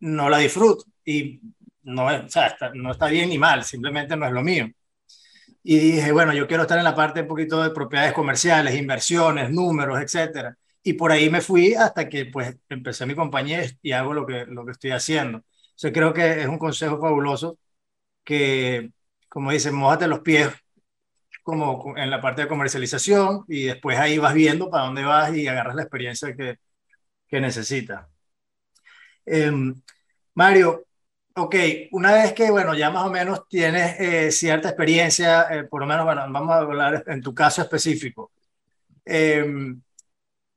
no 0.00 0.28
la 0.28 0.38
disfruto. 0.38 0.84
Y 1.04 1.40
no, 1.82 2.06
o 2.06 2.28
sea, 2.28 2.46
está, 2.48 2.72
no 2.74 2.92
está 2.92 3.06
bien 3.08 3.28
ni 3.30 3.38
mal, 3.38 3.64
simplemente 3.64 4.16
no 4.16 4.26
es 4.26 4.32
lo 4.32 4.42
mío. 4.42 4.68
y 5.62 5.78
dije, 5.78 6.12
bueno, 6.12 6.32
yo 6.34 6.46
quiero 6.46 6.62
estar 6.64 6.78
en 6.78 6.84
la 6.84 6.94
parte 6.94 7.22
un 7.22 7.28
poquito 7.28 7.62
de 7.62 7.70
propiedades 7.70 8.12
comerciales, 8.12 8.74
inversiones, 8.74 9.50
números, 9.50 10.00
etcétera. 10.00 10.56
Y 10.82 10.94
por 10.94 11.12
ahí 11.12 11.30
me 11.30 11.40
fui 11.40 11.74
hasta 11.74 12.08
que 12.08 12.26
pues 12.26 12.56
empecé 12.68 13.06
mi 13.06 13.14
compañía 13.14 13.62
y 13.82 13.92
hago 13.92 14.12
lo 14.14 14.26
que, 14.26 14.44
lo 14.46 14.64
que 14.66 14.72
estoy 14.72 14.90
haciendo. 14.90 15.42
Yo 15.76 15.92
creo 15.92 16.12
que 16.12 16.42
es 16.42 16.46
un 16.48 16.58
consejo 16.58 17.00
fabuloso 17.00 17.58
que, 18.24 18.92
como 19.28 19.52
dicen, 19.52 19.74
mojate 19.74 20.08
los 20.08 20.20
pies 20.20 20.50
como 21.42 21.94
en 21.96 22.10
la 22.10 22.20
parte 22.20 22.42
de 22.42 22.48
comercialización 22.48 23.44
y 23.48 23.64
después 23.64 23.98
ahí 23.98 24.18
vas 24.18 24.34
viendo 24.34 24.70
para 24.70 24.84
dónde 24.84 25.04
vas 25.04 25.34
y 25.34 25.46
agarras 25.48 25.74
la 25.74 25.82
experiencia 25.82 26.34
que, 26.36 26.58
que 27.28 27.40
necesitas. 27.40 28.06
Em, 29.26 29.74
Mario, 30.34 30.84
ok, 31.34 31.54
una 31.92 32.12
vez 32.12 32.32
que, 32.32 32.50
bueno, 32.50 32.74
ya 32.74 32.90
más 32.90 33.04
o 33.06 33.10
menos 33.10 33.48
tienes 33.48 33.98
eh, 34.00 34.32
cierta 34.32 34.68
experiencia, 34.68 35.42
eh, 35.50 35.64
por 35.64 35.80
lo 35.80 35.86
menos, 35.86 36.04
bueno, 36.04 36.22
vamos 36.28 36.50
a 36.50 36.58
hablar 36.58 37.04
en 37.06 37.20
tu 37.22 37.34
caso 37.34 37.62
específico. 37.62 38.32
Em, 39.04 39.80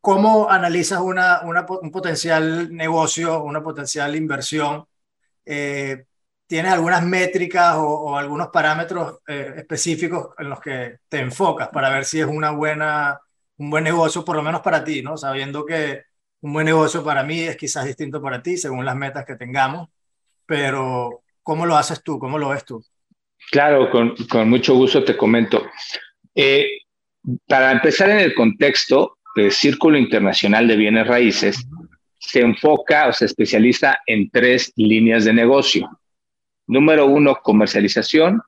¿Cómo 0.02 0.50
analizas 0.50 1.02
una, 1.02 1.42
un 1.44 1.92
potencial 1.92 2.74
negocio, 2.76 3.44
una 3.44 3.64
potencial 3.64 4.16
inversión? 4.16 4.86
Eh, 5.46 6.06
¿Tienes 6.48 6.74
algunas 6.74 7.04
métricas 7.04 7.76
o, 7.78 8.18
algunos 8.18 8.50
parámetros 8.50 9.20
específicos 9.28 10.30
en 10.40 10.50
los 10.50 10.60
que 10.62 11.00
te 11.10 11.20
enfocas 11.20 11.70
para 11.70 11.90
ver 11.90 12.06
si 12.06 12.20
es 12.22 12.28
una 12.28 12.52
buena, 12.52 13.20
un 13.58 13.70
buen 13.72 13.84
negocio, 13.84 14.24
por 14.26 14.36
lo 14.36 14.44
menos 14.44 14.62
para 14.62 14.84
ti, 14.84 15.02
¿no? 15.02 15.18
Sabiendo 15.18 15.66
que 15.66 16.04
un 16.42 16.54
buen 16.54 16.66
negocio 16.66 17.04
para 17.04 17.24
mí 17.24 17.42
es 17.42 17.58
quizás 17.58 17.86
distinto 17.86 18.22
para 18.22 18.44
ti, 18.44 18.58
según 18.58 18.86
las 18.86 18.96
metas 18.96 19.26
que 19.26 19.36
tengamos 19.36 19.90
pero 20.46 21.22
¿cómo 21.44 21.66
lo 21.66 21.78
haces 21.78 22.04
tú? 22.04 22.20
¿Cómo 22.20 22.38
lo 22.38 22.50
ves 22.50 22.66
tú? 22.66 22.84
Claro, 23.52 23.90
con, 23.92 24.16
con 24.30 24.50
mucho 24.50 24.76
gusto 24.76 25.04
te 25.04 25.16
comento. 25.16 25.66
Eh, 26.34 26.68
para 27.48 27.72
empezar 27.72 28.10
en 28.10 28.20
el 28.20 28.34
contexto, 28.34 29.18
el 29.36 29.52
Círculo 29.52 29.98
Internacional 29.98 30.68
de 30.68 30.76
Bienes 30.76 31.08
Raíces 31.08 31.68
se 32.20 32.42
enfoca 32.42 33.08
o 33.08 33.14
se 33.14 33.26
especializa 33.26 34.00
en 34.06 34.30
tres 34.30 34.74
líneas 34.76 35.26
de 35.26 35.34
negocio. 35.34 35.90
Número 36.68 37.06
uno, 37.06 37.38
comercialización. 37.44 38.42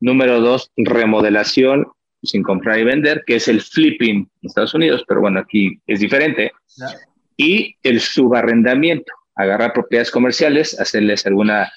Número 0.00 0.40
dos, 0.40 0.70
remodelación 0.76 1.86
sin 2.22 2.42
comprar 2.42 2.78
y 2.78 2.84
vender, 2.84 3.22
que 3.26 3.36
es 3.36 3.48
el 3.48 3.60
flipping 3.60 4.16
en 4.16 4.28
Estados 4.42 4.74
Unidos, 4.74 5.04
pero 5.06 5.20
bueno, 5.20 5.40
aquí 5.40 5.80
es 5.86 6.00
diferente. 6.00 6.52
Y 7.36 7.76
el 7.82 8.00
subarrendamiento, 8.00 9.12
agarrar 9.36 9.72
propiedades 9.72 10.10
comerciales, 10.10 10.78
hacerles 10.80 11.26
alguna 11.26 11.70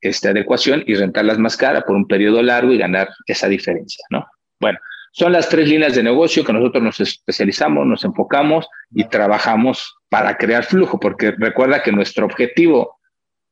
este, 0.00 0.28
adecuación 0.28 0.82
y 0.86 0.94
rentarlas 0.94 1.38
más 1.38 1.56
cara 1.56 1.82
por 1.82 1.96
un 1.96 2.06
periodo 2.06 2.42
largo 2.42 2.72
y 2.72 2.78
ganar 2.78 3.10
esa 3.26 3.48
diferencia, 3.48 4.04
¿no? 4.10 4.26
Bueno, 4.60 4.78
son 5.12 5.32
las 5.32 5.48
tres 5.48 5.68
líneas 5.68 5.94
de 5.94 6.02
negocio 6.02 6.44
que 6.44 6.52
nosotros 6.52 6.82
nos 6.82 7.00
especializamos, 7.00 7.86
nos 7.86 8.04
enfocamos 8.04 8.66
y 8.90 9.04
trabajamos 9.04 9.96
para 10.08 10.36
crear 10.36 10.64
flujo, 10.64 10.98
porque 10.98 11.32
recuerda 11.38 11.82
que 11.82 11.92
nuestro 11.92 12.26
objetivo 12.26 12.98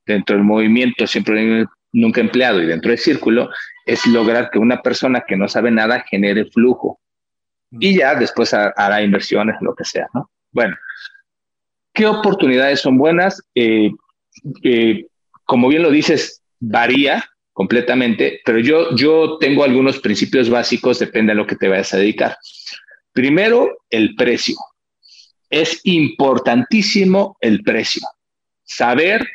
dentro 0.05 0.35
del 0.35 0.45
movimiento 0.45 1.07
siempre 1.07 1.67
nunca 1.93 2.21
empleado 2.21 2.61
y 2.61 2.67
dentro 2.67 2.91
del 2.91 2.99
círculo 2.99 3.51
es 3.87 4.07
lograr 4.07 4.51
que 4.51 4.59
una 4.59 4.83
persona 4.83 5.25
que 5.27 5.37
no 5.37 5.47
sabe 5.47 5.71
nada 5.71 6.05
genere 6.09 6.47
flujo 6.47 7.01
y 7.71 7.97
ya 7.97 8.15
después 8.15 8.53
hará 8.55 9.03
inversiones, 9.03 9.57
lo 9.61 9.75
que 9.75 9.85
sea, 9.85 10.09
¿no? 10.15 10.31
Bueno, 10.51 10.77
¿Qué 11.93 12.07
oportunidades 12.07 12.81
son 12.81 12.99
buenas? 12.99 13.43
Eh, 13.55 13.91
eh, 14.65 15.07
como 15.45 15.69
bien 15.69 15.83
lo 15.83 15.91
dices, 15.91 16.43
varía 16.59 17.25
completamente, 17.53 18.41
pero 18.45 18.59
yo, 18.59 18.95
yo 18.97 19.37
tengo 19.39 19.63
algunos 19.63 19.99
principios 19.99 20.49
básicos, 20.49 20.99
depende 20.99 21.33
de 21.33 21.37
lo 21.37 21.47
que 21.47 21.57
te 21.57 21.69
vayas 21.69 21.93
a 21.93 21.99
dedicar. 21.99 22.37
Primero, 23.13 23.79
el 23.91 24.15
precio. 24.15 24.57
Es 25.51 25.81
importantísimo 25.85 27.37
el 27.41 27.63
precio. 27.63 28.03
Saber 28.65 29.27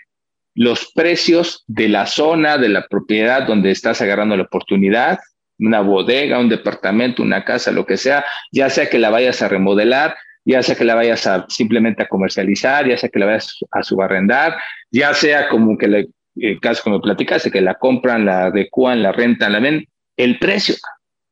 los 0.55 0.91
precios 0.93 1.63
de 1.67 1.87
la 1.87 2.07
zona, 2.07 2.57
de 2.57 2.69
la 2.69 2.87
propiedad 2.87 3.45
donde 3.45 3.69
estás 3.69 4.01
agarrando 4.01 4.35
la 4.35 4.43
oportunidad, 4.43 5.19
una 5.59 5.81
bodega, 5.81 6.39
un 6.39 6.49
departamento, 6.49 7.21
una 7.21 7.45
casa, 7.45 7.71
lo 7.71 7.85
que 7.85 7.97
sea, 7.97 8.25
ya 8.51 8.69
sea 8.71 8.89
que 8.89 8.97
la 8.97 9.11
vayas 9.11 9.43
a 9.43 9.49
remodelar, 9.49 10.15
ya 10.47 10.63
sea 10.63 10.75
que 10.75 10.85
la 10.85 10.95
vayas 10.95 11.27
a 11.27 11.45
simplemente 11.49 12.03
a 12.03 12.07
comercializar, 12.07 12.87
ya 12.87 12.97
sea 12.97 13.09
que 13.09 13.19
la 13.19 13.25
vayas 13.25 13.57
a 13.71 13.83
subarrendar, 13.83 14.55
ya 14.89 15.13
sea 15.13 15.49
como 15.49 15.77
que 15.77 15.85
el 15.87 16.09
eh, 16.39 16.59
caso 16.61 16.83
como 16.83 17.01
platicaste, 17.01 17.51
que 17.51 17.61
la 17.61 17.75
compran, 17.75 18.25
la 18.25 18.45
adecuan, 18.45 19.03
la 19.03 19.11
rentan, 19.11 19.51
la 19.51 19.59
ven, 19.59 19.85
el 20.15 20.39
precio 20.39 20.75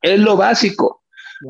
es 0.02 0.20
lo 0.20 0.36
básico. 0.36 1.04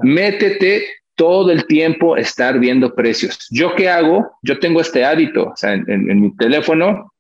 Métete 0.04 0.86
todo 1.16 1.52
el 1.52 1.66
tiempo 1.66 2.18
estar 2.18 2.60
viendo 2.60 2.94
precios. 2.94 3.48
¿Yo 3.50 3.76
qué 3.76 3.90
hago? 3.90 4.32
Yo 4.44 4.60
tengo 4.60 4.82
este 4.82 5.04
hábito, 5.04 5.50
o 5.50 5.56
sea, 5.56 5.74
en 5.74 6.22
mi 6.22 6.36
teléfono 6.36 7.12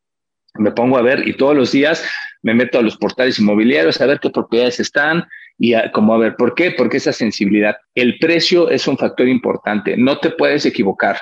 me 0.58 0.72
pongo 0.72 0.98
a 0.98 1.02
ver 1.02 1.28
y 1.28 1.34
todos 1.34 1.56
los 1.56 1.72
días 1.72 2.08
me 2.42 2.54
meto 2.54 2.80
a 2.80 2.82
los 2.82 2.98
portales 2.98 3.40
inmobiliarios 3.40 4.00
a 4.00 4.06
ver 4.06 4.20
qué 4.20 4.30
propiedades 4.30 4.80
están, 4.80 5.26
y 5.58 5.74
como 5.92 6.14
a 6.14 6.18
ver, 6.18 6.36
¿por 6.36 6.54
qué? 6.56 6.72
Porque 6.72 6.98
esa 6.98 7.14
sensibilidad. 7.14 7.78
El 7.94 8.18
precio 8.20 8.70
es 8.70 8.88
un 8.88 8.98
factor 8.98 9.28
importante. 9.28 9.96
No 9.98 10.20
te 10.20 10.32
puedes 10.32 10.66
equivocar. 10.66 11.20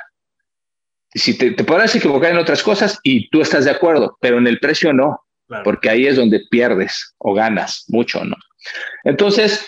Si 1.14 1.38
te, 1.38 1.52
te 1.52 1.64
podrás 1.64 1.96
equivocar 1.96 2.32
en 2.32 2.38
otras 2.38 2.64
cosas 2.64 3.00
y 3.04 3.30
tú 3.30 3.42
estás 3.42 3.66
de 3.66 3.72
acuerdo, 3.72 4.18
pero 4.20 4.40
en 4.40 4.48
el 4.48 4.60
precio 4.60 4.92
no, 4.94 5.20
porque 5.64 5.90
ahí 5.90 6.08
es 6.08 6.16
donde 6.16 6.42
pierdes 6.50 7.14
o 7.20 7.34
ganas 7.34 7.86
mucho, 7.90 8.24
¿no? 8.24 8.36
Entonces, 9.04 9.66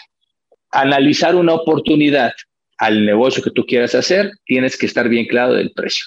analizar 0.72 1.36
una 1.36 1.54
oportunidad 1.54 2.34
al 2.78 3.06
negocio 3.06 3.44
que 3.44 3.52
tú 3.52 3.66
quieras 3.66 3.94
hacer, 3.94 4.32
tienes 4.46 4.78
que 4.78 4.88
estar 4.88 5.08
bien 5.08 5.28
claro 5.28 5.54
del 5.54 5.72
precio. 5.74 6.06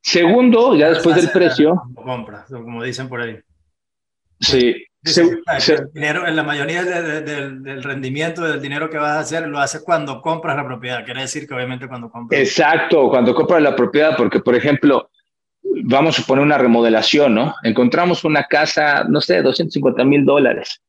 Segundo, 0.00 0.76
ya 0.76 0.90
después 0.90 1.16
del 1.16 1.30
precio. 1.30 1.82
Compra, 1.94 2.44
como 2.48 2.82
dicen 2.82 3.08
por 3.08 3.22
ahí. 3.22 3.38
Sí, 4.40 4.84
el 5.04 5.92
dinero, 5.92 6.26
en 6.26 6.36
la 6.36 6.42
mayoría 6.42 6.82
del 6.84 7.82
rendimiento 7.82 8.42
del 8.42 8.60
dinero 8.60 8.90
que 8.90 8.98
vas 8.98 9.16
a 9.16 9.20
hacer 9.20 9.46
lo 9.46 9.58
haces 9.58 9.82
cuando 9.82 10.20
compras 10.20 10.56
la 10.56 10.66
propiedad. 10.66 11.04
Quiere 11.04 11.22
decir 11.22 11.46
que 11.46 11.54
obviamente 11.54 11.88
cuando 11.88 12.10
compras. 12.10 12.40
Exacto, 12.40 13.08
cuando 13.08 13.34
compras 13.34 13.62
la 13.62 13.76
propiedad, 13.76 14.16
porque 14.16 14.40
por 14.40 14.54
ejemplo, 14.54 15.10
vamos 15.84 16.18
a 16.18 16.22
poner 16.24 16.44
una 16.44 16.58
remodelación, 16.58 17.34
¿no? 17.34 17.54
Encontramos 17.62 18.24
una 18.24 18.44
casa, 18.44 19.04
no 19.04 19.20
sé, 19.20 19.40
250 19.42 20.04
mil 20.04 20.24
dólares. 20.24 20.80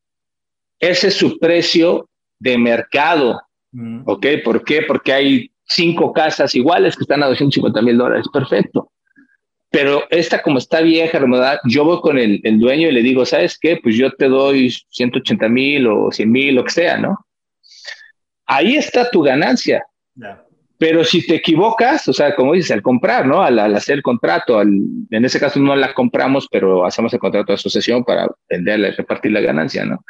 Ese 0.80 1.10
es 1.10 1.15
su 1.15 1.38
precio 1.39 2.10
de 2.39 2.58
mercado. 2.58 3.41
Mm. 3.72 4.02
¿Ok? 4.06 4.26
¿Por 4.43 4.63
qué? 4.63 4.82
Porque 4.88 5.13
hay 5.13 5.52
cinco 5.65 6.12
casas 6.13 6.56
iguales 6.56 6.95
que 6.95 7.04
están 7.04 7.22
a 7.22 7.28
250 7.28 7.82
mil 7.82 7.98
dólares. 7.98 8.26
Perfecto. 8.32 8.91
Pero 9.71 10.03
esta 10.10 10.41
como 10.41 10.58
está 10.58 10.82
vieja, 10.82 11.19
remodelada, 11.19 11.60
yo 11.65 11.84
voy 11.84 12.01
con 12.01 12.17
el, 12.17 12.41
el, 12.43 12.60
dueño 12.60 12.89
y 12.89 12.91
le 12.91 13.03
digo, 13.03 13.25
¿sabes 13.25 13.58
qué? 13.60 13.77
Pues 13.82 13.95
yo 13.95 14.12
te 14.12 14.27
doy 14.27 14.71
180 14.89 15.47
mil 15.47 15.88
o 15.88 16.12
100 16.12 16.32
mil, 16.32 16.55
lo 16.55 16.63
que 16.63 16.71
sea, 16.71 16.97
¿no? 16.97 17.17
Ahí 18.47 18.75
está 18.75 19.12
tu 19.12 19.21
ganancia. 19.21 19.86
Pero 20.79 21.03
si 21.03 21.27
te 21.27 21.36
equivocas, 21.36 22.08
o 22.08 22.13
sea, 22.13 22.36
como 22.36 22.53
dices, 22.53 22.71
al 22.71 22.82
comprar, 22.82 23.27
¿no? 23.27 23.43
Al, 23.43 23.60
hacer 23.75 23.97
el 23.97 24.01
contrato, 24.01 24.62
en 24.62 25.25
ese 25.25 25.39
caso 25.39 25.60
no 25.60 25.75
la 25.75 25.93
compramos, 25.93 26.47
pero 26.49 26.86
hacemos 26.86 27.13
el 27.13 27.19
contrato 27.19 27.51
de 27.51 27.55
asociación 27.55 28.03
para 28.03 28.27
venderla 28.49 28.88
y 28.88 28.91
repartir 28.91 29.34
la 29.34 29.41
ganancia, 29.41 29.86
¿no? 29.86 30.03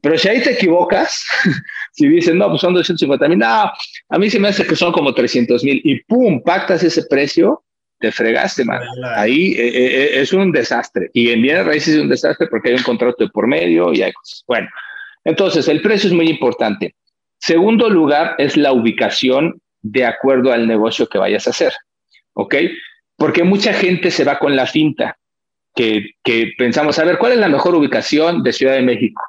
Pero 0.00 0.16
si 0.16 0.28
ahí 0.28 0.42
te 0.42 0.52
equivocas, 0.52 1.24
si 1.92 2.08
dices, 2.08 2.34
no, 2.34 2.48
pues 2.48 2.62
son 2.62 2.74
250 2.74 3.28
mil, 3.28 3.38
no, 3.38 3.46
a 3.46 4.18
mí 4.18 4.30
se 4.30 4.40
me 4.40 4.48
hace 4.48 4.66
que 4.66 4.76
son 4.76 4.92
como 4.92 5.12
300 5.12 5.62
mil 5.62 5.80
y 5.84 6.02
pum, 6.04 6.42
pactas 6.42 6.82
ese 6.82 7.04
precio, 7.04 7.63
te 8.04 8.12
fregaste, 8.12 8.66
man. 8.66 8.82
Ahí 9.16 9.54
eh, 9.54 9.68
eh, 9.68 9.86
eh, 9.86 10.20
es 10.20 10.34
un 10.34 10.52
desastre. 10.52 11.10
Y 11.14 11.30
en 11.30 11.40
bienes 11.40 11.64
raíces 11.64 11.94
es 11.94 12.02
un 12.02 12.10
desastre 12.10 12.48
porque 12.48 12.68
hay 12.68 12.74
un 12.74 12.82
contrato 12.82 13.24
de 13.24 13.30
por 13.30 13.46
medio 13.46 13.94
y 13.94 14.02
hay 14.02 14.12
cosas. 14.12 14.44
Bueno, 14.46 14.68
entonces 15.24 15.68
el 15.68 15.80
precio 15.80 16.08
es 16.08 16.14
muy 16.14 16.28
importante. 16.28 16.94
Segundo 17.38 17.88
lugar 17.88 18.34
es 18.36 18.58
la 18.58 18.72
ubicación 18.72 19.58
de 19.80 20.04
acuerdo 20.04 20.52
al 20.52 20.68
negocio 20.68 21.06
que 21.06 21.16
vayas 21.16 21.46
a 21.46 21.50
hacer. 21.50 21.72
¿Ok? 22.34 22.56
Porque 23.16 23.42
mucha 23.42 23.72
gente 23.72 24.10
se 24.10 24.24
va 24.24 24.38
con 24.38 24.54
la 24.54 24.66
finta 24.66 25.16
que, 25.74 26.10
que 26.22 26.52
pensamos, 26.58 26.98
a 26.98 27.04
ver, 27.04 27.16
¿cuál 27.16 27.32
es 27.32 27.38
la 27.38 27.48
mejor 27.48 27.74
ubicación 27.74 28.42
de 28.42 28.52
Ciudad 28.52 28.74
de 28.74 28.82
México? 28.82 29.22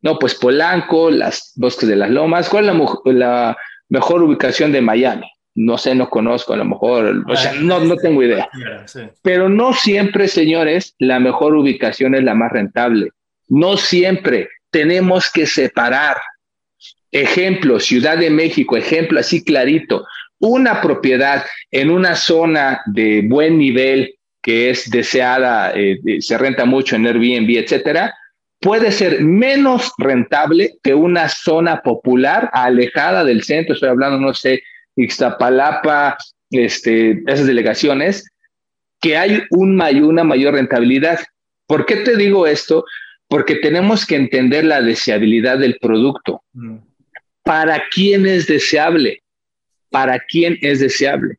No, 0.00 0.18
pues 0.18 0.34
Polanco, 0.36 1.10
las 1.10 1.52
bosques 1.56 1.86
de 1.86 1.96
las 1.96 2.08
lomas. 2.08 2.48
¿Cuál 2.48 2.70
es 2.70 2.74
la, 2.74 3.12
la 3.12 3.56
mejor 3.90 4.22
ubicación 4.22 4.72
de 4.72 4.80
Miami? 4.80 5.26
No 5.54 5.76
sé, 5.76 5.94
no 5.94 6.08
conozco, 6.08 6.54
a 6.54 6.56
lo 6.56 6.64
mejor, 6.64 7.24
o 7.28 7.36
sea, 7.36 7.52
no, 7.54 7.80
no 7.80 7.96
tengo 7.96 8.22
idea. 8.22 8.48
Pero 9.22 9.48
no 9.48 9.74
siempre, 9.74 10.28
señores, 10.28 10.94
la 10.98 11.20
mejor 11.20 11.54
ubicación 11.54 12.14
es 12.14 12.24
la 12.24 12.34
más 12.34 12.52
rentable. 12.52 13.10
No 13.48 13.76
siempre 13.76 14.48
tenemos 14.70 15.30
que 15.30 15.46
separar. 15.46 16.16
Ejemplo, 17.10 17.78
Ciudad 17.78 18.16
de 18.16 18.30
México, 18.30 18.76
ejemplo 18.76 19.20
así 19.20 19.44
clarito. 19.44 20.06
Una 20.38 20.80
propiedad 20.80 21.44
en 21.70 21.90
una 21.90 22.16
zona 22.16 22.80
de 22.86 23.22
buen 23.22 23.58
nivel 23.58 24.14
que 24.42 24.70
es 24.70 24.90
deseada, 24.90 25.72
eh, 25.74 25.98
se 26.20 26.36
renta 26.38 26.64
mucho 26.64 26.96
en 26.96 27.06
Airbnb, 27.06 27.58
etcétera, 27.58 28.12
puede 28.58 28.90
ser 28.90 29.20
menos 29.20 29.92
rentable 29.98 30.72
que 30.82 30.94
una 30.94 31.28
zona 31.28 31.82
popular 31.82 32.50
alejada 32.52 33.24
del 33.24 33.44
centro. 33.44 33.74
Estoy 33.74 33.90
hablando, 33.90 34.18
no 34.18 34.34
sé, 34.34 34.62
Ixtapalapa, 34.96 36.16
este, 36.50 37.22
esas 37.26 37.46
delegaciones, 37.46 38.24
que 39.00 39.16
hay 39.16 39.42
un 39.50 39.80
una 39.80 40.24
mayor 40.24 40.54
rentabilidad. 40.54 41.20
¿Por 41.66 41.86
qué 41.86 41.96
te 41.96 42.16
digo 42.16 42.46
esto? 42.46 42.84
Porque 43.28 43.56
tenemos 43.56 44.06
que 44.06 44.16
entender 44.16 44.64
la 44.64 44.80
deseabilidad 44.80 45.58
del 45.58 45.78
producto. 45.80 46.42
Mm. 46.52 46.76
¿Para 47.42 47.82
quién 47.90 48.26
es 48.26 48.46
deseable? 48.46 49.22
¿Para 49.90 50.20
quién 50.20 50.58
es 50.60 50.80
deseable? 50.80 51.38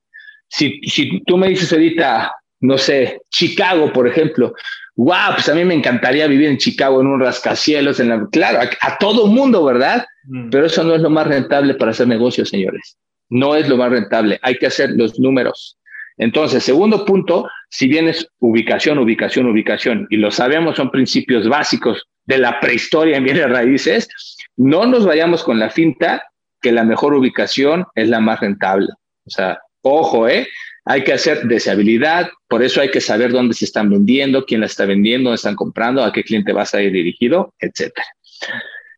Si, 0.49 0.81
si 0.83 1.21
tú 1.23 1.37
me 1.37 1.49
dices 1.49 1.71
ahorita, 1.71 2.33
no 2.59 2.77
sé, 2.77 3.21
Chicago, 3.29 3.93
por 3.93 4.07
ejemplo, 4.07 4.53
wow, 4.95 5.33
pues 5.35 5.49
a 5.49 5.55
mí 5.55 5.63
me 5.65 5.73
encantaría 5.73 6.27
vivir 6.27 6.49
en 6.49 6.57
Chicago 6.57 7.01
en 7.01 7.07
un 7.07 7.19
rascacielos, 7.19 7.99
en 7.99 8.09
la, 8.09 8.27
claro, 8.31 8.59
a, 8.81 8.97
todo 8.97 9.27
mundo, 9.27 9.63
¿verdad? 9.63 10.05
Mm. 10.25 10.49
Pero 10.49 10.65
eso 10.65 10.83
no 10.83 10.95
es 10.95 11.01
lo 11.01 11.09
más 11.09 11.27
rentable 11.27 11.75
para 11.75 11.91
hacer 11.91 12.07
negocios, 12.07 12.49
señores. 12.49 12.97
No 13.33 13.55
es 13.55 13.67
lo 13.67 13.77
más 13.77 13.89
rentable. 13.89 14.39
Hay 14.43 14.57
que 14.57 14.67
hacer 14.67 14.91
los 14.91 15.19
números. 15.19 15.79
Entonces, 16.17 16.63
segundo 16.63 17.03
punto, 17.03 17.49
si 17.67 17.87
bien 17.87 18.07
es 18.07 18.27
ubicación, 18.37 18.99
ubicación, 18.99 19.47
ubicación, 19.47 20.05
y 20.11 20.17
lo 20.17 20.29
sabemos, 20.29 20.75
son 20.75 20.91
principios 20.91 21.49
básicos 21.49 22.03
de 22.25 22.37
la 22.37 22.59
prehistoria 22.59 23.17
en 23.17 23.23
bienes 23.23 23.49
raíces, 23.49 24.07
no 24.55 24.85
nos 24.85 25.07
vayamos 25.07 25.43
con 25.43 25.57
la 25.57 25.71
finta 25.71 26.23
que 26.61 26.71
la 26.71 26.83
mejor 26.83 27.15
ubicación 27.15 27.85
es 27.95 28.07
la 28.07 28.19
más 28.19 28.39
rentable. 28.39 28.89
O 29.25 29.29
sea, 29.31 29.59
ojo, 29.81 30.27
¿eh? 30.27 30.47
Hay 30.85 31.03
que 31.03 31.13
hacer 31.13 31.47
deseabilidad, 31.47 32.29
por 32.47 32.61
eso 32.61 32.81
hay 32.81 32.91
que 32.91 33.01
saber 33.01 33.31
dónde 33.31 33.55
se 33.55 33.65
están 33.65 33.89
vendiendo, 33.89 34.45
quién 34.45 34.59
la 34.59 34.67
está 34.67 34.85
vendiendo, 34.85 35.29
dónde 35.29 35.37
están 35.37 35.55
comprando, 35.55 36.03
a 36.03 36.13
qué 36.13 36.23
cliente 36.23 36.53
vas 36.53 36.75
a 36.75 36.83
ir 36.83 36.91
dirigido, 36.91 37.51
etcétera. 37.57 38.05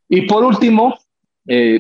Y 0.10 0.24
por 0.24 0.44
último, 0.44 0.98
eh, 1.48 1.80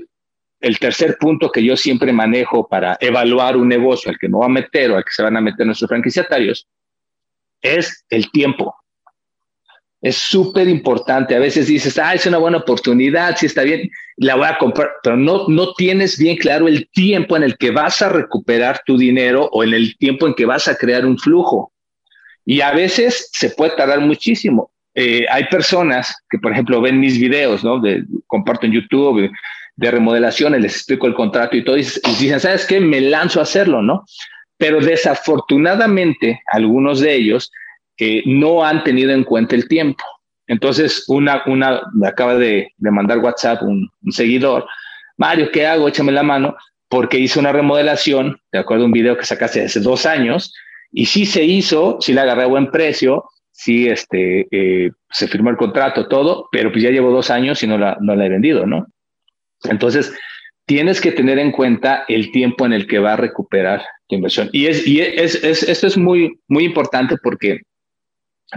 el 0.66 0.80
tercer 0.80 1.18
punto 1.20 1.52
que 1.52 1.64
yo 1.64 1.78
siempre 1.78 2.12
manejo 2.12 2.68
para 2.68 2.98
evaluar 3.00 3.56
un 3.56 3.68
negocio 3.68 4.10
al 4.10 4.18
que 4.18 4.28
no 4.28 4.40
va 4.40 4.48
a 4.48 4.50
meter 4.50 4.90
o 4.90 4.98
al 4.98 5.04
que 5.04 5.12
se 5.12 5.22
van 5.22 5.38
a 5.38 5.42
meter 5.42 5.64
nuestros 5.64 5.88
franquiciatarios 5.88 6.68
es 7.62 8.04
el 8.10 8.32
tiempo. 8.32 8.76
Es 10.02 10.18
súper 10.18 10.68
importante. 10.68 11.36
A 11.36 11.40
veces 11.40 11.68
dices, 11.68 12.00
ah, 12.00 12.16
es 12.16 12.26
una 12.26 12.40
buena 12.40 12.58
oportunidad, 12.58 13.38
sí 13.38 13.46
está 13.46 13.62
bien, 13.62 13.92
la 14.18 14.34
voy 14.34 14.48
a 14.48 14.58
comprar, 14.58 14.90
pero 15.04 15.16
no, 15.16 15.48
no 15.48 15.74
tienes 15.74 16.18
bien 16.18 16.36
claro 16.36 16.68
el 16.68 16.90
tiempo 16.90 17.38
en 17.38 17.44
el 17.44 17.58
que 17.58 17.70
vas 17.70 18.02
a 18.02 18.10
recuperar 18.10 18.82
tu 18.88 18.98
dinero 18.98 19.48
o 19.52 19.64
en 19.64 19.76
el 19.76 19.96
tiempo 20.00 20.26
en 20.26 20.34
que 20.34 20.48
vas 20.48 20.68
a 20.68 20.76
crear 20.76 21.06
un 21.06 21.20
flujo. 21.20 21.74
Y 22.44 22.62
a 22.62 22.72
veces 22.72 23.30
se 23.34 23.52
puede 23.52 23.76
tardar 23.76 24.00
muchísimo. 24.00 24.72
Eh, 24.96 25.28
hay 25.30 25.44
personas 25.46 26.16
que, 26.28 26.40
por 26.40 26.54
ejemplo, 26.54 26.82
ven 26.82 27.00
mis 27.00 27.20
videos, 27.20 27.64
¿no? 27.64 27.80
Comparto 28.26 28.66
en 28.66 28.72
YouTube 28.72 29.30
de 29.76 29.92
remodelaciones, 29.92 30.62
les 30.62 30.76
explico 30.76 31.08
el 31.08 31.14
contrato 31.14 31.58
y 31.58 31.64
todo, 31.64 31.78
y 31.78 31.82
dicen, 31.82 32.40
¿sabes 32.40 32.66
qué? 32.66 32.80
Me 32.80 33.02
lanzo 33.02 33.40
a 33.40 33.44
hacerlo, 33.44 33.82
¿no? 33.82 34.06
Pero 34.58 34.80
desafortunadamente, 34.80 36.42
algunos 36.52 37.02
de 37.02 37.14
ellos 37.14 37.52
eh, 37.98 38.24
no 38.26 38.64
han 38.64 38.84
tenido 38.84 39.12
en 39.12 39.24
cuenta 39.24 39.56
el 39.56 39.68
tiempo. 39.68 40.04
Entonces, 40.48 41.06
una, 41.08 41.44
una 41.48 41.82
me 41.94 42.08
acaba 42.08 42.36
de, 42.36 42.72
mandar 42.78 43.20
WhatsApp 43.20 43.64
un, 43.64 43.90
seguidor, 44.10 44.66
Mario, 45.18 45.50
¿qué 45.52 45.66
hago? 45.66 45.88
Échame 45.88 46.12
la 46.12 46.24
mano, 46.24 46.56
porque 46.88 47.18
hice 47.18 47.40
una 47.40 47.52
remodelación, 47.52 48.40
de 48.52 48.60
acuerdo 48.60 48.84
a 48.84 48.88
un 48.88 48.92
video 48.92 49.18
que 49.18 49.26
sacaste 49.26 49.64
hace 49.64 49.80
dos 49.80 50.06
años, 50.06 50.54
y 50.92 51.08
sí 51.08 51.26
se 51.26 51.44
hizo, 51.44 51.98
sí 52.00 52.14
la 52.14 52.22
agarré 52.22 52.44
a 52.44 52.48
buen 52.48 52.70
precio, 52.70 53.26
sí 53.52 53.88
este, 53.88 54.48
eh, 54.52 54.92
se 55.10 55.28
firmó 55.28 55.50
el 55.50 55.58
contrato, 55.58 56.08
todo, 56.08 56.48
pero 56.52 56.72
pues 56.72 56.84
ya 56.84 56.92
llevo 56.92 57.12
dos 57.12 57.30
años 57.30 57.64
y 57.64 57.68
no 57.68 57.78
la, 57.78 57.98
no 58.00 58.16
la 58.16 58.26
he 58.26 58.30
vendido, 58.30 58.66
¿no? 58.66 58.88
Entonces, 59.64 60.14
tienes 60.66 61.00
que 61.00 61.12
tener 61.12 61.40
en 61.40 61.52
cuenta 61.52 62.06
el 62.08 62.32
tiempo 62.32 62.66
en 62.66 62.74
el 62.74 62.88
que 62.88 63.00
va 63.00 63.14
a 63.14 63.18
recuperar 63.18 63.84
tu 64.08 64.16
inversión. 64.16 64.50
Y, 64.52 64.68
es, 64.68 64.86
y 64.88 65.02
es, 65.02 65.36
esto 65.44 65.88
es 65.88 65.98
muy, 65.98 66.40
muy 66.48 66.66
importante 66.66 67.16
porque 67.22 67.62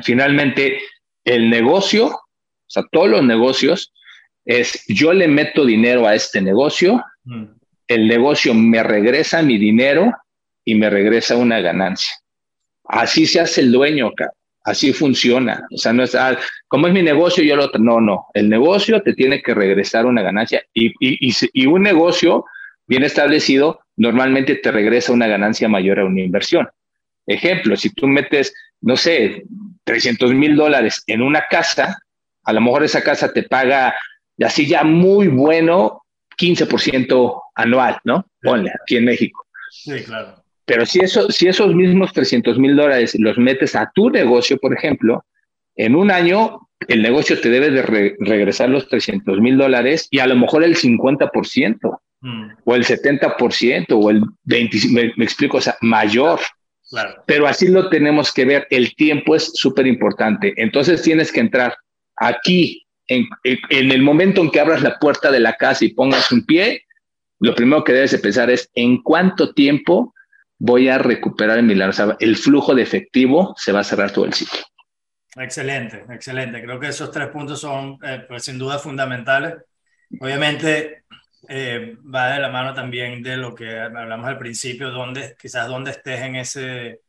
finalmente 0.02 0.80
el 1.24 1.50
negocio, 1.50 2.06
o 2.06 2.20
sea, 2.66 2.84
todos 2.90 3.08
los 3.08 3.22
negocios, 3.22 3.92
es 4.44 4.82
yo 4.88 5.12
le 5.12 5.28
meto 5.28 5.64
dinero 5.64 6.06
a 6.06 6.14
este 6.14 6.40
negocio, 6.40 7.04
mm. 7.24 7.44
el 7.88 8.08
negocio 8.08 8.54
me 8.54 8.82
regresa 8.82 9.42
mi 9.42 9.58
dinero 9.58 10.10
y 10.64 10.74
me 10.74 10.88
regresa 10.88 11.36
una 11.36 11.60
ganancia. 11.60 12.12
Así 12.84 13.26
se 13.26 13.40
hace 13.40 13.60
el 13.60 13.72
dueño, 13.72 14.08
acá. 14.08 14.30
Así 14.68 14.92
funciona. 14.92 15.66
O 15.74 15.78
sea, 15.78 15.94
no 15.94 16.02
es, 16.02 16.14
ah, 16.14 16.38
como 16.66 16.88
es 16.88 16.92
mi 16.92 17.02
negocio, 17.02 17.42
yo 17.42 17.56
lo... 17.56 17.70
No, 17.78 18.02
no. 18.02 18.26
El 18.34 18.50
negocio 18.50 19.00
te 19.00 19.14
tiene 19.14 19.40
que 19.40 19.54
regresar 19.54 20.04
una 20.04 20.20
ganancia 20.20 20.62
y, 20.74 20.88
y, 21.00 21.34
y, 21.54 21.66
un 21.66 21.82
negocio 21.82 22.44
bien 22.86 23.02
establecido 23.02 23.80
normalmente 23.96 24.56
te 24.56 24.70
regresa 24.70 25.12
una 25.12 25.26
ganancia 25.26 25.70
mayor 25.70 26.00
a 26.00 26.04
una 26.04 26.20
inversión. 26.20 26.68
Ejemplo, 27.26 27.76
si 27.76 27.94
tú 27.94 28.06
metes, 28.06 28.52
no 28.82 28.98
sé, 28.98 29.44
300 29.84 30.34
mil 30.34 30.54
dólares 30.54 31.02
en 31.06 31.22
una 31.22 31.46
casa, 31.48 32.02
a 32.44 32.52
lo 32.52 32.60
mejor 32.60 32.84
esa 32.84 33.02
casa 33.02 33.32
te 33.32 33.44
paga 33.44 33.94
así 34.44 34.66
ya 34.66 34.84
muy 34.84 35.28
bueno 35.28 36.02
15% 36.38 37.40
anual, 37.54 37.98
¿no? 38.04 38.26
Ponle, 38.42 38.70
aquí 38.82 38.98
en 38.98 39.06
México. 39.06 39.46
Sí, 39.70 40.04
claro. 40.04 40.42
Pero 40.68 40.84
si, 40.84 41.00
eso, 41.00 41.30
si 41.30 41.48
esos 41.48 41.74
mismos 41.74 42.12
300 42.12 42.58
mil 42.58 42.76
dólares 42.76 43.16
los 43.18 43.38
metes 43.38 43.74
a 43.74 43.90
tu 43.94 44.10
negocio, 44.10 44.58
por 44.58 44.74
ejemplo, 44.74 45.24
en 45.76 45.96
un 45.96 46.10
año 46.10 46.60
el 46.88 47.00
negocio 47.00 47.40
te 47.40 47.48
debe 47.48 47.70
de 47.70 48.14
regresar 48.20 48.68
los 48.68 48.86
300 48.86 49.40
mil 49.40 49.56
dólares 49.56 50.08
y 50.10 50.18
a 50.18 50.26
lo 50.26 50.36
mejor 50.36 50.62
el 50.62 50.76
50% 50.76 51.98
mm. 52.20 52.50
o 52.64 52.74
el 52.74 52.84
70% 52.84 53.86
o 53.90 54.10
el 54.10 54.20
20%, 54.44 54.92
me, 54.92 55.12
me, 55.16 55.24
explico, 55.24 55.56
o 55.56 55.60
sea, 55.62 55.74
mayor. 55.80 56.38
Claro. 56.90 57.22
Pero 57.26 57.46
así 57.46 57.68
lo 57.68 57.88
tenemos 57.88 58.30
que 58.30 58.44
ver, 58.44 58.66
el 58.68 58.94
tiempo 58.94 59.34
es 59.34 59.50
súper 59.54 59.86
importante. 59.86 60.52
Entonces 60.58 61.00
tienes 61.00 61.32
que 61.32 61.40
entrar 61.40 61.76
aquí, 62.16 62.84
en, 63.06 63.26
en, 63.42 63.90
el 63.90 64.02
momento 64.02 64.42
en 64.42 64.50
que 64.50 64.60
abras 64.60 64.82
la 64.82 64.98
puerta 64.98 65.30
de 65.30 65.40
la 65.40 65.54
casa 65.54 65.86
y 65.86 65.94
pongas 65.94 66.30
un 66.30 66.44
pie, 66.44 66.84
lo 67.40 67.54
primero 67.54 67.84
que 67.84 67.94
debes 67.94 68.10
de 68.10 68.18
pensar 68.18 68.50
es 68.50 68.70
en 68.74 69.02
cuánto 69.02 69.54
tiempo 69.54 70.12
voy 70.58 70.88
a 70.88 70.98
recuperar 70.98 71.62
mi 71.62 71.80
O 71.80 71.92
sea, 71.92 72.16
el 72.20 72.36
flujo 72.36 72.74
de 72.74 72.82
efectivo 72.82 73.54
se 73.56 73.72
va 73.72 73.80
a 73.80 73.84
cerrar 73.84 74.12
todo 74.12 74.24
el 74.24 74.34
ciclo. 74.34 74.58
Excelente, 75.36 76.04
excelente. 76.10 76.62
Creo 76.62 76.80
que 76.80 76.88
esos 76.88 77.10
tres 77.10 77.28
puntos 77.28 77.60
son, 77.60 77.98
eh, 78.02 78.24
pues, 78.26 78.44
sin 78.44 78.58
duda, 78.58 78.78
fundamentales. 78.78 79.54
Obviamente, 80.20 81.04
eh, 81.48 81.96
va 82.12 82.32
de 82.32 82.40
la 82.40 82.48
mano 82.50 82.74
también 82.74 83.22
de 83.22 83.36
lo 83.36 83.54
que 83.54 83.78
hablamos 83.78 84.26
al 84.26 84.38
principio, 84.38 84.90
donde 84.90 85.36
quizás 85.40 85.68
donde 85.68 85.92
estés 85.92 86.20
en 86.22 86.36
ese, 86.36 87.02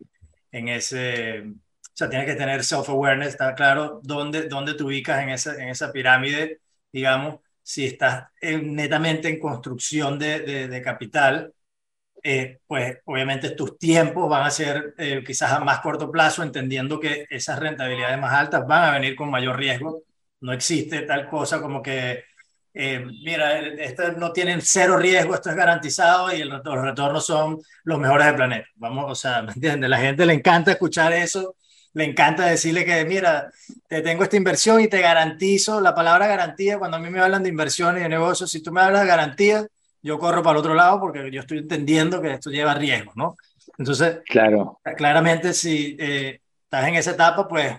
en 0.52 0.68
ese, 0.70 1.42
o 1.42 1.92
sea, 1.94 2.10
tienes 2.10 2.28
que 2.28 2.36
tener 2.36 2.64
self-awareness, 2.64 3.30
está 3.30 3.56
claro, 3.56 4.00
dónde, 4.04 4.48
dónde 4.48 4.76
te 4.76 4.84
ubicas 4.84 5.24
en 5.24 5.30
esa, 5.30 5.56
en 5.56 5.70
esa 5.70 5.92
pirámide, 5.92 6.60
digamos, 6.92 7.40
si 7.64 7.86
estás 7.86 8.26
netamente 8.42 9.30
en 9.30 9.40
construcción 9.40 10.20
de, 10.20 10.42
de, 10.42 10.68
de 10.68 10.82
capital, 10.82 11.54
eh, 12.24 12.60
pues 12.68 12.98
obviamente 13.06 13.52
tus 13.52 13.78
tiempos 13.78 14.30
van 14.30 14.46
a 14.46 14.52
ser 14.52 14.94
eh, 14.98 15.24
quizás 15.26 15.52
a 15.54 15.60
más 15.60 15.80
corto 15.80 16.12
plazo, 16.12 16.44
entendiendo 16.44 17.00
que 17.00 17.26
esas 17.30 17.60
rentabilidades 17.60 18.20
más 18.20 18.34
altas 18.34 18.68
van 18.68 18.84
a 18.84 18.92
venir 18.92 19.16
con 19.16 19.30
mayor 19.30 19.58
riesgo. 19.58 20.04
No 20.42 20.54
existe 20.54 21.02
tal 21.02 21.30
cosa 21.30 21.62
como 21.62 21.82
que, 21.82 22.24
eh, 22.74 23.06
mira, 23.24 23.60
esto 23.60 24.12
no 24.14 24.32
tienen 24.32 24.62
cero 24.62 24.98
riesgo, 24.98 25.36
esto 25.36 25.50
es 25.50 25.56
garantizado 25.56 26.34
y 26.34 26.44
los 26.44 26.64
retornos 26.64 27.26
son 27.26 27.62
los 27.84 28.00
mejores 28.00 28.28
del 28.28 28.36
planeta. 28.36 28.68
Vamos, 28.76 29.06
o 29.12 29.16
sea, 29.16 29.42
¿me 29.44 29.54
entiendes? 29.54 29.90
La 29.90 30.00
gente 30.00 30.26
le 30.26 30.34
encanta 30.34 30.72
escuchar 30.72 31.14
eso, 31.14 31.56
le 31.94 32.04
encanta 32.06 32.46
decirle 32.46 32.86
que, 32.86 33.06
mira, 33.06 33.52
te 33.88 34.02
tengo 34.02 34.24
esta 34.24 34.38
inversión 34.38 34.82
y 34.82 34.88
te 34.88 35.02
garantizo, 35.02 35.82
la 35.82 35.96
palabra 35.96 36.28
garantía, 36.28 36.78
cuando 36.80 36.98
a 36.98 37.00
mí 37.00 37.10
me 37.10 37.20
hablan 37.20 37.44
de 37.44 37.50
inversiones 37.50 38.02
y 38.02 38.04
de 38.04 38.10
negocios, 38.10 38.52
si 38.52 38.62
tú 38.62 38.72
me 38.72 38.82
hablas 38.82 39.02
de 39.02 39.08
garantía, 39.08 39.68
yo 40.02 40.18
corro 40.18 40.42
para 40.42 40.54
el 40.54 40.60
otro 40.60 40.74
lado 40.74 41.00
porque 41.00 41.30
yo 41.32 41.42
estoy 41.42 41.60
entendiendo 41.60 42.22
que 42.22 42.34
esto 42.34 42.50
lleva 42.50 42.74
riesgo, 42.74 43.12
¿no? 43.16 43.36
Entonces, 43.78 44.20
claro. 44.26 44.80
claramente 44.98 45.54
si 45.54 45.96
eh, 46.00 46.42
estás 46.64 46.88
en 46.88 46.96
esa 46.96 47.12
etapa, 47.12 47.48
pues 47.48 47.76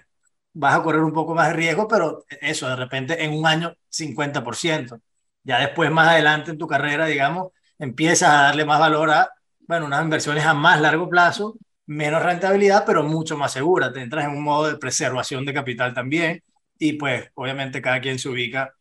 vas 0.52 0.74
a 0.74 0.82
correr 0.82 1.02
un 1.02 1.12
poco 1.12 1.34
más 1.34 1.48
de 1.48 1.54
riesgo, 1.54 1.86
pero 1.88 2.24
eso, 2.40 2.68
de 2.68 2.76
repente 2.76 3.22
en 3.24 3.32
un 3.32 3.46
año 3.46 3.74
50%. 3.88 5.00
Ya 5.42 5.60
después, 5.60 5.90
más 5.90 6.08
adelante 6.08 6.50
en 6.50 6.58
tu 6.58 6.66
carrera, 6.66 7.06
digamos, 7.06 7.52
empiezas 7.78 8.30
a 8.30 8.42
darle 8.42 8.64
más 8.64 8.78
valor 8.78 9.10
a, 9.10 9.30
bueno, 9.66 9.86
unas 9.86 10.02
inversiones 10.02 10.44
a 10.44 10.54
más 10.54 10.80
largo 10.80 11.08
plazo, 11.08 11.56
menos 11.86 12.22
rentabilidad, 12.22 12.84
pero 12.86 13.02
mucho 13.02 13.36
más 13.36 13.52
segura. 13.52 13.92
Te 13.92 14.02
entras 14.02 14.26
en 14.26 14.32
un 14.32 14.42
modo 14.42 14.68
de 14.68 14.76
preservación 14.78 15.44
de 15.46 15.54
capital 15.54 15.94
también 15.94 16.42
y 16.78 16.94
pues 16.94 17.30
obviamente 17.34 17.82
cada 17.82 18.00
quien 18.00 18.18
se 18.18 18.28
ubica 18.28 18.74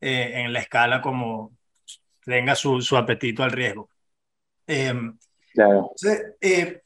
eh, 0.00 0.32
en 0.36 0.52
la 0.52 0.60
escala 0.60 1.00
como, 1.02 1.52
tenga 2.24 2.54
su, 2.54 2.80
su 2.80 2.96
apetito 2.96 3.42
al 3.42 3.52
riesgo. 3.52 3.88
Em, 4.66 5.16
claro. 5.52 5.92
Entonces, 5.96 6.34
eh, 6.40 6.82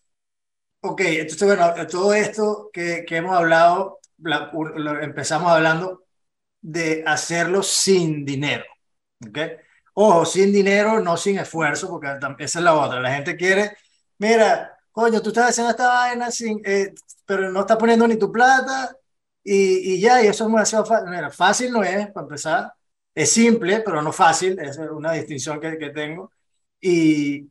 ok, 0.80 1.00
entonces, 1.00 1.46
bueno, 1.46 1.86
todo 1.86 2.14
esto 2.14 2.70
que, 2.72 3.04
que 3.06 3.16
hemos 3.16 3.36
hablado, 3.36 4.00
empezamos 5.02 5.50
hablando 5.50 6.04
de 6.60 7.04
hacerlo 7.06 7.62
sin 7.62 8.24
dinero. 8.24 8.64
¿okay? 9.28 9.52
Ojo, 9.94 10.24
sin 10.24 10.52
dinero, 10.52 11.00
no 11.00 11.16
sin 11.16 11.38
esfuerzo, 11.38 11.88
porque 11.88 12.08
esa 12.38 12.58
es 12.58 12.64
la 12.64 12.74
otra. 12.74 13.00
La 13.00 13.14
gente 13.14 13.36
quiere, 13.36 13.76
mira, 14.18 14.76
coño, 14.90 15.20
tú 15.20 15.28
estás 15.28 15.50
haciendo 15.50 15.70
esta 15.70 15.88
vaina 15.88 16.30
sin, 16.30 16.60
eh, 16.64 16.94
pero 17.26 17.50
no 17.50 17.60
estás 17.60 17.76
poniendo 17.76 18.08
ni 18.08 18.16
tu 18.16 18.32
plata 18.32 18.96
y, 19.42 19.94
y, 19.94 20.00
ya, 20.00 20.22
y 20.22 20.26
eso 20.26 20.44
es 20.44 20.50
demasiado 20.50 20.84
fácil. 20.86 21.10
Mira, 21.10 21.30
fácil 21.30 21.72
no 21.72 21.82
es, 21.84 22.10
para 22.10 22.24
empezar. 22.24 22.74
Es 23.14 23.30
simple, 23.32 23.80
pero 23.80 24.02
no 24.02 24.12
fácil, 24.12 24.58
es 24.58 24.76
una 24.78 25.12
distinción 25.12 25.60
que, 25.60 25.78
que 25.78 25.90
tengo. 25.90 26.32
Y 26.80 27.48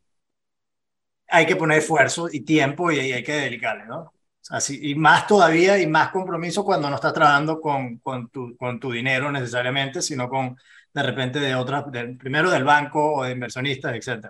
hay 1.28 1.46
que 1.46 1.56
poner 1.56 1.78
esfuerzo 1.78 2.28
y 2.30 2.40
tiempo 2.40 2.90
y, 2.90 2.98
hay 2.98 3.22
que 3.22 3.32
dedicarle, 3.32 3.86
¿no? 3.86 4.12
Así, 4.50 4.78
y 4.90 4.94
más 4.94 5.26
todavía 5.26 5.78
y 5.78 5.86
más 5.86 6.10
compromiso 6.10 6.64
cuando 6.64 6.88
no 6.90 6.96
estás 6.96 7.14
trabajando 7.14 7.60
con, 7.60 7.98
con, 7.98 8.28
tu, 8.28 8.56
con 8.56 8.78
tu 8.78 8.92
dinero 8.92 9.32
necesariamente, 9.32 10.02
sino 10.02 10.28
con 10.28 10.56
de 10.92 11.02
repente 11.02 11.40
de 11.40 11.54
otras, 11.54 11.84
primero 12.18 12.50
del 12.50 12.62
banco 12.64 13.14
o 13.14 13.24
de 13.24 13.32
inversionistas, 13.32 13.94
etc. 13.96 14.26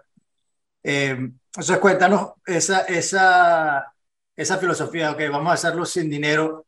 Eh, 0.82 1.10
entonces 1.10 1.78
cuéntanos 1.78 2.32
esa, 2.46 2.82
esa, 2.82 3.92
esa 4.36 4.58
filosofía, 4.58 5.10
ok, 5.12 5.20
vamos 5.30 5.50
a 5.50 5.54
hacerlo 5.54 5.84
sin 5.84 6.08
dinero, 6.08 6.66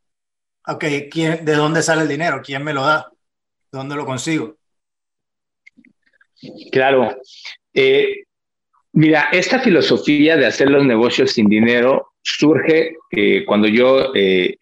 ok, 0.66 0.85
¿quién, 1.11 1.44
¿de 1.44 1.55
dónde 1.55 1.83
sale 1.83 2.02
el 2.02 2.09
dinero? 2.09 2.42
¿Quién 2.44 2.64
me 2.64 2.74
lo 2.74 2.85
da? 2.85 3.11
¿Dónde 3.70 3.96
lo 3.96 4.07
consigo? 4.07 4.57
Claro. 6.70 7.16
Eh, 7.74 8.24
mira, 8.92 9.29
esta 9.33 9.59
filosofía 9.61 10.37
de 10.37 10.46
hacer 10.46 10.70
los 10.70 10.85
negocios 10.85 11.33
sin 11.33 11.48
dinero 11.48 12.09
surge 12.22 12.96
eh, 13.12 13.44
cuando 13.46 13.68
yo 13.68 14.12
eh, 14.14 14.57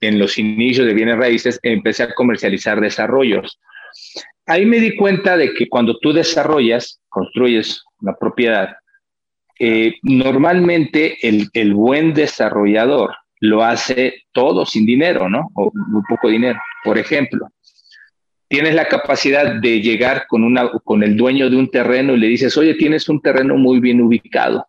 en 0.00 0.18
los 0.18 0.38
inicios 0.38 0.86
de 0.86 0.94
bienes 0.94 1.16
raíces 1.16 1.60
empecé 1.62 2.04
a 2.04 2.14
comercializar 2.14 2.80
desarrollos. 2.80 3.58
Ahí 4.46 4.66
me 4.66 4.80
di 4.80 4.96
cuenta 4.96 5.36
de 5.36 5.52
que 5.54 5.68
cuando 5.68 5.98
tú 5.98 6.12
desarrollas, 6.12 7.00
construyes 7.08 7.82
una 8.00 8.14
propiedad, 8.14 8.76
normalmente 10.02 11.18
el, 11.28 11.48
el 11.52 11.74
buen 11.74 12.14
desarrollador 12.14 13.14
lo 13.40 13.62
hace 13.62 14.24
todo 14.32 14.64
sin 14.64 14.86
dinero, 14.86 15.28
¿no? 15.28 15.50
O 15.54 15.70
muy 15.74 16.02
poco 16.08 16.28
dinero. 16.28 16.58
Por 16.84 16.98
ejemplo, 16.98 17.48
tienes 18.50 18.74
la 18.74 18.86
capacidad 18.86 19.60
de 19.60 19.80
llegar 19.80 20.26
con, 20.26 20.42
una, 20.42 20.68
con 20.82 21.04
el 21.04 21.16
dueño 21.16 21.48
de 21.48 21.56
un 21.56 21.70
terreno 21.70 22.14
y 22.14 22.18
le 22.18 22.26
dices, 22.26 22.56
oye, 22.56 22.74
tienes 22.74 23.08
un 23.08 23.22
terreno 23.22 23.56
muy 23.56 23.78
bien 23.78 24.00
ubicado. 24.00 24.66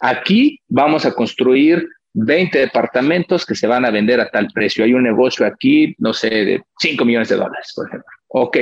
Aquí 0.00 0.58
vamos 0.66 1.06
a 1.06 1.14
construir 1.14 1.86
20 2.14 2.58
departamentos 2.58 3.46
que 3.46 3.54
se 3.54 3.68
van 3.68 3.84
a 3.84 3.92
vender 3.92 4.20
a 4.20 4.28
tal 4.28 4.48
precio. 4.52 4.84
Hay 4.84 4.92
un 4.92 5.04
negocio 5.04 5.46
aquí, 5.46 5.94
no 5.98 6.12
sé, 6.12 6.30
de 6.30 6.62
5 6.80 7.04
millones 7.04 7.28
de 7.28 7.36
dólares, 7.36 7.72
por 7.76 7.86
ejemplo. 7.86 8.10
Ok. 8.26 8.58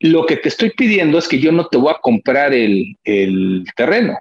Lo 0.00 0.26
que 0.26 0.36
te 0.36 0.50
estoy 0.50 0.72
pidiendo 0.76 1.16
es 1.16 1.26
que 1.26 1.38
yo 1.38 1.52
no 1.52 1.68
te 1.68 1.78
voy 1.78 1.94
a 1.94 2.00
comprar 2.02 2.52
el, 2.52 2.98
el 3.02 3.64
terreno, 3.74 4.18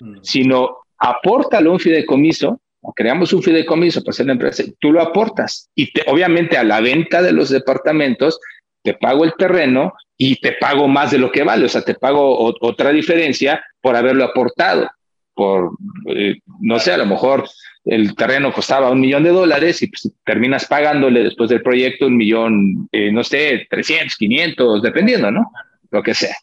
mm. 0.00 0.20
sino 0.22 0.78
apórtalo 0.96 1.72
un 1.72 1.78
fideicomiso 1.78 2.58
creamos 2.94 3.32
un 3.32 3.42
fideicomiso 3.42 4.00
para 4.00 4.10
hacer 4.10 4.26
la 4.26 4.32
empresa, 4.32 4.64
tú 4.78 4.92
lo 4.92 5.00
aportas 5.00 5.70
y 5.74 5.90
obviamente 6.06 6.56
a 6.56 6.64
la 6.64 6.80
venta 6.80 7.22
de 7.22 7.32
los 7.32 7.50
departamentos 7.50 8.40
te 8.82 8.94
pago 8.94 9.24
el 9.24 9.34
terreno 9.36 9.94
y 10.16 10.36
te 10.40 10.52
pago 10.52 10.88
más 10.88 11.10
de 11.10 11.18
lo 11.18 11.30
que 11.30 11.42
vale, 11.42 11.66
o 11.66 11.68
sea, 11.68 11.82
te 11.82 11.94
pago 11.94 12.54
otra 12.60 12.90
diferencia 12.90 13.64
por 13.80 13.96
haberlo 13.96 14.24
aportado, 14.24 14.90
por, 15.34 15.72
eh, 16.08 16.36
no 16.60 16.78
sé, 16.78 16.92
a 16.92 16.98
lo 16.98 17.06
mejor 17.06 17.48
el 17.84 18.14
terreno 18.16 18.52
costaba 18.52 18.90
un 18.90 19.00
millón 19.00 19.22
de 19.22 19.30
dólares 19.30 19.80
y 19.82 19.86
pues, 19.86 20.10
terminas 20.24 20.66
pagándole 20.66 21.22
después 21.22 21.48
del 21.48 21.62
proyecto 21.62 22.06
un 22.06 22.16
millón, 22.16 22.88
eh, 22.92 23.10
no 23.12 23.22
sé, 23.24 23.66
300, 23.70 24.16
500, 24.16 24.82
dependiendo, 24.82 25.30
¿no? 25.30 25.50
Lo 25.90 26.02
que 26.02 26.14
sea. 26.14 26.36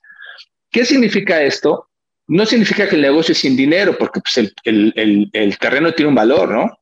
¿Qué 0.72 0.86
significa 0.86 1.44
esto? 1.44 1.88
No 2.28 2.46
significa 2.46 2.88
que 2.88 2.96
el 2.96 3.02
negocio 3.02 3.34
es 3.34 3.40
sin 3.40 3.56
dinero, 3.56 3.98
porque 3.98 4.22
pues, 4.22 4.52
el, 4.64 5.58
terreno 5.60 5.92
tiene 5.94 6.10
un 6.10 6.16
valor, 6.16 6.52
¿no? 6.52 6.80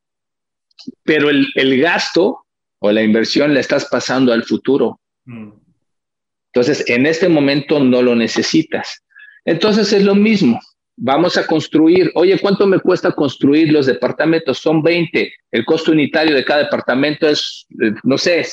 Pero 1.04 1.30
el, 1.30 1.82
gasto 1.82 2.46
o 2.80 2.92
la 2.92 3.02
inversión 3.02 3.54
la 3.54 3.60
estás 3.60 3.86
pasando 3.86 4.34
al 4.34 4.44
futuro. 4.44 5.00
Mm. 5.26 5.52
Entonces, 6.54 6.88
en 6.90 7.06
este 7.06 7.28
momento 7.30 7.80
no 7.80 8.02
lo 8.02 8.16
necesitas. 8.16 9.04
Entonces 9.46 9.92
es 9.92 10.04
lo 10.04 10.16
mismo. 10.16 10.60
Vamos 10.96 11.38
a 11.38 11.48
construir. 11.48 12.12
Oye, 12.16 12.38
¿cuánto 12.40 12.68
me 12.68 12.80
cuesta 12.80 13.12
construir 13.12 13.72
los 13.72 13.88
departamentos? 13.88 14.60
Son 14.60 14.84
20. 14.84 15.34
El 15.52 15.66
costo 15.66 15.92
unitario 15.92 16.36
de 16.36 16.46
cada 16.46 16.64
departamento 16.64 17.28
es, 17.28 17.66
eh, 17.82 17.94
no 18.04 18.18
sé, 18.18 18.46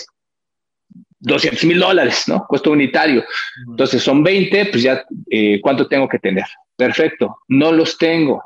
200 1.20 1.64
mil 1.64 1.78
dólares, 1.78 2.24
¿no? 2.26 2.46
Costo 2.46 2.70
unitario. 2.72 3.24
Entonces 3.68 4.02
son 4.02 4.22
20, 4.22 4.66
pues 4.66 4.82
ya, 4.82 5.04
eh, 5.30 5.60
¿cuánto 5.60 5.86
tengo 5.86 6.08
que 6.08 6.18
tener? 6.18 6.46
Perfecto, 6.76 7.38
no 7.48 7.72
los 7.72 7.98
tengo. 7.98 8.42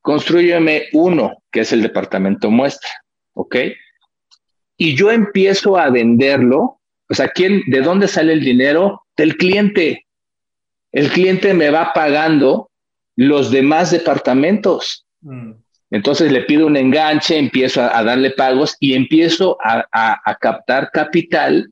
Construyeme 0.00 0.88
uno, 0.92 1.42
que 1.50 1.60
es 1.60 1.72
el 1.72 1.82
departamento 1.82 2.50
muestra, 2.50 2.90
¿ok? 3.34 3.56
Y 4.76 4.94
yo 4.94 5.10
empiezo 5.10 5.78
a 5.78 5.90
venderlo. 5.90 6.80
O 7.08 7.14
sea, 7.14 7.28
¿quién, 7.28 7.62
¿de 7.66 7.80
dónde 7.80 8.08
sale 8.08 8.32
el 8.32 8.40
dinero? 8.40 9.02
Del 9.16 9.36
cliente. 9.36 10.06
El 10.92 11.08
cliente 11.10 11.54
me 11.54 11.70
va 11.70 11.92
pagando 11.92 12.70
los 13.14 13.50
demás 13.50 13.90
departamentos. 13.90 15.06
Mm. 15.20 15.52
Entonces 15.90 16.32
le 16.32 16.42
pido 16.42 16.66
un 16.66 16.76
enganche, 16.76 17.38
empiezo 17.38 17.80
a, 17.82 18.02
darle 18.02 18.30
pagos 18.30 18.76
y 18.80 18.94
empiezo 18.94 19.56
a, 19.62 19.86
a, 19.92 20.34
captar 20.36 20.90
capital 20.92 21.70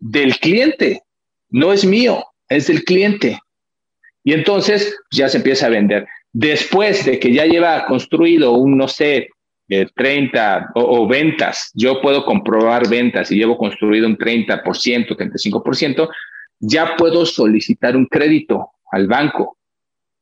del 0.00 0.36
cliente. 0.38 1.02
No 1.50 1.72
es 1.72 1.84
mío, 1.84 2.24
es 2.48 2.66
del 2.66 2.84
cliente. 2.84 3.38
Y 4.24 4.32
entonces 4.32 4.98
ya 5.10 5.28
se 5.28 5.38
empieza 5.38 5.66
a 5.66 5.70
vender. 5.70 6.06
Después 6.32 7.04
de 7.04 7.18
que 7.18 7.32
ya 7.32 7.46
lleva 7.46 7.86
construido 7.86 8.52
un, 8.52 8.76
no 8.76 8.88
sé, 8.88 9.28
30 9.94 10.72
o, 10.74 11.06
ventas, 11.06 11.70
yo 11.74 12.00
puedo 12.00 12.24
comprobar 12.24 12.88
ventas 12.88 13.30
y 13.30 13.36
llevo 13.36 13.56
construido 13.56 14.06
un 14.06 14.18
30%, 14.18 14.64
35%, 14.64 16.08
ya 16.58 16.96
puedo 16.96 17.24
solicitar 17.24 17.96
un 17.96 18.06
crédito 18.06 18.70
al 18.90 19.06
banco 19.06 19.56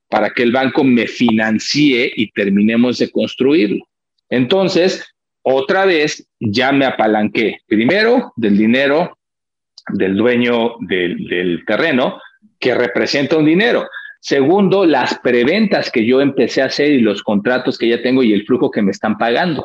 para 0.09 0.31
que 0.31 0.43
el 0.43 0.53
banco 0.53 0.85
me 0.85 1.07
financie 1.07 2.12
y 2.14 2.31
terminemos 2.31 2.99
de 2.99 3.11
construirlo. 3.11 3.85
Entonces, 4.29 5.05
otra 5.43 5.87
vez 5.87 6.27
ya 6.38 6.73
me 6.73 6.85
apalanqué, 6.85 7.61
primero 7.67 8.33
del 8.37 8.57
dinero 8.57 9.17
del 9.90 10.16
dueño 10.16 10.77
del, 10.81 11.27
del 11.29 11.64
terreno, 11.66 12.20
que 12.59 12.74
representa 12.74 13.37
un 13.37 13.44
dinero. 13.44 13.87
Segundo, 14.20 14.85
las 14.85 15.18
preventas 15.20 15.90
que 15.90 16.05
yo 16.05 16.20
empecé 16.20 16.62
a 16.62 16.66
hacer 16.66 16.90
y 16.90 17.01
los 17.01 17.22
contratos 17.22 17.79
que 17.79 17.88
ya 17.88 18.03
tengo 18.03 18.22
y 18.22 18.33
el 18.33 18.44
flujo 18.44 18.70
que 18.70 18.83
me 18.83 18.90
están 18.90 19.16
pagando. 19.16 19.64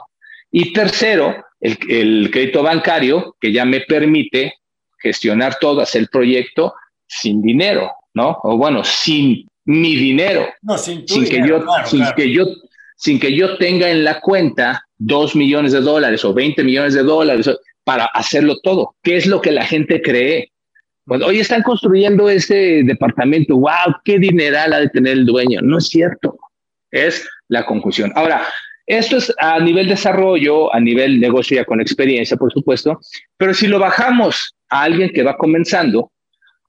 Y 0.51 0.71
tercero, 0.71 1.35
el, 1.59 2.29
crédito 2.29 2.61
bancario 2.61 3.35
que 3.39 3.51
ya 3.51 3.65
me 3.65 3.81
permite 3.81 4.53
gestionar 4.99 5.57
todo, 5.59 5.81
hacer 5.81 6.03
el 6.03 6.07
proyecto 6.09 6.73
sin 7.07 7.41
dinero, 7.41 7.91
¿no? 8.13 8.37
O 8.43 8.57
bueno, 8.57 8.83
sin 8.83 9.47
mi 9.65 9.95
dinero. 9.95 10.47
No, 10.61 10.77
sin, 10.77 11.03
que 11.05 11.41
yo, 11.47 11.65
sin 11.85 12.05
que 12.15 12.31
yo, 12.31 12.45
sin 12.95 13.19
que 13.19 13.33
yo 13.33 13.57
tenga 13.57 13.89
en 13.89 14.03
la 14.03 14.19
cuenta 14.19 14.85
dos 14.97 15.35
millones 15.35 15.71
de 15.71 15.81
dólares 15.81 16.23
o 16.23 16.33
20 16.33 16.63
millones 16.63 16.93
de 16.93 17.03
dólares 17.03 17.49
para 17.83 18.05
hacerlo 18.05 18.59
todo. 18.61 18.95
¿Qué 19.03 19.17
es 19.17 19.25
lo 19.25 19.41
que 19.41 19.51
la 19.51 19.65
gente 19.65 20.01
cree? 20.01 20.51
Pues 21.05 21.21
hoy 21.21 21.39
están 21.39 21.63
construyendo 21.63 22.29
ese 22.29 22.83
departamento. 22.83 23.57
¡Wow! 23.57 23.97
¡Qué 24.05 24.19
dineral 24.19 24.73
ha 24.73 24.79
de 24.79 24.89
tener 24.89 25.13
el 25.13 25.25
dueño! 25.25 25.59
No 25.61 25.77
es 25.77 25.87
cierto. 25.87 26.37
Es 26.91 27.27
la 27.49 27.65
conclusión. 27.65 28.11
Ahora, 28.15 28.47
esto 28.85 29.17
es 29.17 29.33
a 29.39 29.59
nivel 29.59 29.87
desarrollo, 29.87 30.73
a 30.73 30.79
nivel 30.79 31.19
negocio 31.19 31.55
ya 31.55 31.65
con 31.65 31.79
experiencia, 31.79 32.35
por 32.35 32.51
supuesto, 32.51 32.99
pero 33.37 33.53
si 33.53 33.67
lo 33.67 33.79
bajamos 33.79 34.55
a 34.69 34.83
alguien 34.83 35.09
que 35.13 35.23
va 35.23 35.37
comenzando, 35.37 36.11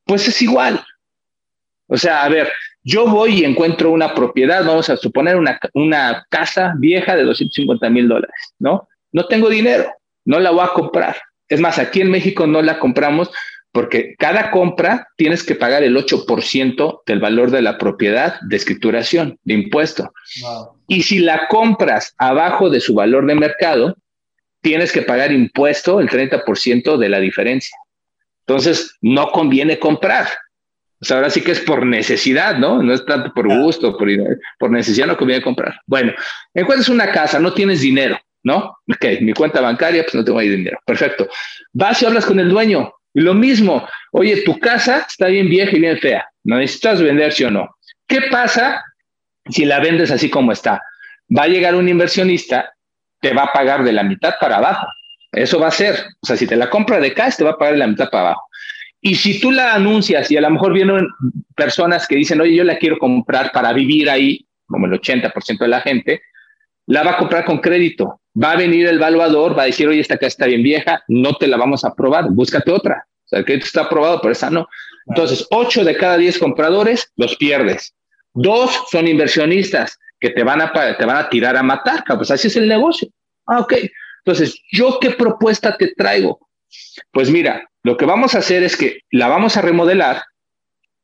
pues 0.04 0.28
es 0.28 0.40
igual. 0.42 0.84
O 1.88 1.96
sea, 1.96 2.22
a 2.22 2.28
ver, 2.28 2.52
yo 2.82 3.06
voy 3.06 3.40
y 3.40 3.44
encuentro 3.44 3.90
una 3.90 4.14
propiedad, 4.14 4.64
vamos 4.64 4.88
a 4.90 4.96
suponer 4.96 5.36
una, 5.36 5.58
una 5.72 6.24
casa 6.28 6.74
vieja 6.78 7.16
de 7.16 7.24
250 7.24 7.90
mil 7.90 8.08
dólares, 8.08 8.54
¿no? 8.58 8.88
No 9.12 9.26
tengo 9.26 9.48
dinero, 9.48 9.90
no 10.24 10.40
la 10.40 10.50
voy 10.50 10.64
a 10.64 10.72
comprar. 10.72 11.16
Es 11.48 11.60
más, 11.60 11.78
aquí 11.78 12.00
en 12.00 12.10
México 12.10 12.46
no 12.46 12.62
la 12.62 12.78
compramos 12.78 13.30
porque 13.74 14.14
cada 14.18 14.52
compra 14.52 15.08
tienes 15.16 15.42
que 15.42 15.56
pagar 15.56 15.82
el 15.82 15.96
8% 15.96 17.02
del 17.06 17.18
valor 17.18 17.50
de 17.50 17.60
la 17.60 17.76
propiedad 17.76 18.40
de 18.42 18.54
escrituración, 18.54 19.38
de 19.42 19.54
impuesto. 19.54 20.12
Y 20.86 21.02
si 21.02 21.18
la 21.18 21.48
compras 21.48 22.14
abajo 22.16 22.70
de 22.70 22.80
su 22.80 22.94
valor 22.94 23.26
de 23.26 23.34
mercado, 23.34 23.96
tienes 24.60 24.92
que 24.92 25.02
pagar 25.02 25.32
impuesto 25.32 26.00
el 26.00 26.08
30% 26.08 26.96
de 26.96 27.08
la 27.08 27.18
diferencia. 27.18 27.76
Entonces, 28.46 28.96
no 29.00 29.32
conviene 29.32 29.80
comprar. 29.80 30.28
O 31.00 31.04
sea, 31.04 31.16
ahora 31.16 31.30
sí 31.30 31.40
que 31.40 31.50
es 31.50 31.60
por 31.60 31.84
necesidad, 31.84 32.56
¿no? 32.56 32.80
No 32.80 32.94
es 32.94 33.04
tanto 33.04 33.32
por 33.34 33.48
gusto, 33.48 33.98
por, 33.98 34.08
por 34.58 34.70
necesidad 34.70 35.08
no 35.08 35.16
conviene 35.16 35.42
comprar. 35.42 35.80
Bueno, 35.86 36.12
encuentras 36.54 36.88
una 36.88 37.10
casa, 37.10 37.40
no 37.40 37.52
tienes 37.52 37.80
dinero, 37.80 38.18
¿no? 38.44 38.76
Ok, 38.88 39.20
mi 39.22 39.32
cuenta 39.32 39.60
bancaria, 39.60 40.02
pues 40.02 40.14
no 40.14 40.24
tengo 40.24 40.38
ahí 40.38 40.48
dinero. 40.48 40.78
Perfecto. 40.86 41.28
Vas 41.72 42.00
y 42.02 42.06
hablas 42.06 42.26
con 42.26 42.38
el 42.38 42.48
dueño. 42.48 42.92
Lo 43.14 43.34
mismo, 43.34 43.86
oye, 44.12 44.42
tu 44.42 44.58
casa 44.58 45.06
está 45.08 45.26
bien 45.26 45.48
vieja 45.48 45.76
y 45.76 45.80
bien 45.80 45.98
fea. 45.98 46.28
¿No 46.44 46.58
necesitas 46.58 47.02
vender, 47.02 47.32
sí 47.32 47.44
o 47.44 47.50
no? 47.50 47.68
¿Qué 48.06 48.22
pasa 48.30 48.84
si 49.48 49.64
la 49.64 49.80
vendes 49.80 50.10
así 50.10 50.28
como 50.28 50.52
está? 50.52 50.82
Va 51.36 51.44
a 51.44 51.48
llegar 51.48 51.74
un 51.74 51.88
inversionista, 51.88 52.72
te 53.20 53.32
va 53.32 53.44
a 53.44 53.52
pagar 53.52 53.82
de 53.82 53.92
la 53.92 54.02
mitad 54.02 54.34
para 54.40 54.58
abajo. 54.58 54.86
Eso 55.32 55.58
va 55.58 55.68
a 55.68 55.72
ser. 55.72 55.94
O 56.20 56.26
sea, 56.26 56.36
si 56.36 56.46
te 56.46 56.56
la 56.56 56.68
compra 56.68 57.00
de 57.00 57.14
cash, 57.14 57.36
te 57.36 57.44
va 57.44 57.52
a 57.52 57.58
pagar 57.58 57.74
de 57.74 57.80
la 57.80 57.86
mitad 57.86 58.10
para 58.10 58.28
abajo. 58.28 58.42
Y 59.00 59.14
si 59.14 59.40
tú 59.40 59.50
la 59.50 59.74
anuncias 59.74 60.30
y 60.30 60.36
a 60.36 60.40
lo 60.40 60.50
mejor 60.50 60.72
vienen 60.72 61.06
personas 61.54 62.06
que 62.06 62.16
dicen, 62.16 62.40
oye, 62.40 62.54
yo 62.54 62.64
la 62.64 62.78
quiero 62.78 62.98
comprar 62.98 63.52
para 63.52 63.72
vivir 63.72 64.10
ahí, 64.10 64.46
como 64.66 64.86
el 64.86 64.92
80% 64.92 65.58
de 65.58 65.68
la 65.68 65.80
gente, 65.80 66.22
la 66.86 67.02
va 67.02 67.12
a 67.12 67.16
comprar 67.16 67.44
con 67.44 67.58
crédito. 67.58 68.20
Va 68.40 68.52
a 68.52 68.56
venir 68.56 68.86
el 68.86 68.96
evaluador, 68.96 69.56
va 69.56 69.62
a 69.62 69.66
decir, 69.66 69.86
oye, 69.86 70.00
esta 70.00 70.16
casa 70.16 70.28
está 70.28 70.46
bien 70.46 70.62
vieja, 70.62 71.02
no 71.08 71.34
te 71.34 71.46
la 71.46 71.56
vamos 71.56 71.84
a 71.84 71.88
aprobar, 71.88 72.26
búscate 72.30 72.70
otra. 72.70 73.06
O 73.24 73.28
sea, 73.28 73.38
el 73.38 73.44
crédito 73.44 73.66
está 73.66 73.82
aprobado, 73.82 74.20
pero 74.20 74.32
esa 74.32 74.50
no. 74.50 74.66
Entonces, 75.06 75.46
8 75.50 75.84
de 75.84 75.96
cada 75.96 76.16
10 76.16 76.38
compradores 76.38 77.12
los 77.16 77.36
pierdes. 77.36 77.94
Dos 78.32 78.84
son 78.90 79.06
inversionistas 79.06 79.98
que 80.18 80.30
te 80.30 80.42
van 80.42 80.60
a, 80.60 80.72
te 80.72 81.04
van 81.04 81.16
a 81.16 81.28
tirar 81.28 81.56
a 81.56 81.62
matar, 81.62 82.02
pues 82.06 82.30
así 82.30 82.48
es 82.48 82.56
el 82.56 82.68
negocio. 82.68 83.08
Ah, 83.46 83.60
ok. 83.60 83.74
Entonces, 84.24 84.58
¿yo 84.72 84.98
qué 85.00 85.10
propuesta 85.10 85.76
te 85.76 85.94
traigo? 85.94 86.48
Pues 87.12 87.30
mira, 87.30 87.68
lo 87.82 87.96
que 87.96 88.06
vamos 88.06 88.34
a 88.34 88.38
hacer 88.38 88.62
es 88.62 88.76
que 88.76 89.00
la 89.10 89.28
vamos 89.28 89.56
a 89.56 89.60
remodelar, 89.60 90.22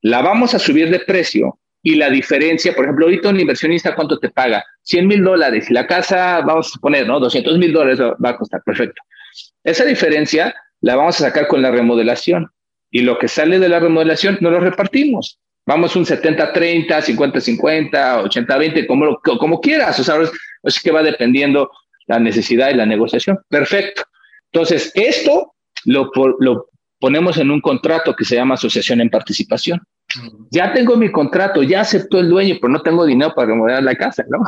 la 0.01 0.23
vamos 0.23 0.55
a 0.55 0.59
subir 0.59 0.91
de 0.91 1.01
precio 1.01 1.59
y 1.83 1.97
la 1.97 2.11
diferencia, 2.11 2.75
por 2.75 2.85
ejemplo, 2.85 3.07
ahorita 3.07 3.29
un 3.29 3.41
inversionista, 3.41 3.95
¿cuánto 3.95 4.19
te 4.19 4.31
paga? 4.31 4.65
100 4.91 5.07
mil 5.07 5.23
dólares 5.23 5.71
y 5.71 5.73
la 5.73 5.87
casa, 5.87 6.41
vamos 6.41 6.73
a 6.77 6.81
poner, 6.81 7.07
¿no? 7.07 7.21
200 7.21 7.59
mil 7.59 7.73
dólares 7.73 8.01
va 8.01 8.31
a 8.31 8.37
costar, 8.37 8.61
perfecto. 8.65 9.01
Esa 9.63 9.85
diferencia 9.85 10.53
la 10.81 10.97
vamos 10.97 11.21
a 11.21 11.25
sacar 11.25 11.47
con 11.47 11.63
la 11.63 11.71
remodelación 11.71 12.51
y 12.91 13.03
lo 13.03 13.17
que 13.17 13.29
sale 13.29 13.61
de 13.61 13.69
la 13.69 13.79
remodelación 13.79 14.39
no 14.41 14.51
lo 14.51 14.59
repartimos. 14.59 15.39
Vamos 15.65 15.95
un 15.95 16.05
70-30, 16.05 16.89
50-50, 16.89 17.93
80-20, 17.93 18.87
como, 18.89 19.21
como 19.21 19.61
quieras. 19.61 20.01
O 20.01 20.03
sea, 20.03 20.17
es 20.65 20.83
que 20.83 20.91
va 20.91 21.05
dependiendo 21.05 21.71
la 22.09 22.19
necesidad 22.19 22.71
y 22.71 22.75
la 22.75 22.87
negociación. 22.87 23.39
Perfecto. 23.49 24.03
Entonces, 24.53 24.91
esto 24.97 25.55
lo, 25.85 26.11
lo 26.41 26.69
ponemos 26.99 27.39
en 27.39 27.53
un 27.53 27.61
contrato 27.61 28.17
que 28.17 28.25
se 28.25 28.35
llama 28.35 28.55
asociación 28.55 29.01
en 29.01 29.11
participación. 29.11 29.81
Ya 30.51 30.73
tengo 30.73 30.97
mi 30.97 31.11
contrato, 31.11 31.63
ya 31.63 31.83
aceptó 31.83 32.21
el 32.21 32.29
dueño, 32.29 32.57
pero 32.61 32.73
no 32.73 32.83
tengo 32.83 33.05
dinero 33.05 33.33
para 33.35 33.49
remodelar 33.49 33.83
la 33.83 33.95
casa, 33.95 34.25
¿no? 34.29 34.39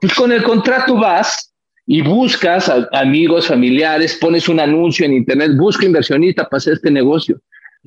Y 0.00 0.08
con 0.14 0.32
el 0.32 0.42
contrato 0.42 0.96
vas 0.96 1.52
y 1.86 2.02
buscas 2.02 2.68
a 2.68 2.88
amigos, 2.92 3.48
familiares, 3.48 4.16
pones 4.20 4.48
un 4.48 4.60
anuncio 4.60 5.04
en 5.04 5.14
internet, 5.14 5.52
busca 5.56 5.84
inversionista 5.84 6.44
para 6.44 6.58
hacer 6.58 6.74
este 6.74 6.90
negocio. 6.90 7.40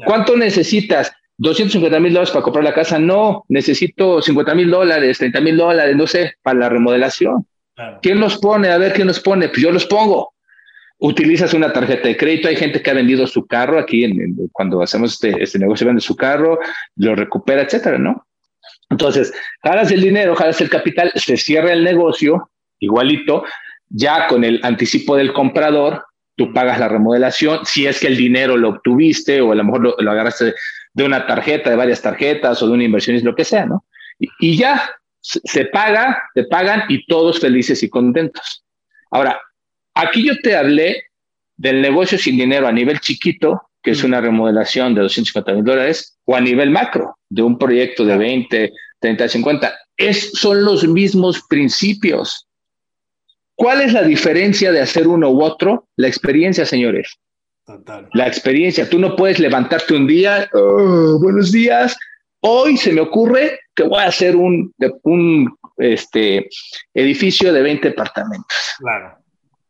¿Cuánto 0.06 0.38
necesitas? 0.38 1.12
250 1.40 2.00
mil 2.00 2.14
dólares 2.14 2.32
para 2.32 2.44
comprar 2.44 2.64
la 2.64 2.74
casa. 2.74 3.00
No, 3.00 3.46
necesito 3.48 4.22
50 4.22 4.56
mil 4.56 4.70
dólares, 4.70 5.18
30 5.20 5.42
mil 5.42 5.58
dólares, 5.58 5.96
no 5.96 6.08
sé, 6.08 6.36
para 6.42 6.60
la 6.60 6.70
remodelación. 6.70 7.46
¿Quién 8.02 8.20
los 8.20 8.38
pone? 8.38 8.70
A 8.70 8.78
ver, 8.78 8.94
¿quién 8.94 9.08
los 9.08 9.20
pone? 9.20 9.50
Pues 9.50 9.62
yo 9.62 9.72
los 9.72 9.86
pongo. 9.86 10.34
Utilizas 11.00 11.54
una 11.54 11.72
tarjeta 11.72 12.08
de 12.08 12.18
crédito. 12.18 12.48
Hay 12.48 12.56
gente 12.56 12.82
que 12.82 12.90
ha 12.90 12.94
vendido 12.94 13.28
su 13.28 13.46
carro 13.46 13.80
aquí 13.80 14.04
en, 14.04 14.36
cuando 14.52 14.82
hacemos 14.82 15.14
este, 15.14 15.42
este 15.42 15.60
negocio, 15.60 15.86
vende 15.86 16.02
su 16.02 16.16
carro, 16.16 16.60
lo 16.96 17.16
recupera, 17.16 17.62
etcétera, 17.62 17.98
¿no? 17.98 18.26
Entonces, 18.90 19.34
jalas 19.64 19.92
el 19.92 20.02
dinero, 20.02 20.36
jalas 20.36 20.62
el 20.62 20.70
capital, 20.70 21.12
se 21.16 21.38
cierra 21.38 21.74
el 21.74 21.84
negocio, 21.84 22.50
igualito, 22.80 23.44
ya 23.90 24.28
con 24.28 24.44
el 24.44 24.60
anticipo 24.64 25.16
del 25.16 25.34
comprador, 25.34 26.06
tú 26.36 26.54
pagas 26.54 26.80
la 26.80 26.88
remodelación, 26.88 27.66
si 27.66 27.88
es 27.88 28.00
que 28.00 28.08
el 28.08 28.18
dinero 28.18 28.58
lo 28.58 28.70
obtuviste 28.70 29.42
o 29.42 29.52
a 29.52 29.56
lo 29.56 29.64
mejor 29.64 29.96
lo, 30.00 30.12
agarraste 30.12 30.54
de 30.94 31.04
una 31.04 31.26
tarjeta, 31.26 31.70
de 31.70 31.76
varias 31.76 32.02
tarjetas 32.02 32.62
o 32.62 32.68
de 32.68 32.74
una 32.74 32.84
inversionista, 32.84 33.30
lo 33.30 33.36
que 33.36 33.44
sea, 33.44 33.66
¿no? 33.66 33.86
Y, 34.20 34.58
ya 34.58 34.90
se 35.22 35.66
paga, 35.66 36.24
te 36.34 36.46
pagan 36.46 36.84
y 36.90 37.06
todos 37.06 37.40
felices 37.40 37.84
y 37.84 37.90
contentos. 37.90 38.64
Ahora, 39.12 39.40
aquí 39.98 40.28
yo 40.28 40.34
te 40.42 40.56
hablé 40.56 41.04
del 41.56 41.82
negocio 41.82 42.18
sin 42.18 42.38
dinero 42.38 42.68
a 42.68 42.72
nivel 42.72 43.00
chiquito, 43.00 43.62
que 43.82 43.92
es 43.92 44.04
una 44.04 44.22
remodelación 44.22 44.94
de 44.94 45.02
250 45.02 45.54
mil 45.54 45.64
dólares, 45.64 46.18
o 46.26 46.36
a 46.36 46.42
nivel 46.42 46.70
macro, 46.70 47.18
de 47.30 47.42
un 47.42 47.58
proyecto 47.58 48.06
de 48.06 48.18
20, 48.18 48.74
30, 49.00 49.30
50. 49.30 49.74
Es, 49.98 50.32
son 50.34 50.64
los 50.64 50.88
mismos 50.88 51.42
principios. 51.50 52.48
¿Cuál 53.56 53.82
es 53.82 53.94
la 53.94 54.04
diferencia 54.04 54.72
de 54.72 54.82
hacer 54.82 55.08
uno 55.08 55.32
u 55.32 55.42
otro? 55.42 55.88
La 55.96 56.08
experiencia, 56.08 56.66
señores. 56.66 57.18
La 58.14 58.28
experiencia. 58.28 58.90
Tú 58.90 59.00
no 59.00 59.16
puedes 59.16 59.40
levantarte 59.40 59.96
un 59.96 60.08
día, 60.08 60.50
oh, 60.54 61.20
buenos 61.20 61.52
días, 61.52 61.98
hoy 62.42 62.78
se 62.78 62.94
me 62.94 63.02
ocurre 63.02 63.60
que 63.76 63.84
voy 63.84 64.02
a 64.02 64.08
hacer 64.08 64.36
un, 64.36 64.74
un 65.04 65.58
este, 65.78 66.48
edificio 66.94 67.52
de 67.52 67.62
20 67.62 67.90
departamentos. 67.90 68.58
Claro. 68.80 69.18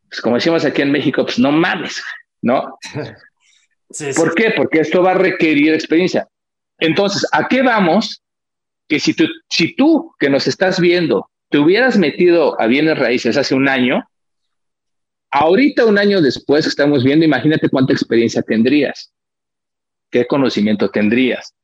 Pues 0.08 0.20
como 0.20 0.36
decimos 0.36 0.64
aquí 0.64 0.82
en 0.82 0.92
México, 0.92 1.24
pues 1.24 1.38
no 1.38 1.52
mames, 1.52 2.02
¿no? 2.42 2.78
¿Por 4.16 4.34
qué? 4.34 4.52
Porque 4.56 4.80
esto 4.80 5.02
va 5.02 5.12
a 5.12 5.18
requerir 5.18 5.72
experiencia. 5.72 6.28
Entonces, 6.78 7.26
¿a 7.32 7.48
qué 7.48 7.62
vamos? 7.62 8.22
Que 8.88 9.00
si 9.00 9.14
tú, 9.14 9.24
si 9.48 9.74
tú 9.74 10.14
que 10.18 10.30
nos 10.30 10.46
estás 10.46 10.80
viendo 10.80 11.30
te 11.50 11.58
hubieras 11.58 11.96
metido 11.96 12.60
a 12.60 12.66
bienes 12.66 12.98
raíces 12.98 13.38
hace 13.38 13.54
un 13.54 13.68
año, 13.68 14.06
Ahorita, 15.30 15.84
un 15.84 15.98
año 15.98 16.22
después, 16.22 16.66
estamos 16.66 17.04
viendo, 17.04 17.24
imagínate 17.24 17.68
cuánta 17.68 17.92
experiencia 17.92 18.42
tendrías, 18.42 19.12
qué 20.10 20.26
conocimiento 20.26 20.90
tendrías, 20.90 21.54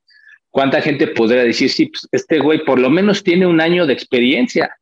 cuánta 0.51 0.83
gente 0.83 1.07
podría 1.09 1.45
decir, 1.45 1.71
sí, 1.71 1.87
pues, 1.87 2.07
este 2.13 2.41
güey 2.41 2.63
por 2.65 2.79
lo 2.79 2.91
menos 2.91 3.25
tiene 3.25 3.47
un 3.47 3.61
año 3.61 3.87
de 3.87 3.95
experiencia. 3.95 4.77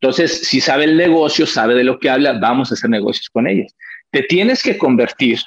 Entonces, 0.00 0.48
si 0.48 0.60
sabe 0.60 0.84
el 0.84 0.96
negocio, 0.96 1.46
sabe 1.46 1.74
de 1.74 1.84
lo 1.84 1.98
que 1.98 2.08
habla, 2.08 2.32
vamos 2.32 2.70
a 2.70 2.74
hacer 2.74 2.88
negocios 2.88 3.28
con 3.28 3.46
ellos. 3.46 3.74
Te 4.10 4.22
tienes 4.22 4.62
que 4.62 4.78
convertir 4.78 5.38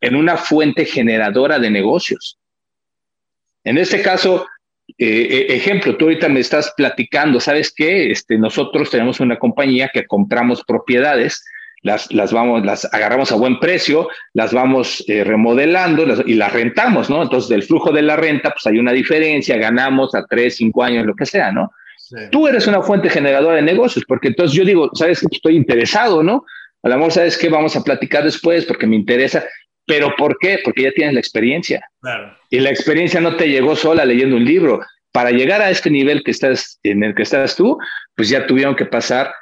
en 0.00 0.16
una 0.16 0.36
fuente 0.36 0.84
generadora 0.84 1.58
de 1.58 1.70
negocios. 1.70 2.38
En 3.64 3.78
este 3.78 4.02
caso, 4.02 4.46
eh, 4.98 5.06
eh, 5.06 5.46
ejemplo, 5.56 5.96
tú 5.96 6.04
ahorita 6.04 6.28
me 6.28 6.40
estás 6.40 6.74
platicando, 6.76 7.40
¿sabes 7.40 7.72
qué? 7.74 8.10
Este, 8.10 8.36
nosotros 8.36 8.90
tenemos 8.90 9.20
una 9.20 9.38
compañía 9.38 9.90
que 9.92 10.06
compramos 10.06 10.62
propiedades 10.64 11.42
las, 11.82 12.12
las 12.12 12.32
vamos, 12.32 12.64
las 12.64 12.84
agarramos 12.92 13.32
a 13.32 13.36
buen 13.36 13.58
precio, 13.58 14.08
las 14.34 14.52
vamos 14.52 15.04
eh, 15.08 15.24
remodelando 15.24 16.04
y 16.26 16.34
las 16.34 16.52
rentamos, 16.52 17.10
¿no? 17.10 17.22
Entonces, 17.22 17.48
del 17.48 17.64
flujo 17.64 17.92
de 17.92 18.02
la 18.02 18.16
renta, 18.16 18.50
pues 18.50 18.66
hay 18.66 18.78
una 18.78 18.92
diferencia, 18.92 19.56
ganamos 19.56 20.14
a 20.14 20.24
tres, 20.26 20.56
cinco 20.56 20.84
años, 20.84 21.06
lo 21.06 21.16
que 21.16 21.26
sea, 21.26 21.50
¿no? 21.50 21.72
Tú 22.30 22.46
eres 22.46 22.66
una 22.66 22.82
fuente 22.82 23.08
generadora 23.08 23.56
de 23.56 23.62
negocios, 23.62 24.04
porque 24.06 24.28
entonces 24.28 24.56
yo 24.56 24.64
digo, 24.64 24.90
sabes 24.94 25.20
que 25.20 25.26
estoy 25.30 25.56
interesado, 25.56 26.22
¿no? 26.22 26.44
A 26.82 26.88
lo 26.88 26.96
mejor 26.96 27.12
sabes 27.12 27.38
que 27.38 27.48
vamos 27.48 27.76
a 27.76 27.82
platicar 27.82 28.24
después 28.24 28.64
porque 28.64 28.86
me 28.86 28.96
interesa, 28.96 29.44
pero 29.86 30.14
¿por 30.16 30.36
qué? 30.38 30.58
Porque 30.64 30.82
ya 30.82 30.92
tienes 30.92 31.14
la 31.14 31.20
experiencia. 31.20 31.84
Claro. 32.00 32.36
Y 32.50 32.60
la 32.60 32.70
experiencia 32.70 33.20
no 33.20 33.36
te 33.36 33.48
llegó 33.48 33.76
sola 33.76 34.04
leyendo 34.04 34.36
un 34.36 34.44
libro. 34.44 34.80
Para 35.12 35.30
llegar 35.30 35.60
a 35.60 35.70
este 35.70 35.90
nivel 35.90 36.22
que 36.24 36.30
estás, 36.30 36.78
en 36.82 37.04
el 37.04 37.14
que 37.14 37.22
estás 37.22 37.54
tú, 37.56 37.78
pues 38.14 38.28
ya 38.28 38.46
tuvieron 38.46 38.74
que 38.74 38.86
pasar 38.86 39.32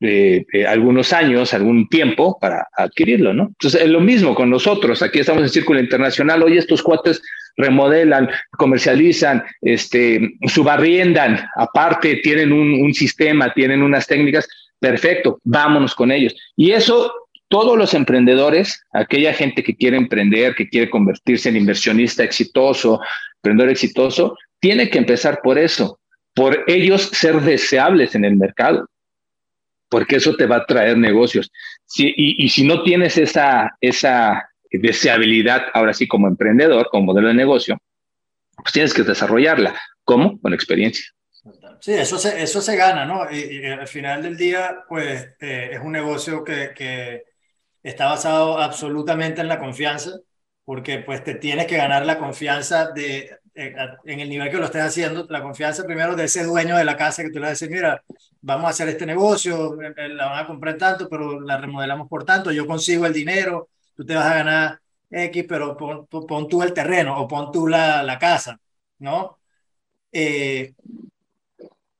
eh, 0.00 0.44
algunos 0.66 1.12
años, 1.12 1.54
algún 1.54 1.88
tiempo 1.88 2.38
para 2.40 2.66
adquirirlo, 2.76 3.32
¿no? 3.32 3.48
Entonces, 3.48 3.82
es 3.82 3.88
lo 3.88 4.00
mismo 4.00 4.34
con 4.34 4.50
nosotros. 4.50 5.02
Aquí 5.02 5.20
estamos 5.20 5.42
en 5.42 5.50
Círculo 5.50 5.78
Internacional. 5.78 6.42
Hoy 6.42 6.58
estos 6.58 6.82
cuates 6.82 7.22
remodelan, 7.60 8.28
comercializan, 8.52 9.44
este, 9.60 10.34
subarriendan, 10.46 11.46
aparte 11.56 12.16
tienen 12.16 12.52
un, 12.52 12.92
sistema, 12.94 13.52
tienen 13.52 13.82
unas 13.82 14.06
técnicas. 14.06 14.48
Perfecto, 14.78 15.38
vámonos 15.44 15.94
con 15.94 16.10
ellos. 16.10 16.34
Y 16.56 16.72
eso 16.72 17.12
todos 17.48 17.76
los 17.76 17.94
emprendedores, 17.94 18.82
aquella 18.92 19.34
gente 19.34 19.62
que 19.62 19.74
quiere 19.74 19.96
emprender, 19.96 20.54
que 20.54 20.68
quiere 20.68 20.88
convertirse 20.88 21.48
en 21.48 21.56
inversionista 21.56 22.22
exitoso, 22.22 23.00
emprendedor 23.36 23.70
exitoso, 23.70 24.36
tiene 24.60 24.88
que 24.88 24.98
empezar 24.98 25.40
por 25.42 25.58
eso, 25.58 25.98
por 26.34 26.64
ellos 26.68 27.02
ser 27.12 27.40
deseables 27.40 28.14
en 28.14 28.24
el 28.24 28.36
mercado 28.36 28.86
porque 29.90 30.16
eso 30.16 30.34
te 30.36 30.46
va 30.46 30.56
a 30.56 30.66
traer 30.66 30.96
negocios. 30.96 31.50
y, 31.96 32.48
si 32.48 32.64
no 32.64 32.82
tienes 32.84 33.18
esa, 33.18 33.76
esa 33.80 34.49
deseabilidad, 34.78 35.64
ahora 35.74 35.92
sí, 35.92 36.06
como 36.06 36.28
emprendedor, 36.28 36.88
como 36.90 37.06
modelo 37.06 37.28
de 37.28 37.34
negocio, 37.34 37.78
pues 38.56 38.72
tienes 38.72 38.94
que 38.94 39.02
desarrollarla. 39.02 39.78
¿Cómo? 40.04 40.40
Con 40.40 40.54
experiencia. 40.54 41.04
Sí, 41.80 41.92
eso 41.92 42.18
se, 42.18 42.42
eso 42.42 42.60
se 42.60 42.76
gana, 42.76 43.04
¿no? 43.04 43.30
Y, 43.30 43.64
al 43.64 43.88
final 43.88 44.22
del 44.22 44.36
día, 44.36 44.84
pues 44.88 45.28
eh, 45.40 45.70
es 45.72 45.80
un 45.80 45.92
negocio 45.92 46.44
que, 46.44 46.72
que, 46.74 47.24
está 47.82 48.06
basado 48.06 48.58
absolutamente 48.58 49.40
en 49.40 49.48
la 49.48 49.58
confianza, 49.58 50.10
porque 50.64 50.98
pues 50.98 51.24
te 51.24 51.34
tienes 51.34 51.66
que 51.66 51.78
ganar 51.78 52.04
la 52.04 52.18
confianza 52.18 52.90
de, 52.92 53.40
eh, 53.54 53.74
en 54.04 54.20
el 54.20 54.28
nivel 54.28 54.50
que 54.50 54.56
lo 54.58 54.66
estés 54.66 54.82
haciendo, 54.82 55.26
la 55.28 55.42
confianza 55.42 55.84
primero 55.84 56.14
de 56.14 56.24
ese 56.24 56.44
dueño 56.44 56.76
de 56.76 56.84
la 56.84 56.96
casa 56.96 57.22
que 57.22 57.30
tú 57.30 57.40
le 57.40 57.48
decir, 57.48 57.68
mira, 57.68 58.02
vamos 58.40 58.66
a 58.66 58.70
hacer 58.70 58.88
este 58.88 59.04
negocio, 59.06 59.80
eh, 59.82 59.92
eh, 59.96 60.08
la 60.10 60.26
van 60.26 60.44
a 60.44 60.46
comprar 60.46 60.76
tanto, 60.78 61.08
pero 61.08 61.40
la 61.40 61.58
remodelamos 61.58 62.08
por 62.08 62.24
tanto, 62.24 62.52
yo 62.52 62.66
consigo 62.66 63.06
el 63.06 63.12
dinero, 63.12 63.68
tú 64.00 64.06
te 64.06 64.14
vas 64.14 64.26
a 64.26 64.34
ganar 64.36 64.80
X, 65.10 65.44
pero 65.46 65.76
pon, 65.76 66.06
pon 66.06 66.48
tú 66.48 66.62
el 66.62 66.72
terreno 66.72 67.20
o 67.20 67.28
pon 67.28 67.52
tú 67.52 67.66
la, 67.66 68.02
la 68.02 68.18
casa, 68.18 68.58
¿no? 68.98 69.38
Eh, 70.10 70.74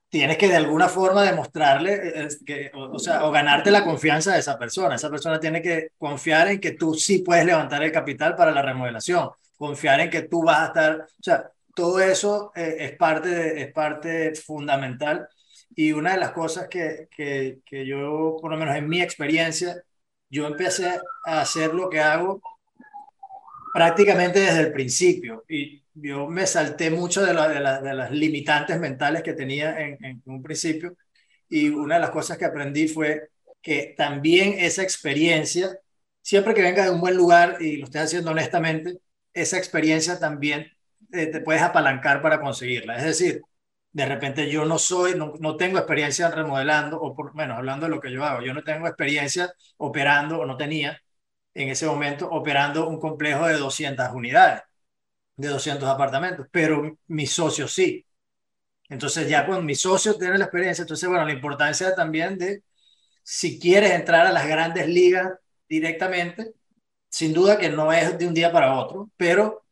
tienes 0.09 0.38
que 0.38 0.48
de 0.48 0.57
alguna 0.57 0.88
forma 0.88 1.22
demostrarle, 1.22 2.26
que, 2.46 2.70
o, 2.74 2.98
sea, 2.98 3.26
o 3.26 3.30
ganarte 3.30 3.70
la 3.70 3.84
confianza 3.84 4.32
de 4.32 4.38
esa 4.38 4.59
persona. 4.59 4.94
Esa 4.94 5.11
persona 5.11 5.38
tiene 5.38 5.61
que 5.61 5.90
confiar 5.98 6.48
en 6.48 6.59
que 6.59 6.70
tú 6.70 6.94
sí 6.94 7.18
puedes 7.18 7.44
levantar 7.44 7.82
el 7.82 7.92
capital 7.92 8.34
para 8.34 8.51
la 8.51 8.62
remodelación, 8.62 9.28
confiar 9.59 10.01
en 10.01 10.09
que 10.09 10.22
tú 10.22 10.42
vas 10.42 10.61
a 10.61 10.66
estar, 10.68 11.01
o 11.03 11.22
sea, 11.22 11.51
todo 11.74 12.01
eso 12.01 12.51
eh, 12.57 12.76
es, 12.78 12.96
parte 12.96 13.61
es 13.62 13.72
parte 13.74 14.34
fundamental. 14.36 15.28
Y 15.76 15.92
una 15.92 16.12
de 16.12 16.18
las 16.18 16.32
cosas 16.32 16.66
que, 16.68 17.09
que, 17.14 17.59
que 17.66 17.84
yo, 17.84 18.38
por 18.40 18.51
lo 18.51 18.57
menos 18.57 18.74
en 18.76 18.88
mi 18.88 19.03
experiencia, 19.03 19.84
yo 20.31 20.47
empecé 20.47 21.01
a 21.26 21.41
hacer 21.41 21.74
lo 21.74 21.91
que 21.91 22.01
hago 22.01 22.41
prácticamente 23.74 24.41
desde 24.41 24.61
el 24.61 24.72
principio. 24.72 25.45
Y 25.49 25.83
yo 25.95 26.26
me 26.28 26.47
salté 26.47 26.91
mucho 26.91 27.24
de, 27.24 27.35
las 27.35 28.11
limitantes 28.11 28.78
mentales 28.78 29.22
que 29.22 29.33
tenía 29.33 29.78
en, 29.81 30.03
en, 30.05 30.22
un 30.26 30.43
principio. 30.43 30.97
Y 31.49 31.68
una 31.68 31.97
de 31.97 32.01
las 32.01 32.11
cosas 32.11 32.39
que 32.39 32.45
aprendí 32.45 32.89
fue 32.89 33.31
que 33.61 33.95
también 33.97 34.55
esa 34.59 34.83
experiencia, 34.83 35.76
siempre 36.22 36.55
que 36.55 36.62
venga 36.62 36.85
de 36.85 36.91
un 36.91 37.01
buen 37.01 37.16
lugar 37.16 37.59
y 37.61 37.76
lo 37.76 37.85
estés 37.85 38.03
haciendo 38.03 38.31
honestamente, 38.31 38.99
esa 39.35 39.59
experiencia 39.59 40.18
también 40.18 40.72
eh, 41.12 41.26
te 41.26 41.41
puedes 41.41 41.62
apalancar 41.62 42.22
para 42.22 42.41
conseguirla. 42.41 42.97
Es 42.97 43.05
decir, 43.05 43.43
de 43.93 44.07
repente 44.07 44.51
yo 44.51 44.64
no 44.64 44.78
soy, 44.78 45.14
no, 45.16 45.34
no, 45.41 45.57
tengo 45.57 45.78
experiencia 45.78 46.30
remodelando, 46.30 47.01
o 47.01 47.14
por 47.14 47.34
menos 47.34 47.59
hablando 47.59 47.86
de 47.86 47.91
lo 47.91 48.01
que 48.01 48.12
yo 48.12 48.24
hago, 48.24 48.43
yo 48.43 48.55
no 48.55 48.62
tengo 48.62 48.86
experiencia 48.86 49.53
operando, 49.78 50.41
o 50.41 50.47
no 50.47 50.57
tenía 50.57 51.01
en 51.55 51.68
ese 51.70 51.86
momento, 51.86 52.28
operando 52.30 52.88
un 52.88 53.01
complejo 53.01 53.47
de 53.47 53.55
200 53.59 54.11
unidades 54.14 54.62
de 55.36 55.49
200 55.49 55.88
apartamentos, 55.88 56.47
pero 56.51 56.99
mi 57.09 57.26
socio 57.26 57.66
sí. 57.66 58.07
Entonces 58.88 59.28
ya 59.28 59.47
con 59.47 59.64
mi 59.64 59.74
socio 59.74 60.16
tiene 60.18 60.38
la 60.38 60.45
experiencia, 60.45 60.82
entonces 60.82 61.09
bueno, 61.09 61.24
la 61.24 61.32
importancia 61.32 61.95
también 61.95 62.38
de 62.38 62.62
si 63.22 63.59
quieres 63.59 63.93
entrar 63.93 64.26
a 64.26 64.32
las 64.32 64.47
grandes 64.47 64.88
ligas 64.88 65.32
directamente, 65.68 66.55
sin 67.09 67.32
duda 67.32 67.59
que 67.59 67.70
no 67.70 67.93
es 67.93 68.18
de 68.18 68.26
un 68.26 68.34
día 68.34 68.53
para 68.53 68.78
otro, 68.78 69.11
pero 69.16 69.64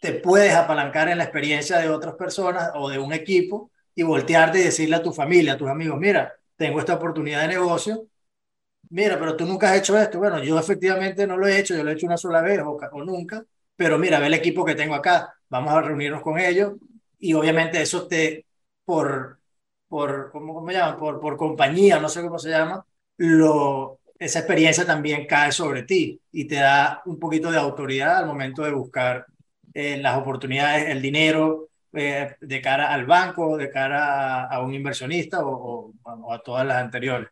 te 0.00 0.12
puedes 0.12 0.54
apalancar 0.54 1.08
en 1.08 1.18
la 1.18 1.24
experiencia 1.24 1.78
de 1.78 1.88
otras 1.88 2.14
personas 2.14 2.70
o 2.74 2.88
de 2.88 2.98
un 2.98 3.12
equipo 3.12 3.70
y 3.94 4.02
voltearte 4.02 4.60
y 4.60 4.62
decirle 4.64 4.96
a 4.96 5.02
tu 5.02 5.12
familia, 5.12 5.54
a 5.54 5.58
tus 5.58 5.68
amigos, 5.68 5.98
mira, 5.98 6.32
tengo 6.56 6.78
esta 6.78 6.94
oportunidad 6.94 7.42
de 7.42 7.48
negocio, 7.48 8.06
mira, 8.90 9.18
pero 9.18 9.36
tú 9.36 9.46
nunca 9.46 9.70
has 9.70 9.78
hecho 9.78 9.98
esto. 9.98 10.18
Bueno, 10.18 10.42
yo 10.42 10.58
efectivamente 10.58 11.26
no 11.26 11.36
lo 11.36 11.46
he 11.46 11.58
hecho, 11.58 11.74
yo 11.76 11.84
lo 11.84 11.90
he 11.90 11.94
hecho 11.94 12.06
una 12.06 12.16
sola 12.16 12.42
vez 12.42 12.60
o, 12.64 13.04
nunca, 13.04 13.44
pero 13.76 13.98
mira, 13.98 14.20
ve 14.20 14.26
el 14.28 14.34
equipo 14.34 14.64
que 14.64 14.74
tengo 14.74 14.94
acá, 14.94 15.34
vamos 15.48 15.72
a 15.74 15.82
reunirnos 15.82 16.22
con 16.22 16.38
ellos 16.38 16.74
y 17.18 17.34
obviamente 17.34 17.80
eso 17.82 18.06
te, 18.06 18.46
por, 18.84 19.40
por 19.88 20.30
¿cómo, 20.32 20.54
cómo 20.54 20.70
llama? 20.70 20.96
Por, 20.96 21.20
por 21.20 21.36
compañía, 21.36 21.98
no 22.00 22.08
sé 22.08 22.22
cómo 22.22 22.38
se 22.38 22.50
llama, 22.50 22.84
lo, 23.16 24.00
esa 24.18 24.40
experiencia 24.40 24.86
también 24.86 25.26
cae 25.26 25.52
sobre 25.52 25.82
ti 25.84 26.20
y 26.32 26.46
te 26.46 26.56
da 26.56 27.02
un 27.06 27.18
poquito 27.18 27.50
de 27.50 27.58
autoridad 27.58 28.18
al 28.18 28.26
momento 28.26 28.62
de 28.62 28.72
buscar 28.72 29.26
eh, 29.74 29.98
las 29.98 30.16
oportunidades, 30.18 30.88
el 30.88 31.02
dinero 31.02 31.68
eh, 31.92 32.34
de 32.40 32.60
cara 32.60 32.92
al 32.92 33.06
banco, 33.06 33.56
de 33.56 33.70
cara 33.70 34.44
a, 34.44 34.46
a 34.46 34.62
un 34.62 34.74
inversionista 34.74 35.44
o, 35.44 35.50
o, 35.50 35.94
o, 36.04 36.32
a 36.32 36.42
todas 36.42 36.66
las 36.66 36.78
anteriores. 36.78 37.28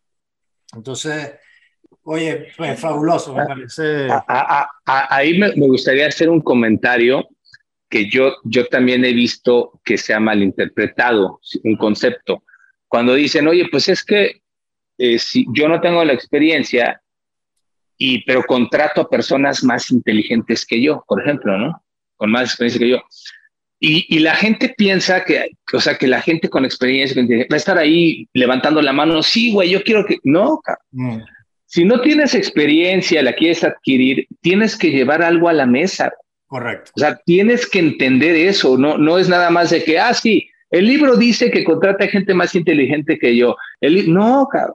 Entonces, 0.74 1.34
Oye, 2.09 2.53
pues 2.57 2.78
fabuloso, 2.78 3.34
me 3.34 3.45
parece. 3.45 4.09
ahí 4.87 5.37
me, 5.39 5.51
gustaría 5.55 6.07
hacer 6.07 6.28
un 6.28 6.41
comentario 6.41 7.28
que 7.89 8.09
yo, 8.09 8.37
yo 8.45 8.66
también 8.66 9.05
he 9.05 9.12
visto 9.12 9.80
que 9.84 9.99
se 9.99 10.14
ha 10.14 10.20
malinterpretado 10.20 11.41
un 11.64 11.76
concepto. 11.76 12.45
Cuando 12.87 13.14
dicen, 13.14 13.49
oye, 13.49 13.66
pues 13.70 13.89
es 13.89 14.05
que 14.05 14.43
eh, 14.99 15.18
si 15.18 15.47
yo 15.53 15.68
no 15.68 15.80
tengo 15.80 16.05
la 16.05 16.12
experiencia, 16.12 17.03
y, 17.99 18.24
pero 18.24 18.45
contrato 18.45 19.01
a 19.01 19.11
personas 19.11 19.64
más 19.64 19.91
inteligentes 19.91 20.64
que 20.64 20.80
yo, 20.80 21.05
por 21.09 21.20
ejemplo, 21.20 21.59
¿no? 21.59 21.82
Con 22.16 22.30
más 22.30 22.44
experiencia 22.50 22.80
que 22.80 22.88
yo. 22.88 23.02
Y, 23.78 24.06
y, 24.08 24.20
la 24.20 24.34
gente 24.34 24.74
piensa 24.76 25.22
que, 25.24 25.50
o 25.72 25.80
sea, 25.80 25.98
que 25.98 26.06
la 26.06 26.22
gente 26.22 26.48
con 26.48 26.64
experiencia 26.64 27.22
va 27.22 27.54
a 27.54 27.56
estar 27.56 27.76
ahí 27.76 28.26
levantando 28.32 28.80
la 28.80 28.94
mano. 28.94 29.22
Sí, 29.22 29.52
güey, 29.52 29.70
yo 29.70 29.82
quiero 29.82 30.06
que. 30.06 30.16
No, 30.24 30.60
mm. 30.92 31.18
Si 31.66 31.84
no 31.84 32.00
tienes 32.00 32.34
experiencia, 32.34 33.22
la 33.22 33.34
quieres 33.34 33.64
adquirir, 33.64 34.26
tienes 34.40 34.76
que 34.76 34.90
llevar 34.90 35.20
algo 35.20 35.48
a 35.48 35.52
la 35.52 35.66
mesa. 35.66 36.12
Correcto. 36.46 36.92
O 36.94 37.00
sea, 37.00 37.20
tienes 37.26 37.68
que 37.68 37.80
entender 37.80 38.36
eso, 38.36 38.78
no, 38.78 38.96
no 38.96 39.18
es 39.18 39.28
nada 39.28 39.50
más 39.50 39.70
de 39.70 39.82
que, 39.82 39.98
ah, 39.98 40.14
sí, 40.14 40.48
el 40.70 40.86
libro 40.86 41.16
dice 41.16 41.50
que 41.50 41.64
contrata 41.64 42.06
gente 42.06 42.34
más 42.34 42.54
inteligente 42.54 43.18
que 43.18 43.36
yo. 43.36 43.56
El, 43.80 44.12
no, 44.12 44.48
cabrón. 44.50 44.74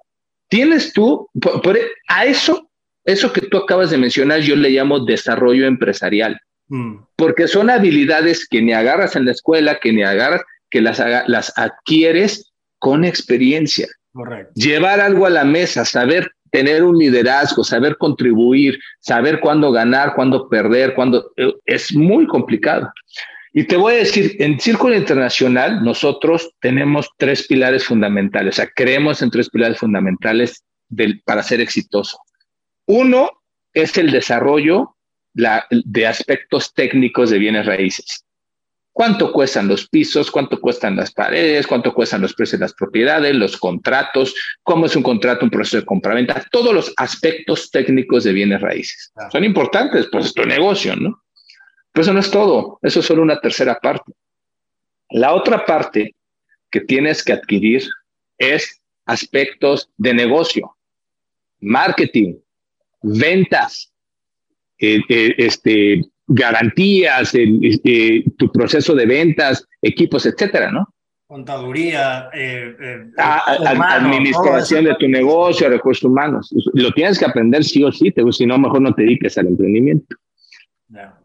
Tienes 0.49 0.91
tú, 0.91 1.29
por, 1.41 1.79
a 2.09 2.25
eso, 2.25 2.69
eso 3.05 3.31
que 3.31 3.41
tú 3.41 3.57
acabas 3.57 3.89
de 3.89 3.97
mencionar, 3.97 4.41
yo 4.41 4.55
le 4.57 4.69
llamo 4.69 5.05
desarrollo 5.05 5.65
empresarial. 5.65 6.37
Mm. 6.71 7.03
Porque 7.17 7.49
son 7.49 7.69
habilidades 7.69 8.47
que 8.47 8.61
ni 8.61 8.71
agarras 8.71 9.17
en 9.17 9.25
la 9.25 9.31
escuela, 9.31 9.79
que 9.79 9.91
ni 9.91 10.03
agarras, 10.03 10.41
que 10.69 10.79
las, 10.79 11.03
las 11.27 11.51
adquieres 11.57 12.53
con 12.79 13.03
experiencia. 13.03 13.87
Correcto. 14.13 14.53
Llevar 14.55 15.01
algo 15.01 15.25
a 15.25 15.29
la 15.29 15.43
mesa, 15.43 15.83
saber 15.83 16.31
tener 16.49 16.83
un 16.83 16.97
liderazgo, 16.97 17.65
saber 17.65 17.97
contribuir, 17.97 18.79
saber 18.99 19.41
cuándo 19.41 19.71
ganar, 19.71 20.13
cuándo 20.15 20.47
perder, 20.47 20.95
cuándo 20.95 21.33
eh, 21.35 21.53
es 21.65 21.93
muy 21.93 22.25
complicado. 22.25 22.89
Y 23.53 23.65
te 23.65 23.75
voy 23.75 23.95
a 23.95 23.97
decir, 23.97 24.37
en 24.39 24.57
Círculo 24.57 24.95
Internacional 24.95 25.83
nosotros 25.83 26.53
tenemos 26.61 27.09
tres 27.17 27.47
pilares 27.47 27.83
fundamentales, 27.83 28.55
o 28.55 28.57
sea, 28.57 28.69
creemos 28.73 29.21
en 29.21 29.29
tres 29.29 29.49
pilares 29.49 29.77
fundamentales 29.77 30.63
del, 30.87 31.21
para 31.25 31.43
ser 31.43 31.59
exitoso. 31.59 32.17
Uno 32.85 33.29
es 33.73 33.97
el 33.97 34.11
desarrollo 34.11 34.95
la, 35.33 35.65
de 35.69 36.07
aspectos 36.07 36.73
técnicos 36.73 37.29
de 37.29 37.39
bienes 37.39 37.65
raíces. 37.65 38.25
Cuánto 38.93 39.31
cuestan 39.31 39.69
los 39.69 39.87
pisos, 39.87 40.29
cuánto 40.29 40.59
cuestan 40.59 40.97
las 40.97 41.13
paredes, 41.13 41.65
cuánto 41.65 41.93
cuestan 41.93 42.21
los 42.21 42.33
precios 42.33 42.59
de 42.59 42.65
las 42.65 42.73
propiedades, 42.73 43.33
los 43.35 43.55
contratos, 43.55 44.35
cómo 44.63 44.85
es 44.85 44.95
un 44.95 45.03
contrato, 45.03 45.45
un 45.45 45.51
proceso 45.51 45.77
de 45.77 45.85
compraventa, 45.85 46.45
todos 46.51 46.73
los 46.73 46.93
aspectos 46.97 47.71
técnicos 47.71 48.25
de 48.25 48.33
bienes 48.33 48.59
raíces. 48.59 49.13
Son 49.31 49.45
importantes, 49.45 50.07
pues 50.11 50.25
es 50.25 50.33
tu 50.33 50.43
negocio, 50.43 50.95
¿no? 50.97 51.23
Pero 51.93 52.03
eso 52.03 52.13
no 52.13 52.19
es 52.19 52.31
todo, 52.31 52.79
eso 52.81 52.99
es 52.99 53.05
solo 53.05 53.21
una 53.21 53.39
tercera 53.39 53.79
parte. 53.79 54.11
La 55.09 55.33
otra 55.33 55.65
parte 55.65 56.15
que 56.69 56.81
tienes 56.81 57.23
que 57.23 57.33
adquirir 57.33 57.87
es 58.37 58.81
aspectos 59.05 59.89
de 59.97 60.13
negocio, 60.13 60.75
marketing, 61.59 62.35
ventas, 63.01 63.90
eh, 64.81 64.99
eh, 65.09 65.35
este, 65.37 66.01
garantías, 66.25 67.35
eh, 67.35 68.23
tu 68.35 68.51
proceso 68.51 68.95
de 68.95 69.05
ventas, 69.05 69.67
equipos, 69.79 70.25
etcétera, 70.25 70.71
¿no? 70.71 70.87
Contaduría, 71.27 72.29
ah, 73.19 73.57
administración 73.95 74.85
de 74.85 74.95
tu 74.95 75.07
negocio, 75.07 75.69
recursos 75.69 76.03
humanos. 76.03 76.53
Lo 76.73 76.91
tienes 76.91 77.19
que 77.19 77.25
aprender 77.25 77.63
sí 77.63 77.83
o 77.83 77.91
sí, 77.91 78.11
si 78.31 78.45
no, 78.45 78.57
mejor 78.57 78.81
no 78.81 78.93
te 78.93 79.03
dediques 79.03 79.37
al 79.37 79.47
emprendimiento. 79.47 80.15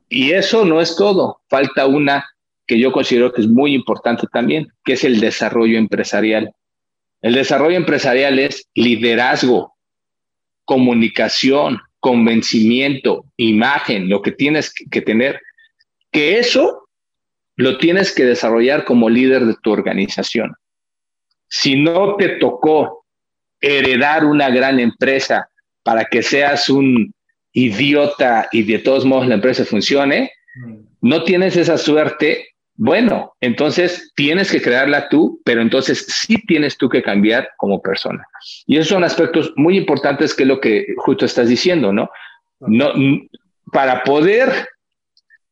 Y 0.09 0.33
eso 0.33 0.65
no 0.65 0.81
es 0.81 0.95
todo. 0.95 1.41
Falta 1.49 1.87
una 1.87 2.25
que 2.67 2.79
yo 2.79 2.93
considero 2.93 3.33
que 3.33 3.41
es 3.41 3.49
muy 3.49 3.75
importante 3.75 4.27
también, 4.31 4.69
que 4.85 4.93
es 4.93 5.03
el 5.03 5.19
desarrollo 5.19 5.79
empresarial. 5.79 6.53
El 7.23 7.35
desarrollo 7.35 7.77
empresarial 7.77 8.39
es 8.39 8.69
liderazgo, 8.75 9.75
comunicación, 10.65 11.81
convencimiento, 12.07 13.25
imagen, 13.37 14.09
lo 14.09 14.23
que 14.23 14.31
tienes 14.31 14.73
que 14.93 15.03
tener, 15.03 15.41
que 16.13 16.39
eso 16.39 16.87
lo 17.57 17.79
tienes 17.79 18.15
que 18.15 18.25
desarrollar 18.25 18.85
como 18.85 19.11
líder 19.11 19.45
de 19.45 19.57
tu 19.61 19.73
organización. 19.73 20.55
Si 21.49 21.75
no 21.75 22.15
te 22.15 22.37
tocó 22.37 23.05
heredar 23.61 24.25
una 24.25 24.51
gran 24.51 24.79
empresa 24.79 25.49
para 25.83 26.05
que 26.05 26.23
seas 26.23 26.69
un 26.69 27.13
idiota 27.53 28.49
y 28.53 28.63
de 28.63 28.79
todos 28.79 29.05
modos 29.05 29.27
la 29.27 29.35
empresa 29.35 29.65
funcione, 29.65 30.31
mm. 30.55 30.77
no 31.01 31.25
tienes 31.25 31.57
esa 31.57 31.77
suerte 31.77 32.51
bueno, 32.77 33.35
entonces 33.41 34.13
tienes 34.15 34.51
que 34.51 34.61
crearla 34.61 35.09
tú, 35.09 35.41
pero 35.45 35.63
entonces 35.63 36.07
sí 36.07 36.37
tienes 36.47 36.77
tú 36.77 36.89
que 36.89 37.03
cambiar 37.03 37.51
como 37.57 37.81
persona. 37.81 38.27
Y 38.67 38.77
esos 38.77 38.89
son 38.89 39.05
aspectos 39.05 39.53
muy 39.57 39.77
importantes 39.77 40.35
que 40.35 40.43
es 40.43 40.49
lo 40.49 40.61
que 40.61 40.95
justo 40.97 41.25
estás 41.25 41.49
diciendo, 41.49 41.93
¿no? 41.93 42.11
No, 42.61 42.93
para 43.73 44.05
poder 44.05 44.69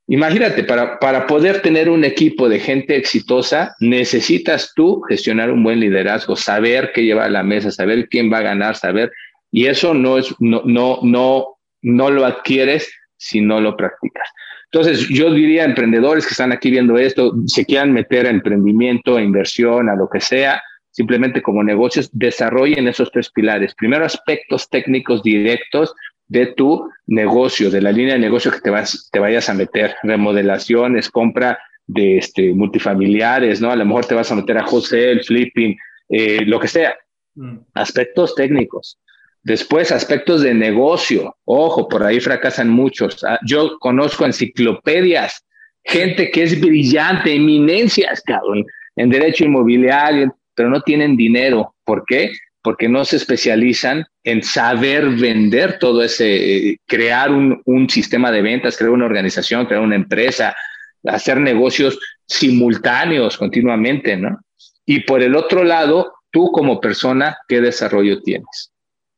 Imagínate, 0.07 0.65
para, 0.65 0.99
para 0.99 1.27
poder 1.27 1.63
tener 1.63 1.89
un 1.89 2.05
equipo 2.05 2.47
de 2.51 2.61
gente 2.61 2.95
exitosa, 2.95 3.75
necesitas 3.81 4.73
tú 4.77 5.01
gestionar 5.09 5.51
un 5.51 5.63
buen 5.63 5.81
liderazgo, 5.81 6.37
saber 6.37 6.93
qué 6.93 7.05
lleva 7.05 7.25
a 7.25 7.31
la 7.31 7.43
mesa, 7.43 7.71
saber 7.71 8.09
quién 8.11 8.31
va 8.31 8.39
a 8.39 8.43
ganar, 8.43 8.77
saber, 8.77 9.11
y 9.51 9.67
eso 9.67 9.95
no 9.95 10.19
es, 10.19 10.35
no, 10.41 10.61
no, 10.67 10.99
no, 11.03 11.57
no 11.81 12.11
lo 12.11 12.27
adquieres 12.27 12.93
si 13.17 13.41
no 13.41 13.63
lo 13.63 13.79
practicas. 13.79 14.29
Entonces, 14.75 15.09
yo 15.09 15.33
diría 15.33 15.63
a 15.63 15.67
emprendedores 15.67 16.27
que 16.27 16.33
están 16.33 16.51
aquí 16.51 16.69
viendo 16.69 16.99
esto, 16.99 17.33
se 17.47 17.65
quieran 17.65 17.93
meter 17.93 18.27
a 18.27 18.31
emprendimiento, 18.31 19.17
a 19.17 19.23
inversión, 19.23 19.89
a 19.89 19.95
lo 19.95 20.09
que 20.11 20.19
sea, 20.19 20.61
simplemente 20.91 21.43
como 21.43 21.63
negocios, 21.63 22.11
desarrollen 22.13 22.89
esos 22.89 23.13
tres 23.13 23.31
pilares. 23.31 23.73
Primero, 23.77 24.05
aspectos 24.05 24.69
técnicos 24.69 25.23
directos 25.23 25.95
de 26.27 26.47
tu 26.47 26.91
negocio, 27.07 27.71
de 27.71 27.83
la 27.83 27.93
línea 27.93 28.15
de 28.15 28.19
negocio 28.19 28.51
que 28.51 28.59
te, 28.59 28.71
vas, 28.71 29.09
te 29.13 29.21
vayas 29.21 29.49
a 29.49 29.55
meter, 29.55 29.95
remodelaciones, 30.03 31.09
compra 31.09 31.57
de 31.87 32.19
este, 32.19 32.53
multifamiliares, 32.53 33.61
¿no? 33.61 33.71
A 33.71 33.77
lo 33.77 33.87
mejor 33.87 34.07
te 34.07 34.17
vas 34.17 34.33
a 34.33 34.35
meter 34.35 34.59
a 34.59 34.67
wholesale, 34.67 35.23
flipping, 35.23 35.77
eh, 36.09 36.41
lo 36.47 36.59
que 36.59 36.67
sea. 36.67 36.97
Mm. 37.37 37.59
Aspectos 37.75 38.35
técnicos. 38.35 38.99
Después, 39.45 39.93
aspectos 39.93 40.41
de 40.41 40.55
negocio. 40.55 41.37
Ojo, 41.45 41.87
por 41.87 42.03
ahí 42.03 42.19
fracasan 42.19 42.71
muchos. 42.71 43.23
Ah, 43.25 43.39
yo 43.47 43.79
conozco 43.79 44.25
enciclopedias, 44.25 45.45
gente 45.85 46.31
que 46.31 46.45
es 46.45 46.59
brillante, 46.59 47.35
eminencias, 47.35 48.23
cabrón, 48.23 48.65
en 48.97 49.11
derecho 49.11 49.45
inmobiliario, 49.45 50.35
pero 50.55 50.71
no 50.71 50.81
tienen 50.81 51.15
dinero. 51.15 51.75
¿Por 51.85 52.05
qué? 52.07 52.33
Porque 52.63 52.89
no 52.89 53.05
se 53.05 53.17
especializan 53.17 54.07
en 54.23 54.43
saber 54.43 55.11
vender 55.11 55.79
todo 55.79 56.03
ese, 56.03 56.71
eh, 56.71 56.79
crear 56.87 57.31
un, 57.31 57.61
un 57.67 57.91
sistema 57.91 58.33
de 58.33 58.41
ventas, 58.41 58.79
crear 58.79 58.93
una 58.93 59.05
organización, 59.05 59.67
crear 59.67 59.83
una 59.83 59.97
empresa, 59.97 60.57
hacer 61.05 61.39
negocios 61.39 61.99
simultáneos 62.27 63.37
continuamente, 63.37 64.17
¿no? 64.17 64.39
Y 64.87 65.01
por 65.01 65.23
el 65.23 65.37
otro 65.37 65.65
lado, 65.65 66.15
tú 66.31 66.51
como 66.51 66.81
persona, 66.81 67.37
¿qué 67.47 67.61
desarrollo 67.61 68.23
tienes? 68.23 68.74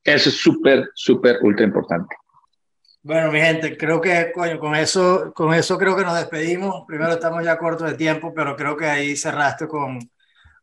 Eso 0.06 0.28
es 0.28 0.36
súper, 0.40 0.90
súper, 0.94 1.38
ultra 1.42 1.66
importante. 1.66 2.14
Bueno, 3.02 3.32
mi 3.32 3.40
gente, 3.40 3.76
creo 3.76 4.00
que 4.00 4.30
coño, 4.32 4.58
con 4.58 4.74
eso, 4.76 5.32
con 5.34 5.52
eso 5.52 5.76
creo 5.78 5.96
que 5.96 6.04
nos 6.04 6.16
despedimos. 6.16 6.84
Primero 6.86 7.12
estamos 7.12 7.44
ya 7.44 7.58
cortos 7.58 7.90
de 7.90 7.96
tiempo, 7.96 8.32
pero 8.34 8.56
creo 8.56 8.76
que 8.76 8.86
ahí 8.86 9.16
cerraste 9.16 9.66
con, 9.66 9.98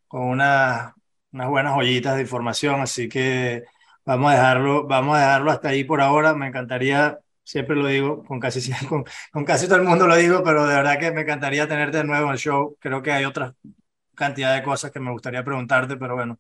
con 0.08 0.22
una, 0.24 0.96
unas 1.32 1.50
buenas 1.50 1.74
joyitas 1.76 2.16
de 2.16 2.22
información, 2.22 2.82
así 2.82 3.10
que 3.10 3.64
vamos 4.06 4.32
a 4.32 4.36
dejarlo, 4.36 4.88
vamos 4.88 5.18
a 5.18 5.20
dejarlo 5.20 5.52
hasta 5.52 5.70
ahí 5.70 5.84
por 5.84 6.02
ahora. 6.02 6.34
Me 6.34 6.48
encantaría, 6.48 7.20
siempre 7.44 7.76
lo 7.76 7.88
digo, 7.88 8.24
con 8.24 8.40
casi, 8.40 8.72
con, 8.88 9.04
con 9.32 9.46
casi 9.46 9.68
todo 9.68 9.78
el 9.78 9.84
mundo 9.84 10.08
lo 10.08 10.16
digo, 10.16 10.44
pero 10.44 10.66
de 10.66 10.76
verdad 10.76 11.00
que 11.00 11.12
me 11.12 11.22
encantaría 11.22 11.68
tenerte 11.68 11.98
de 11.98 12.04
nuevo 12.06 12.28
en 12.28 12.34
el 12.34 12.40
show. 12.40 12.78
Creo 12.80 13.02
que 13.02 13.12
hay 13.12 13.26
otra 13.26 13.56
cantidad 14.16 14.56
de 14.56 14.64
cosas 14.64 14.92
que 14.92 15.00
me 15.00 15.12
gustaría 15.12 15.44
preguntarte, 15.44 15.98
pero 15.98 16.16
bueno, 16.16 16.40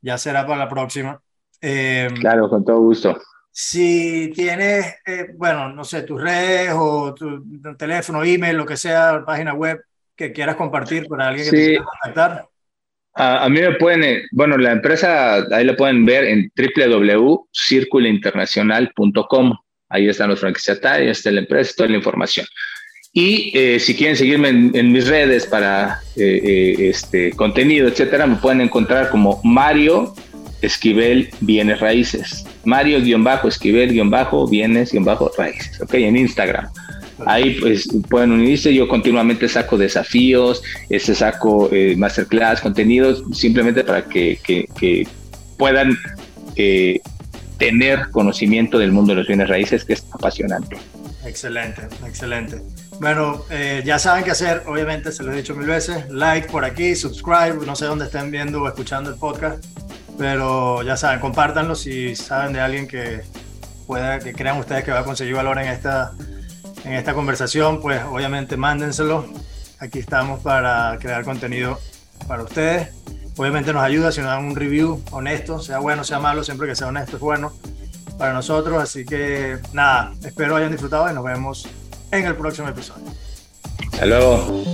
ya 0.00 0.18
será 0.18 0.46
para 0.46 0.58
la 0.58 0.68
próxima. 0.68 1.22
Em, 1.60 2.14
claro, 2.14 2.48
con 2.48 2.64
todo 2.64 2.80
gusto. 2.80 3.18
Si 3.60 4.30
tienes, 4.36 4.98
eh, 5.04 5.30
bueno, 5.34 5.72
no 5.72 5.82
sé, 5.82 6.02
tus 6.02 6.22
redes 6.22 6.70
o 6.76 7.12
tu, 7.12 7.42
teléfono, 7.76 8.22
email, 8.22 8.56
lo 8.56 8.64
que 8.64 8.76
sea, 8.76 9.24
página 9.26 9.52
web 9.52 9.80
que 10.14 10.32
quieras 10.32 10.54
compartir 10.54 11.08
para 11.08 11.26
alguien 11.26 11.46
que 11.46 11.50
te 11.50 11.66
quiera 11.66 11.84
contactar. 11.84 12.46
A, 13.14 13.48
mí 13.48 13.60
me 13.60 13.72
pueden, 13.72 14.04
eh, 14.04 14.22
bueno, 14.30 14.56
la 14.58 14.70
empresa, 14.70 15.44
ahí 15.50 15.64
la 15.64 15.74
pueden 15.74 16.06
ver 16.06 16.26
en 16.26 16.52
www.circulointernacional.com. 16.56 19.52
Ahí 19.88 20.08
está 20.08 20.28
nuestra 20.28 20.46
franquiciataria, 20.46 21.06
ahí 21.06 21.10
está 21.10 21.32
la 21.32 21.40
empresa, 21.40 21.74
toda 21.76 21.88
la 21.88 21.96
información. 21.96 22.46
Y 23.12 23.50
eh, 23.58 23.80
si 23.80 23.96
quieren 23.96 24.16
seguirme 24.16 24.50
en, 24.50 24.92
mis 24.92 25.08
redes 25.08 25.46
para 25.46 26.00
este 26.14 27.32
contenido, 27.32 27.88
etcétera, 27.88 28.28
me 28.28 28.36
pueden 28.36 28.60
encontrar 28.60 29.10
como 29.10 29.40
Mario 29.42 30.14
Esquivel 30.62 31.30
Bienes 31.40 31.80
Raíces. 31.80 32.44
Mario-Esquivel- 32.64 33.92
Bienes-Raíces, 34.48 35.80
¿ok? 35.80 35.94
En 35.94 36.16
Instagram. 36.16 36.68
Ahí 37.26 37.58
pues 37.60 37.88
pueden 38.08 38.30
unirse, 38.30 38.72
yo 38.72 38.86
continuamente 38.86 39.48
saco 39.48 39.76
desafíos, 39.76 40.62
este 40.88 41.14
saco 41.14 41.68
eh, 41.72 41.96
masterclass, 41.96 42.60
contenidos, 42.60 43.24
simplemente 43.32 43.82
para 43.82 44.04
que, 44.04 44.38
puedan 45.56 45.98
eh, 46.54 47.00
tener 47.58 48.10
conocimiento 48.12 48.78
del 48.78 48.92
mundo 48.92 49.12
de 49.12 49.18
los 49.18 49.26
bienes 49.26 49.48
raíces, 49.48 49.84
que 49.84 49.94
es 49.94 50.06
apasionante. 50.12 50.76
Excelente, 51.26 51.82
excelente. 52.06 52.62
Bueno, 53.00 53.44
eh, 53.50 53.82
ya 53.84 53.98
saben 53.98 54.22
qué 54.24 54.30
hacer, 54.30 54.62
obviamente 54.66 55.10
se 55.10 55.24
lo 55.24 55.32
he 55.32 55.36
dicho 55.36 55.56
mil 55.56 55.66
veces, 55.66 56.08
like 56.10 56.48
por 56.48 56.64
aquí, 56.64 56.94
subscribe, 56.94 57.66
no 57.66 57.74
sé 57.74 57.86
dónde 57.86 58.04
estén 58.04 58.30
viendo 58.30 58.62
o 58.62 58.68
escuchando 58.68 59.10
el 59.10 59.16
podcast, 59.16 59.64
pero 60.18 60.82
ya 60.82 60.96
saben, 60.96 61.20
compártanlo 61.20 61.74
si 61.74 62.16
saben 62.16 62.52
de 62.52 62.60
alguien 62.60 62.88
que 62.88 63.22
pueda, 63.86 64.18
que 64.18 64.34
crean 64.34 64.58
ustedes 64.58 64.84
que 64.84 64.90
va 64.90 65.00
a 65.00 65.04
conseguir 65.04 65.34
valor 65.34 65.58
en 65.58 65.68
esta, 65.68 66.12
en 66.84 66.92
esta 66.92 67.14
conversación, 67.14 67.80
pues 67.80 68.02
obviamente 68.02 68.56
mándenselo. 68.56 69.26
Aquí 69.78 70.00
estamos 70.00 70.40
para 70.40 70.98
crear 71.00 71.24
contenido 71.24 71.78
para 72.26 72.42
ustedes. 72.42 72.88
Obviamente 73.36 73.72
nos 73.72 73.82
ayuda 73.82 74.10
si 74.10 74.20
nos 74.20 74.30
dan 74.30 74.44
un 74.44 74.56
review 74.56 75.00
honesto, 75.12 75.60
sea 75.60 75.78
bueno, 75.78 76.02
sea 76.02 76.18
malo, 76.18 76.42
siempre 76.42 76.66
que 76.66 76.74
sea 76.74 76.88
honesto 76.88 77.16
es 77.16 77.22
bueno 77.22 77.52
para 78.18 78.32
nosotros. 78.32 78.82
Así 78.82 79.04
que 79.04 79.58
nada, 79.72 80.12
espero 80.24 80.56
hayan 80.56 80.72
disfrutado 80.72 81.08
y 81.08 81.14
nos 81.14 81.24
vemos 81.24 81.68
en 82.10 82.26
el 82.26 82.34
próximo 82.34 82.68
episodio. 82.68 83.06
Hasta 83.92 84.06
luego. 84.06 84.64